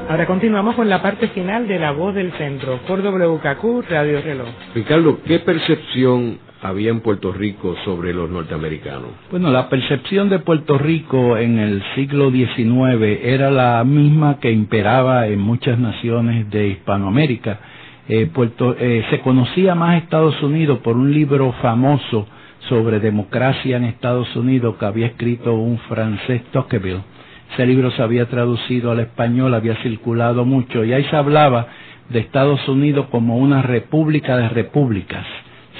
Ahora 0.10 0.26
continuamos 0.26 0.76
con 0.76 0.88
la 0.88 1.02
parte 1.02 1.28
final 1.30 1.67
de 1.67 1.80
La 1.80 1.91
Voz 1.91 2.15
del 2.15 2.32
Centro 2.38 2.80
por 2.88 3.02
WKQ 3.02 3.89
Radio 3.89 4.22
Reloj. 4.22 4.48
Ricardo, 4.74 5.20
¿qué 5.26 5.39
percepción 5.39 6.39
había 6.62 6.91
en 6.91 7.02
Puerto 7.02 7.34
Rico 7.34 7.76
sobre 7.84 8.13
los 8.13 8.30
norteamericanos? 8.30 9.10
Bueno, 9.30 9.52
la 9.52 9.67
percepción 9.67 10.30
de 10.30 10.39
Puerto 10.39 10.78
Rico 10.78 11.36
en 11.36 11.60
el 11.60 11.84
siglo 11.96 12.32
XIX 12.32 13.20
era 13.22 13.52
la 13.52 13.84
misma 13.84 14.39
que 14.39 14.50
imperaba 14.50 15.28
en 15.28 15.39
muchas 15.39 15.78
naciones 15.78 16.50
de 16.50 16.70
Hispanoamérica. 16.70 17.60
Eh, 18.08 18.28
Puerto, 18.28 18.78
eh, 18.80 19.06
se 19.10 19.20
conocía 19.20 19.76
más 19.76 20.02
Estados 20.02 20.41
Unidos 20.41 20.80
por 20.80 20.96
un 20.96 21.12
libro 21.12 21.52
famoso 21.62 22.26
sobre 22.70 23.02
democracia 23.02 23.76
en 23.76 23.84
Estados 23.84 24.34
Unidos 24.38 24.78
que 24.80 24.86
había 24.86 25.08
escrito 25.08 25.54
un 25.54 25.78
francés 25.80 26.43
Tocqueville 26.54 27.16
ese 27.53 27.65
libro 27.65 27.91
se 27.91 28.01
había 28.01 28.27
traducido 28.27 28.91
al 28.91 28.99
español, 28.99 29.53
había 29.53 29.75
circulado 29.77 30.45
mucho 30.45 30.83
y 30.83 30.93
ahí 30.93 31.03
se 31.05 31.15
hablaba 31.15 31.67
de 32.10 32.19
Estados 32.19 32.67
Unidos 32.67 33.07
como 33.10 33.38
una 33.38 33.62
república 33.62 34.38
de 34.38 34.49
repúblicas. 34.49 35.25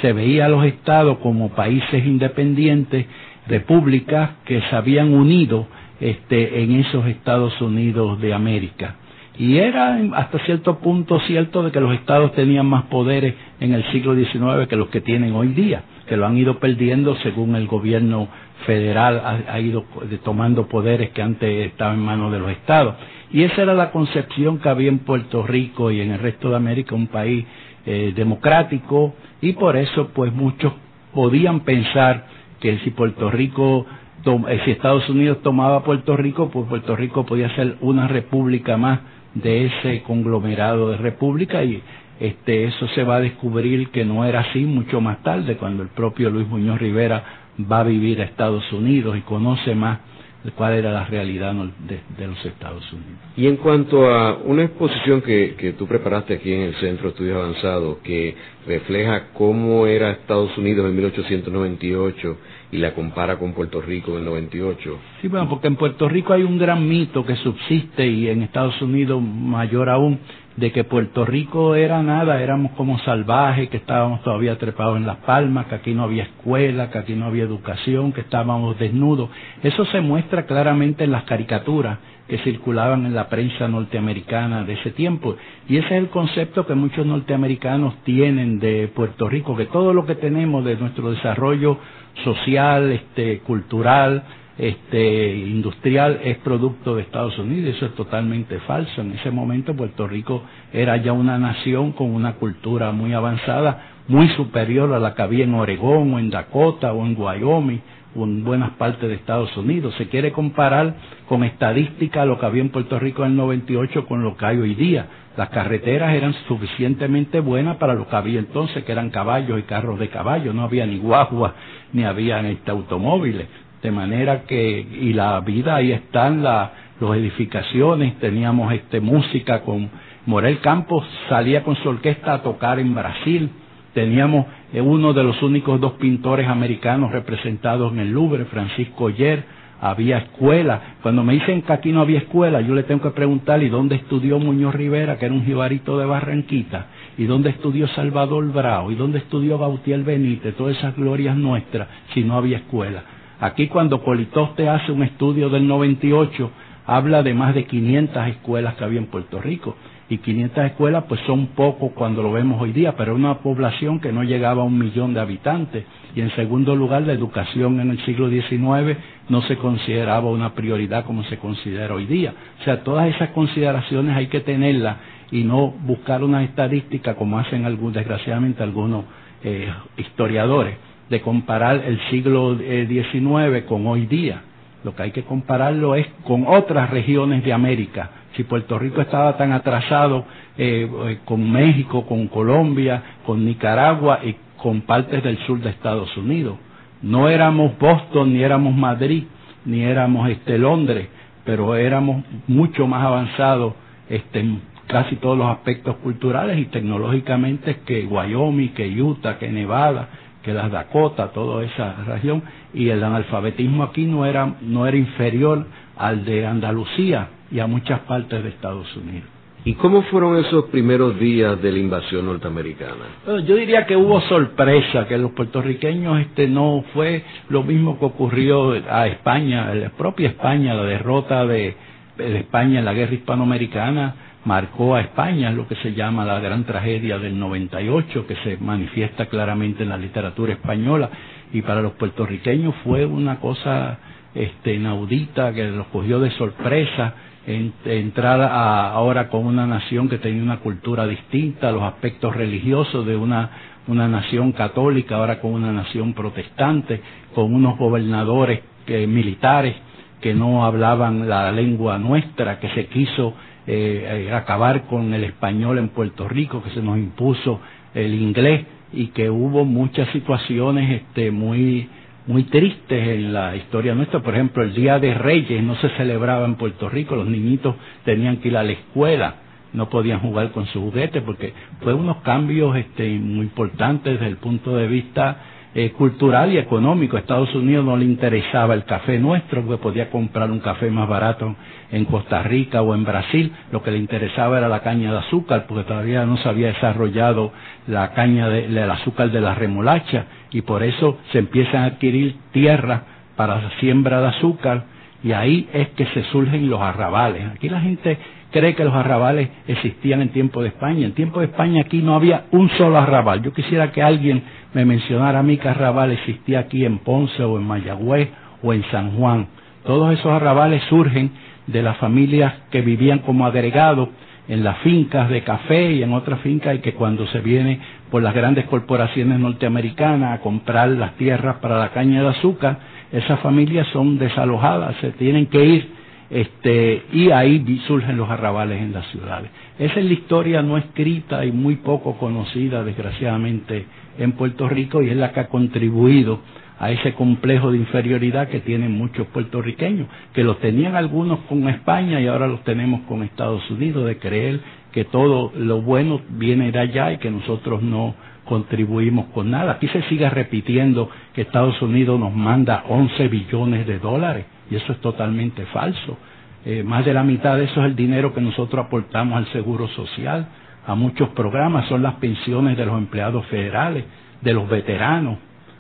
Se 0.02 0.14
veía 0.14 0.46
a 0.46 0.50
los 0.50 0.66
estados 0.66 1.18
como 1.20 1.50
países 1.50 2.06
independientes, 2.06 3.06
repúblicas 3.48 4.32
que 4.46 4.62
se 4.62 4.76
habían 4.76 5.14
unido 5.14 5.68
este, 6.00 6.64
en 6.64 6.76
esos 6.76 7.08
Estados 7.08 7.60
Unidos 7.62 8.20
de 8.22 8.34
América. 8.34 8.96
Y 9.40 9.58
era 9.58 10.00
hasta 10.16 10.40
cierto 10.40 10.80
punto 10.80 11.20
cierto 11.22 11.62
de 11.62 11.72
que 11.72 11.80
los 11.80 11.94
estados 11.94 12.34
tenían 12.34 12.66
más 12.66 12.86
poderes 12.86 13.36
en 13.60 13.74
el 13.74 13.84
siglo 13.92 14.16
XIX 14.16 14.68
que 14.68 14.76
los 14.76 14.90
que 14.90 15.02
tienen 15.02 15.34
hoy 15.34 15.50
día, 15.50 15.84
que 16.08 16.18
lo 16.18 16.26
han 16.26 16.38
ido 16.38 16.60
perdiendo 16.60 17.16
según 17.18 17.56
el 17.56 17.68
gobierno 17.68 18.30
federal 18.66 19.46
ha, 19.48 19.60
ido 19.60 19.86
tomando 20.24 20.68
poderes 20.68 21.12
que 21.12 21.22
antes 21.22 21.68
estaban 21.68 21.96
en 21.96 22.06
manos 22.06 22.32
de 22.32 22.40
los 22.40 22.52
estados. 22.52 22.96
Y 23.32 23.44
esa 23.44 23.62
era 23.62 23.74
la 23.74 23.92
concepción 23.92 24.60
que 24.60 24.70
había 24.70 24.90
en 24.90 25.00
Puerto 25.00 25.44
Rico 25.44 25.92
y 25.92 26.02
en 26.02 26.12
el 26.12 26.20
resto 26.20 26.50
de 26.50 26.56
América, 26.56 26.96
un 26.96 27.08
país 27.08 27.46
eh, 27.86 28.14
democrático, 28.16 29.16
y 29.42 29.54
por 29.54 29.78
eso 29.78 30.10
pues 30.14 30.34
muchos 30.34 30.74
podían 31.14 31.62
pensar 31.62 32.26
que 32.60 32.80
si 32.80 32.92
Puerto 32.92 33.30
Rico, 33.30 33.86
eh, 34.26 34.62
si 34.66 34.72
Estados 34.72 35.08
Unidos 35.10 35.42
tomaba 35.44 35.84
Puerto 35.84 36.18
Rico, 36.18 36.50
pues 36.50 36.68
Puerto 36.68 36.96
Rico 36.96 37.26
podía 37.26 37.54
ser 37.56 37.78
una 37.82 38.08
república 38.08 38.78
más 38.78 39.00
de 39.34 39.66
ese 39.66 40.02
conglomerado 40.04 40.90
de 40.90 40.98
república 40.98 41.64
y 41.64 41.82
este 42.20 42.66
eso 42.66 42.88
se 42.90 43.04
va 43.04 43.18
a 43.18 43.20
descubrir 43.20 43.90
que 43.90 44.04
no 44.04 44.26
era 44.26 44.40
así 44.40 44.66
mucho 44.66 45.00
más 45.00 45.22
tarde 45.22 45.58
cuando 45.58 45.84
el 45.84 45.90
propio 45.90 46.30
Luis 46.30 46.48
Muñoz 46.48 46.80
Rivera 46.80 47.47
va 47.60 47.80
a 47.80 47.84
vivir 47.84 48.22
a 48.22 48.26
Estados 48.26 48.72
Unidos 48.72 49.18
y 49.18 49.22
conoce 49.22 49.76
más 49.76 50.00
de 50.44 50.52
cuál 50.52 50.74
era 50.74 50.92
la 50.92 51.06
realidad 51.06 51.54
de, 51.54 52.28
los 52.28 52.46
Estados 52.46 52.84
Unidos. 52.94 53.20
Y 53.36 53.48
en 53.48 53.58
cuanto 53.58 54.10
a 54.10 54.38
una 54.38 54.64
exposición 54.64 55.22
que, 55.22 55.56
que 55.58 55.74
tú 55.74 55.88
preparaste 55.88 56.36
aquí 56.36 56.54
en 56.54 56.62
el 56.62 56.76
Centro 56.76 57.06
de 57.06 57.10
Estudios 57.10 57.38
Avanzados, 57.38 57.98
que 57.98 58.36
refleja 58.66 59.30
cómo 59.34 59.88
era 59.88 60.12
Estados 60.12 60.56
Unidos 60.58 60.86
en 60.88 60.96
1898 60.96 62.38
y 62.72 62.78
la 62.78 62.94
compara 62.94 63.38
con 63.38 63.54
Puerto 63.54 63.82
Rico 63.82 64.12
en 64.12 64.20
el 64.20 64.26
98. 64.26 65.00
Sí, 65.22 65.28
bueno, 65.28 65.50
porque 65.50 65.68
en 65.68 65.76
Puerto 65.76 66.08
Rico 66.08 66.34
hay 66.34 66.44
un 66.44 66.58
gran 66.58 66.88
mito 66.88 67.26
que 67.26 67.36
subsiste 67.38 68.08
y 68.08 68.30
en 68.30 68.44
Estados 68.44 68.82
Unidos 68.82 69.22
mayor 69.22 69.90
aún, 69.90 70.20
de 70.58 70.72
que 70.72 70.84
Puerto 70.84 71.24
Rico 71.24 71.76
era 71.76 72.02
nada, 72.02 72.42
éramos 72.42 72.72
como 72.74 72.98
salvajes, 73.00 73.70
que 73.70 73.78
estábamos 73.78 74.24
todavía 74.24 74.58
trepados 74.58 74.98
en 74.98 75.06
las 75.06 75.18
palmas, 75.18 75.68
que 75.68 75.76
aquí 75.76 75.94
no 75.94 76.04
había 76.04 76.24
escuela, 76.24 76.90
que 76.90 76.98
aquí 76.98 77.14
no 77.14 77.26
había 77.28 77.44
educación, 77.44 78.12
que 78.12 78.22
estábamos 78.22 78.78
desnudos. 78.80 79.30
Eso 79.62 79.86
se 79.86 80.02
muestra 80.02 80.48
claramente 80.48 81.04
en 81.04 81.12
las 81.12 81.24
caricaturas 81.24 82.00
que 82.28 82.40
circulaban 82.40 83.06
en 83.06 83.14
la 83.16 83.30
prensa 83.30 83.68
norteamericana 83.68 84.64
de 84.64 84.74
ese 84.74 84.92
tiempo. 84.92 85.38
Y 85.70 85.78
ese 85.78 85.88
es 85.88 86.04
el 86.04 86.10
concepto 86.10 86.66
que 86.66 86.74
muchos 86.74 87.06
norteamericanos 87.06 88.04
tienen 88.04 88.60
de 88.60 88.88
Puerto 88.88 89.30
Rico, 89.30 89.56
que 89.56 89.68
todo 89.68 89.94
lo 89.94 90.06
que 90.06 90.16
tenemos 90.16 90.66
de 90.66 90.76
nuestro 90.76 91.12
desarrollo 91.12 91.78
social, 92.24 92.92
este, 92.92 93.40
cultural, 93.40 94.24
este, 94.58 95.36
industrial 95.36 96.20
es 96.24 96.38
producto 96.38 96.96
de 96.96 97.04
Estados 97.04 97.38
Unidos. 97.38 97.76
Eso 97.76 97.86
es 97.88 97.96
totalmente 97.96 98.60
falso. 98.62 99.02
En 99.02 99.12
ese 99.12 99.32
momento 99.32 99.76
Puerto 99.76 100.08
Rico 100.08 100.44
era 100.74 100.98
ya 100.98 101.14
una 101.14 101.38
nación 101.38 101.92
con 101.92 102.14
una 102.14 102.34
cultura 102.34 102.92
muy 102.92 103.14
avanzada, 103.14 103.92
muy 104.08 104.28
superior 104.30 104.94
a 104.94 105.00
la 105.00 105.14
que 105.14 105.22
había 105.22 105.44
en 105.44 105.54
Oregón 105.54 106.14
o 106.14 106.20
en 106.20 106.30
Dakota 106.30 106.94
o 106.94 107.06
en 107.06 107.20
Wyoming 107.20 107.82
o 108.16 108.24
en 108.24 108.44
buenas 108.44 108.72
partes 108.72 109.08
de 109.08 109.16
Estados 109.16 109.56
Unidos. 109.58 109.94
Se 109.98 110.08
quiere 110.08 110.32
comparar 110.32 110.96
con 111.28 111.44
estadística 111.44 112.26
lo 112.26 112.40
que 112.40 112.46
había 112.46 112.62
en 112.62 112.70
Puerto 112.70 113.00
Rico 113.00 113.24
en 113.24 113.32
el 113.32 113.38
98 113.38 114.06
con 114.08 114.24
lo 114.24 114.36
que 114.38 114.46
hay 114.46 114.58
hoy 114.58 114.74
día. 114.76 115.08
Las 115.38 115.50
carreteras 115.50 116.16
eran 116.16 116.34
suficientemente 116.48 117.40
buenas 117.42 117.78
para 117.78 117.94
lo 117.94 118.08
que 118.08 118.16
había 118.16 118.40
entonces, 118.40 118.84
que 118.84 118.92
eran 118.92 119.12
caballos 119.12 119.60
y 119.60 119.64
carros 119.64 120.00
de 120.00 120.10
caballo, 120.10 120.52
no 120.52 120.64
había 120.64 120.88
ni 120.88 120.98
guaguas 120.98 121.54
ni 121.94 122.04
había 122.06 122.40
este, 122.50 122.72
automóviles. 122.72 123.48
De 123.88 123.92
manera 123.92 124.42
que, 124.42 124.86
y 125.02 125.14
la 125.14 125.40
vida 125.40 125.78
ahí 125.78 125.94
están 125.94 126.44
las 126.44 126.72
edificaciones, 127.00 128.20
teníamos 128.20 128.74
este 128.74 129.00
música 129.00 129.62
con 129.62 129.90
Morel 130.26 130.60
Campos, 130.60 131.06
salía 131.30 131.64
con 131.64 131.78
su 131.78 131.88
orquesta 131.88 132.34
a 132.34 132.42
tocar 132.42 132.80
en 132.80 132.94
Brasil, 132.94 133.50
teníamos 133.94 134.46
eh, 134.74 134.82
uno 134.82 135.14
de 135.14 135.24
los 135.24 135.42
únicos 135.42 135.80
dos 135.80 135.94
pintores 135.94 136.50
americanos 136.50 137.14
representados 137.14 137.94
en 137.94 138.00
el 138.00 138.12
Louvre, 138.12 138.44
Francisco 138.44 139.06
Oyer, 139.06 139.46
había 139.80 140.18
escuela. 140.18 140.98
Cuando 141.02 141.24
me 141.24 141.36
dicen 141.36 141.62
que 141.62 141.72
aquí 141.72 141.94
no 141.94 142.02
había 142.02 142.20
escuela, 142.20 142.60
yo 142.60 142.76
le 142.76 142.84
tengo 142.84 143.02
que 143.02 143.12
preguntar, 143.12 143.64
¿y 143.64 143.70
dónde 143.70 143.96
estudió 143.96 144.38
Muñoz 144.38 144.76
Rivera, 144.76 145.18
que 145.18 145.28
era 145.28 145.34
un 145.34 145.46
jibarito 145.46 145.98
de 145.98 146.06
Barranquita? 146.06 146.88
¿Y 147.18 147.24
dónde 147.24 147.52
estudió 147.52 147.88
Salvador 147.88 148.52
Bravo? 148.52 148.92
¿Y 148.92 148.96
dónde 148.96 149.20
estudió 149.20 149.58
Gautier 149.58 150.04
Benítez? 150.04 150.58
Todas 150.58 150.76
esas 150.76 150.94
glorias 150.98 151.38
nuestras, 151.38 151.88
si 152.14 152.26
no 152.26 152.36
había 152.36 152.58
escuela. 152.58 153.16
Aquí 153.40 153.68
cuando 153.68 154.02
Politoste 154.02 154.68
hace 154.68 154.92
un 154.92 155.04
estudio 155.04 155.50
del 155.50 155.68
98, 155.68 156.52
habla 156.88 157.22
de 157.22 157.36
más 157.36 157.54
de 157.54 157.66
500 157.66 158.28
escuelas 158.30 158.76
que 158.76 158.84
había 158.84 159.00
en 159.00 159.08
Puerto 159.08 159.40
Rico 159.40 159.76
y 160.10 160.18
500 160.20 160.66
escuelas 160.66 161.04
pues 161.08 161.20
son 161.28 161.48
pocos 161.48 161.92
cuando 161.94 162.24
lo 162.24 162.32
vemos 162.32 162.62
hoy 162.62 162.72
día, 162.72 162.96
pero 162.96 163.14
una 163.14 163.40
población 163.40 164.00
que 164.00 164.12
no 164.12 164.24
llegaba 164.24 164.62
a 164.64 164.66
un 164.66 164.80
millón 164.80 165.14
de 165.14 165.20
habitantes. 165.20 165.86
Y 166.16 166.22
en 166.22 166.32
segundo 166.36 166.76
lugar, 166.76 167.04
la 167.04 167.14
educación 167.14 167.80
en 167.80 167.92
el 167.92 168.04
siglo 168.06 168.30
XIX 168.30 168.98
no 169.30 169.42
se 169.44 169.58
consideraba 169.58 170.30
una 170.30 170.54
prioridad 170.54 171.06
como 171.06 171.24
se 171.26 171.38
considera 171.38 171.94
hoy 171.94 172.06
día. 172.06 172.34
O 172.62 172.64
sea, 172.64 172.84
todas 172.84 173.14
esas 173.14 173.30
consideraciones 173.32 174.16
hay 174.16 174.28
que 174.28 174.40
tenerlas 174.40 174.98
y 175.30 175.44
no 175.44 175.70
buscar 175.70 176.24
una 176.24 176.44
estadística 176.44 177.16
como 177.16 177.38
hacen 177.38 177.66
algunos, 177.66 177.94
desgraciadamente 177.94 178.64
algunos 178.64 179.06
eh, 179.44 179.70
historiadores, 179.98 180.76
de 181.10 181.22
comparar 181.22 181.84
el 181.86 182.00
siglo 182.10 182.58
XIX 182.58 183.64
con 183.68 183.88
hoy 183.88 184.06
día. 184.06 184.42
Lo 184.84 184.96
que 184.96 185.04
hay 185.04 185.12
que 185.12 185.24
compararlo 185.24 185.96
es 185.96 186.08
con 186.24 186.46
otras 186.48 186.90
regiones 186.90 187.44
de 187.44 187.54
América 187.54 188.12
si 188.38 188.44
Puerto 188.44 188.78
Rico 188.78 189.02
estaba 189.02 189.36
tan 189.36 189.52
atrasado 189.52 190.26
eh, 190.58 190.88
eh, 191.08 191.20
con 191.26 191.52
México, 191.52 192.06
con 192.06 192.28
Colombia, 192.28 193.02
con 193.26 193.44
Nicaragua 193.44 194.20
y 194.24 194.36
con 194.62 194.82
partes 194.82 195.24
del 195.24 195.40
sur 195.40 195.60
de 195.60 195.72
Estados 195.72 196.16
Unidos. 196.16 196.58
No 197.02 197.28
éramos 197.30 197.78
Boston, 197.80 198.34
ni 198.34 198.44
éramos 198.44 198.76
Madrid, 198.76 199.24
ni 199.66 199.82
éramos 199.82 200.30
este 200.30 200.60
Londres, 200.60 201.08
pero 201.44 201.76
éramos 201.76 202.24
mucho 202.48 202.86
más 202.88 203.04
avanzados 203.04 203.74
este, 204.08 204.40
en 204.40 204.62
casi 204.86 205.16
todos 205.18 205.38
los 205.38 205.48
aspectos 205.50 205.98
culturales 205.98 206.60
y 206.60 206.66
tecnológicamente 206.66 207.80
que 207.86 208.06
Wyoming, 208.06 208.74
que 208.74 209.02
Utah, 209.02 209.38
que 209.38 209.50
Nevada, 209.50 210.10
que 210.44 210.54
las 210.54 210.72
Dakota, 210.72 211.32
toda 211.32 211.64
esa 211.64 211.96
región, 212.06 212.44
y 212.74 212.90
el 212.90 213.04
analfabetismo 213.04 213.84
aquí 213.84 214.06
no 214.06 214.26
era, 214.26 214.56
no 214.62 214.88
era 214.88 214.98
inferior 214.98 215.66
al 215.98 216.26
de 216.26 216.46
Andalucía, 216.46 217.30
y 217.52 217.60
a 217.60 217.68
muchas 217.68 218.02
partes 218.02 218.44
de 218.44 218.50
Estados 218.50 218.96
Unidos. 218.96 219.28
¿Y 219.66 219.74
cómo 219.74 220.04
fueron 220.04 220.38
esos 220.38 220.66
primeros 220.66 221.20
días 221.20 221.62
de 221.62 221.72
la 221.72 221.80
invasión 221.80 222.26
norteamericana? 222.26 223.44
yo 223.46 223.56
diría 223.56 223.86
que 223.86 223.98
hubo 223.98 224.22
sorpresa, 224.22 225.08
que 225.08 225.18
los 225.18 225.32
puertorriqueños 225.32 226.22
este 226.22 226.48
no 226.48 226.86
fue 226.94 227.24
lo 227.50 227.64
mismo 227.64 228.00
que 228.00 228.06
ocurrió 228.06 228.72
a 228.90 229.08
España, 229.08 229.74
la 229.74 229.90
propia 229.90 230.30
España, 230.30 230.74
la 230.74 230.84
derrota 230.84 231.46
de, 231.46 231.76
de 232.18 232.38
España 232.38 232.80
en 232.80 232.86
la 232.86 232.94
guerra 232.94 233.16
hispanoamericana 233.16 234.16
marcó 234.46 234.96
a 234.96 235.02
España, 235.02 235.52
lo 235.52 235.68
que 235.68 235.76
se 235.76 235.94
llama 235.94 236.26
la 236.26 236.40
gran 236.40 236.64
tragedia 236.64 237.20
del 237.20 237.38
98, 237.38 238.26
que 238.28 238.36
se 238.38 238.58
manifiesta 238.58 239.26
claramente 239.28 239.84
en 239.84 239.90
la 239.90 239.98
literatura 239.98 240.54
española, 240.54 241.10
y 241.52 241.62
para 241.62 241.82
los 241.82 241.94
puertorriqueños 241.94 242.76
fue 242.84 243.06
una 243.06 243.40
cosa 243.40 243.98
este, 244.34 244.76
inaudita 244.76 245.54
que 245.54 245.66
los 245.66 245.88
cogió 245.88 246.20
de 246.20 246.32
sorpresa 246.32 247.14
entrar 247.48 248.42
ahora 248.42 249.30
con 249.30 249.46
una 249.46 249.66
nación 249.66 250.10
que 250.10 250.18
tenía 250.18 250.44
una 250.44 250.60
cultura 250.60 251.08
distinta, 251.08 251.72
los 251.72 251.84
aspectos 251.84 252.36
religiosos 252.36 253.06
de 253.06 253.16
una, 253.16 253.50
una 253.88 254.08
nación 254.10 254.52
católica, 254.52 255.16
ahora 255.16 255.40
con 255.40 255.54
una 255.54 255.72
nación 255.72 256.14
protestante, 256.14 257.02
con 257.34 257.54
unos 257.54 257.78
gobernadores 257.78 258.62
militares 258.90 259.76
que 260.20 260.34
no 260.34 260.66
hablaban 260.66 261.30
la 261.30 261.52
lengua 261.54 261.98
nuestra, 261.98 262.60
que 262.60 262.70
se 262.72 262.88
quiso 262.88 263.34
eh, 263.68 264.32
acabar 264.34 264.84
con 264.88 265.14
el 265.14 265.24
español 265.26 265.78
en 265.78 265.90
Puerto 265.90 266.28
Rico, 266.28 266.64
que 266.64 266.70
se 266.72 266.82
nos 266.82 266.98
impuso 266.98 267.60
el 267.94 268.14
inglés 268.16 268.66
y 268.94 269.08
que 269.08 269.30
hubo 269.30 269.66
muchas 269.66 270.10
situaciones 270.10 271.02
este, 271.02 271.32
muy 271.32 271.90
muy 272.28 272.44
tristes 272.44 273.08
en 273.08 273.34
la 273.34 273.56
historia 273.56 273.96
nuestra. 273.96 274.20
Por 274.20 274.34
ejemplo, 274.34 274.62
el 274.62 274.74
Día 274.74 275.00
de 275.00 275.14
Reyes 275.14 275.64
no 275.64 275.76
se 275.76 275.90
celebraba 275.92 276.46
en 276.46 276.56
Puerto 276.56 276.90
Rico, 276.90 277.16
los 277.16 277.28
niñitos 277.28 277.76
tenían 278.04 278.38
que 278.38 278.50
ir 278.50 278.58
a 278.58 278.64
la 278.64 278.74
escuela, 278.74 279.36
no 279.74 279.90
podían 279.90 280.20
jugar 280.20 280.52
con 280.52 280.66
sus 280.68 280.82
juguetes, 280.82 281.24
porque 281.24 281.54
fue 281.82 281.94
unos 281.94 282.18
cambios 282.18 282.76
este, 282.76 283.18
muy 283.18 283.46
importantes 283.46 284.14
desde 284.14 284.28
el 284.28 284.38
punto 284.38 284.76
de 284.76 284.88
vista 284.88 285.38
eh, 285.76 285.92
cultural 285.92 286.52
y 286.52 286.58
económico. 286.58 287.18
A 287.18 287.20
Estados 287.20 287.54
Unidos 287.54 287.86
no 287.86 287.98
le 287.98 288.06
interesaba 288.06 288.74
el 288.74 288.86
café 288.86 289.20
nuestro, 289.20 289.64
porque 289.64 289.82
podía 289.82 290.10
comprar 290.10 290.50
un 290.50 290.60
café 290.60 290.90
más 290.90 291.08
barato 291.08 291.56
en 291.92 292.06
Costa 292.06 292.42
Rica 292.44 292.82
o 292.82 292.96
en 292.96 293.04
Brasil. 293.04 293.52
Lo 293.72 293.84
que 293.84 293.92
le 293.92 293.98
interesaba 293.98 294.58
era 294.58 294.68
la 294.68 294.82
caña 294.82 295.12
de 295.12 295.20
azúcar, 295.20 295.66
porque 295.68 295.84
todavía 295.84 296.26
no 296.26 296.38
se 296.38 296.50
había 296.50 296.68
desarrollado 296.68 297.52
la 297.88 298.14
caña 298.14 298.50
de, 298.50 298.68
del 298.68 298.90
azúcar 298.92 299.32
de 299.32 299.42
la 299.42 299.56
remolacha, 299.56 300.26
y 300.52 300.62
por 300.62 300.84
eso 300.84 301.20
se 301.32 301.40
empiezan 301.40 301.84
a 301.84 301.86
adquirir 301.88 302.36
tierra 302.52 303.04
para 303.36 303.62
la 303.62 303.70
siembra 303.80 304.22
de 304.22 304.28
azúcar, 304.28 304.86
y 305.24 305.32
ahí 305.32 305.68
es 305.74 305.90
que 305.90 306.06
se 306.08 306.24
surgen 306.26 306.70
los 306.70 306.82
arrabales. 306.82 307.44
Aquí 307.54 307.70
la 307.70 307.82
gente 307.82 308.18
cree 308.52 308.76
que 308.76 308.84
los 308.84 308.94
arrabales 308.94 309.50
existían 309.68 310.22
en 310.22 310.30
tiempo 310.30 310.62
de 310.62 310.70
España. 310.70 311.06
En 311.06 311.14
tiempo 311.14 311.40
de 311.40 311.48
España 311.48 311.82
aquí 311.82 312.02
no 312.02 312.16
había 312.16 312.46
un 312.52 312.70
solo 312.72 312.98
arrabal. 312.98 313.42
Yo 313.42 313.54
quisiera 313.54 313.92
que 313.92 314.02
alguien 314.02 314.44
me 314.74 314.86
mencionara 314.86 315.40
a 315.40 315.44
mí 315.44 315.58
que 315.58 315.70
arrabal 315.70 316.12
existía 316.12 316.60
aquí 316.60 316.86
en 316.86 317.00
Ponce 317.00 317.44
o 317.44 317.58
en 317.58 317.66
Mayagüez 317.66 318.30
o 318.64 318.74
en 318.74 318.84
San 318.92 319.12
Juan. 319.18 319.48
Todos 319.84 320.14
esos 320.14 320.32
arrabales 320.32 320.84
surgen 320.90 321.32
de 321.68 321.82
las 321.82 321.98
familias 321.98 322.54
que 322.72 322.82
vivían 322.82 323.20
como 323.20 323.46
agregados 323.46 324.10
en 324.48 324.64
las 324.64 324.78
fincas 324.80 325.30
de 325.30 325.44
café 325.44 325.92
y 325.92 326.04
en 326.04 326.14
otras 326.14 326.40
fincas 326.42 326.76
y 326.76 326.80
que 326.80 326.94
cuando 326.94 327.28
se 327.28 327.40
viene 327.42 327.80
por 328.10 328.24
las 328.24 328.34
grandes 328.34 328.66
corporaciones 328.66 329.40
norteamericanas 329.40 330.40
a 330.40 330.42
comprar 330.42 330.90
las 330.90 331.16
tierras 331.16 331.58
para 331.58 331.80
la 331.80 331.90
caña 331.90 332.22
de 332.22 332.30
azúcar, 332.30 332.80
esas 333.12 333.40
familias 333.42 333.88
son 333.92 334.18
desalojadas, 334.18 334.96
se 335.02 335.12
tienen 335.12 335.48
que 335.48 335.64
ir 335.64 335.97
este, 336.30 337.04
y 337.14 337.32
ahí 337.32 337.82
surgen 337.88 338.18
los 338.18 338.30
arrabales 338.30 338.82
en 338.82 338.94
las 338.94 339.08
ciudades. 339.08 339.50
Esa 339.80 340.00
es 340.00 340.06
la 340.06 340.14
historia 340.14 340.62
no 340.62 340.78
escrita 340.78 341.46
y 341.46 341.52
muy 341.52 341.78
poco 341.78 342.18
conocida, 342.18 342.84
desgraciadamente, 342.84 343.86
en 344.18 344.34
Puerto 344.34 344.68
Rico 344.68 345.02
y 345.02 345.10
es 345.10 345.16
la 345.16 345.32
que 345.32 345.42
ha 345.42 345.48
contribuido 345.48 346.40
a 346.80 346.92
ese 346.92 347.14
complejo 347.14 347.72
de 347.72 347.78
inferioridad 347.78 348.50
que 348.50 348.60
tienen 348.60 348.92
muchos 348.92 349.28
puertorriqueños, 349.28 350.08
que 350.34 350.44
los 350.44 350.60
tenían 350.60 350.96
algunos 350.96 351.40
con 351.42 351.68
España 351.70 352.20
y 352.22 352.28
ahora 352.28 352.48
los 352.48 352.64
tenemos 352.64 353.02
con 353.08 353.24
Estados 353.24 353.70
Unidos, 353.72 354.06
de 354.06 354.18
creer 354.18 354.60
que 354.92 355.06
todo 355.06 355.52
lo 355.56 355.82
bueno 355.82 356.22
viene 356.30 356.72
de 356.72 356.80
allá 356.80 357.14
y 357.14 357.18
que 357.18 357.32
nosotros 357.32 357.82
no 357.82 358.16
contribuimos 358.46 359.28
con 359.28 359.52
nada. 359.52 359.74
Aquí 359.74 359.88
se 359.88 360.04
sigue 360.04 360.30
repitiendo 360.30 361.10
que 361.34 361.42
Estados 361.42 361.82
Unidos 361.82 362.20
nos 362.20 362.34
manda 362.34 362.84
11 362.88 363.28
billones 363.28 363.88
de 363.88 364.00
dólares 364.00 364.46
y 364.70 364.76
eso 364.76 364.92
es 364.92 365.00
totalmente 365.00 365.66
falso. 365.68 366.18
Eh, 366.66 366.84
más 366.84 367.06
de 367.06 367.14
la 367.14 367.24
mitad 367.24 367.58
de 367.58 367.66
eso 367.66 367.82
es 367.82 367.86
el 367.86 367.96
dinero 367.96 368.34
que 368.34 368.42
nosotros 368.42 368.86
aportamos 368.86 369.38
al 369.38 369.52
Seguro 369.52 369.88
Social, 369.90 370.48
a 370.86 370.96
muchos 370.96 371.30
programas, 371.30 371.88
son 371.88 372.02
las 372.02 372.16
pensiones 372.16 372.78
de 372.78 372.86
los 372.86 372.98
empleados 372.98 373.46
federales, 373.48 374.06
de 374.42 374.54
los 374.54 374.70
veteranos, 374.70 375.38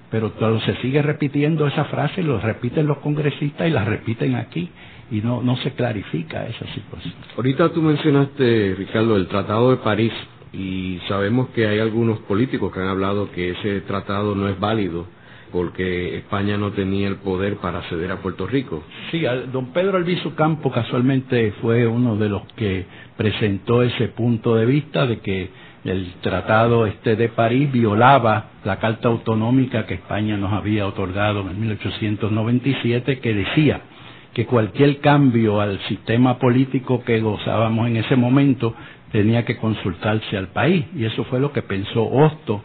pero 0.09 0.31
todo 0.31 0.59
se 0.61 0.75
sigue 0.77 1.01
repitiendo 1.01 1.67
esa 1.67 1.85
frase, 1.85 2.23
lo 2.23 2.39
repiten 2.39 2.87
los 2.87 2.99
congresistas 2.99 3.67
y 3.67 3.71
la 3.71 3.83
repiten 3.83 4.35
aquí 4.35 4.69
y 5.11 5.21
no, 5.21 5.41
no 5.41 5.57
se 5.57 5.71
clarifica 5.71 6.45
esa 6.47 6.65
situación. 6.73 7.13
Ahorita 7.35 7.69
tú 7.71 7.81
mencionaste, 7.81 8.75
Ricardo, 8.77 9.15
el 9.15 9.27
Tratado 9.27 9.71
de 9.71 9.77
París 9.77 10.13
y 10.53 10.99
sabemos 11.07 11.49
que 11.49 11.67
hay 11.67 11.79
algunos 11.79 12.19
políticos 12.19 12.73
que 12.73 12.79
han 12.79 12.87
hablado 12.87 13.31
que 13.31 13.51
ese 13.51 13.81
tratado 13.81 14.35
no 14.35 14.47
es 14.47 14.59
válido 14.59 15.05
porque 15.51 16.17
España 16.17 16.57
no 16.57 16.71
tenía 16.71 17.07
el 17.07 17.17
poder 17.17 17.57
para 17.57 17.81
ceder 17.83 18.11
a 18.11 18.17
Puerto 18.17 18.47
Rico. 18.47 18.83
Sí, 19.11 19.23
don 19.51 19.73
Pedro 19.73 19.97
Albizu 19.97 20.35
Campo 20.35 20.71
casualmente 20.71 21.53
fue 21.61 21.87
uno 21.87 22.15
de 22.17 22.29
los 22.29 22.43
que 22.53 22.85
presentó 23.15 23.83
ese 23.83 24.09
punto 24.09 24.55
de 24.55 24.65
vista 24.65 25.05
de 25.05 25.19
que 25.19 25.49
el 25.83 26.13
tratado 26.21 26.85
este 26.85 27.15
de 27.15 27.29
París 27.29 27.71
violaba 27.71 28.51
la 28.65 28.77
carta 28.77 29.07
autonómica 29.07 29.85
que 29.85 29.95
España 29.95 30.35
nos 30.37 30.51
había 30.53 30.85
otorgado 30.85 31.41
en 31.49 31.59
1897 31.61 33.19
que 33.19 33.33
decía 33.33 33.81
que 34.33 34.45
cualquier 34.45 34.99
cambio 34.99 35.61
al 35.61 35.79
sistema 35.87 36.37
político 36.37 37.03
que 37.03 37.19
gozábamos 37.21 37.87
en 37.87 37.97
ese 37.97 38.15
momento 38.15 38.75
tenía 39.11 39.45
que 39.45 39.57
consultarse 39.57 40.37
al 40.37 40.49
país. 40.49 40.85
Y 40.95 41.05
eso 41.05 41.23
fue 41.23 41.39
lo 41.39 41.51
que 41.51 41.61
pensó 41.63 42.03
Hosto, 42.05 42.61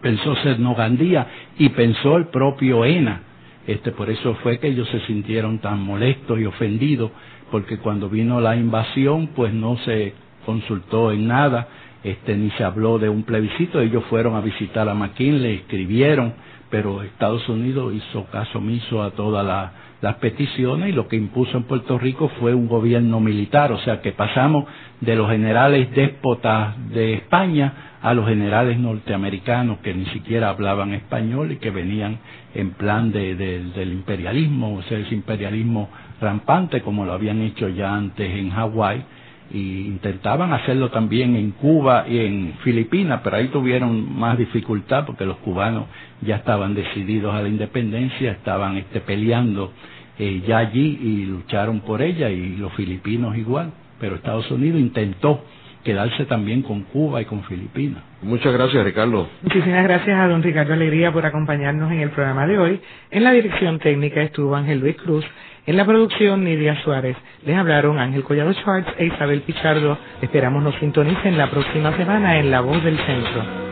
pensó 0.00 0.34
Sedno 0.36 0.74
Gandía 0.74 1.26
y 1.58 1.68
pensó 1.70 2.16
el 2.16 2.26
propio 2.26 2.84
ENA. 2.84 3.22
Este, 3.66 3.90
por 3.90 4.10
eso 4.10 4.34
fue 4.42 4.58
que 4.58 4.68
ellos 4.68 4.88
se 4.90 5.00
sintieron 5.06 5.58
tan 5.58 5.80
molestos 5.82 6.38
y 6.38 6.46
ofendidos, 6.46 7.10
porque 7.50 7.78
cuando 7.78 8.08
vino 8.08 8.40
la 8.40 8.56
invasión, 8.56 9.28
pues 9.28 9.52
no 9.52 9.76
se 9.78 10.14
consultó 10.44 11.10
en 11.10 11.26
nada, 11.26 11.68
este, 12.04 12.36
ni 12.36 12.50
se 12.52 12.64
habló 12.64 12.98
de 12.98 13.08
un 13.08 13.22
plebiscito. 13.24 13.80
Ellos 13.80 14.04
fueron 14.10 14.36
a 14.36 14.40
visitar 14.40 14.88
a 14.88 14.94
McKinley, 14.94 15.56
escribieron, 15.56 16.34
pero 16.70 17.02
Estados 17.02 17.48
Unidos 17.48 17.94
hizo 17.94 18.24
caso 18.26 18.58
omiso 18.58 19.02
a 19.02 19.10
todas 19.12 19.72
las 20.00 20.14
peticiones 20.16 20.90
y 20.90 20.92
lo 20.92 21.08
que 21.08 21.16
impuso 21.16 21.56
en 21.56 21.64
Puerto 21.64 21.98
Rico 21.98 22.28
fue 22.40 22.54
un 22.54 22.68
gobierno 22.68 23.20
militar, 23.20 23.72
o 23.72 23.78
sea 23.78 24.00
que 24.00 24.12
pasamos 24.12 24.64
de 25.00 25.16
los 25.16 25.30
generales 25.30 25.90
déspotas 25.94 26.76
de 26.90 27.14
España 27.14 27.72
a 28.02 28.14
los 28.14 28.28
generales 28.28 28.78
norteamericanos 28.78 29.78
que 29.78 29.94
ni 29.94 30.06
siquiera 30.06 30.50
hablaban 30.50 30.94
español 30.94 31.52
y 31.52 31.56
que 31.56 31.70
venían 31.70 32.18
en 32.54 32.70
plan 32.72 33.10
de, 33.10 33.34
del 33.34 33.92
imperialismo, 33.92 34.76
o 34.76 34.82
sea, 34.82 34.98
ese 34.98 35.14
imperialismo 35.14 35.88
rampante 36.20 36.82
como 36.82 37.04
lo 37.04 37.12
habían 37.12 37.40
hecho 37.42 37.68
ya 37.68 37.94
antes 37.94 38.30
en 38.30 38.50
Hawái 38.50 39.04
y 39.50 39.86
intentaban 39.86 40.52
hacerlo 40.52 40.90
también 40.90 41.36
en 41.36 41.52
Cuba 41.52 42.06
y 42.08 42.18
en 42.18 42.54
Filipinas, 42.64 43.20
pero 43.22 43.36
ahí 43.36 43.48
tuvieron 43.48 44.18
más 44.18 44.38
dificultad 44.38 45.06
porque 45.06 45.24
los 45.24 45.36
cubanos 45.38 45.86
ya 46.22 46.36
estaban 46.36 46.74
decididos 46.74 47.34
a 47.34 47.42
la 47.42 47.48
independencia, 47.48 48.32
estaban 48.32 48.76
este, 48.76 49.00
peleando 49.00 49.72
eh, 50.18 50.42
ya 50.46 50.58
allí 50.58 50.98
y 51.02 51.26
lucharon 51.26 51.80
por 51.80 52.02
ella 52.02 52.30
y 52.30 52.56
los 52.56 52.72
filipinos 52.72 53.36
igual, 53.36 53.72
pero 54.00 54.16
Estados 54.16 54.50
Unidos 54.50 54.80
intentó 54.80 55.44
quedarse 55.84 56.24
también 56.24 56.62
con 56.62 56.82
Cuba 56.82 57.22
y 57.22 57.26
con 57.26 57.44
Filipinas. 57.44 58.02
Muchas 58.20 58.52
gracias, 58.52 58.84
Ricardo. 58.84 59.28
Muchísimas 59.42 59.84
gracias 59.84 60.18
a 60.18 60.26
don 60.26 60.42
Ricardo 60.42 60.72
Alegría 60.72 61.12
por 61.12 61.24
acompañarnos 61.24 61.92
en 61.92 62.00
el 62.00 62.10
programa 62.10 62.44
de 62.46 62.58
hoy. 62.58 62.80
En 63.12 63.22
la 63.22 63.30
dirección 63.30 63.78
técnica 63.78 64.20
estuvo 64.20 64.56
Ángel 64.56 64.80
Luis 64.80 64.96
Cruz 64.96 65.24
en 65.66 65.76
la 65.76 65.84
producción, 65.84 66.44
Nidia 66.44 66.80
Suárez. 66.82 67.16
Les 67.44 67.56
hablaron 67.56 67.98
Ángel 67.98 68.22
Collado 68.22 68.52
Schwartz 68.52 68.88
e 68.98 69.06
Isabel 69.06 69.42
Pichardo. 69.42 69.98
Esperamos 70.22 70.62
nos 70.62 70.76
sintonicen 70.76 71.36
la 71.36 71.50
próxima 71.50 71.96
semana 71.96 72.38
en 72.38 72.50
La 72.50 72.60
Voz 72.60 72.82
del 72.84 72.96
Centro. 72.98 73.65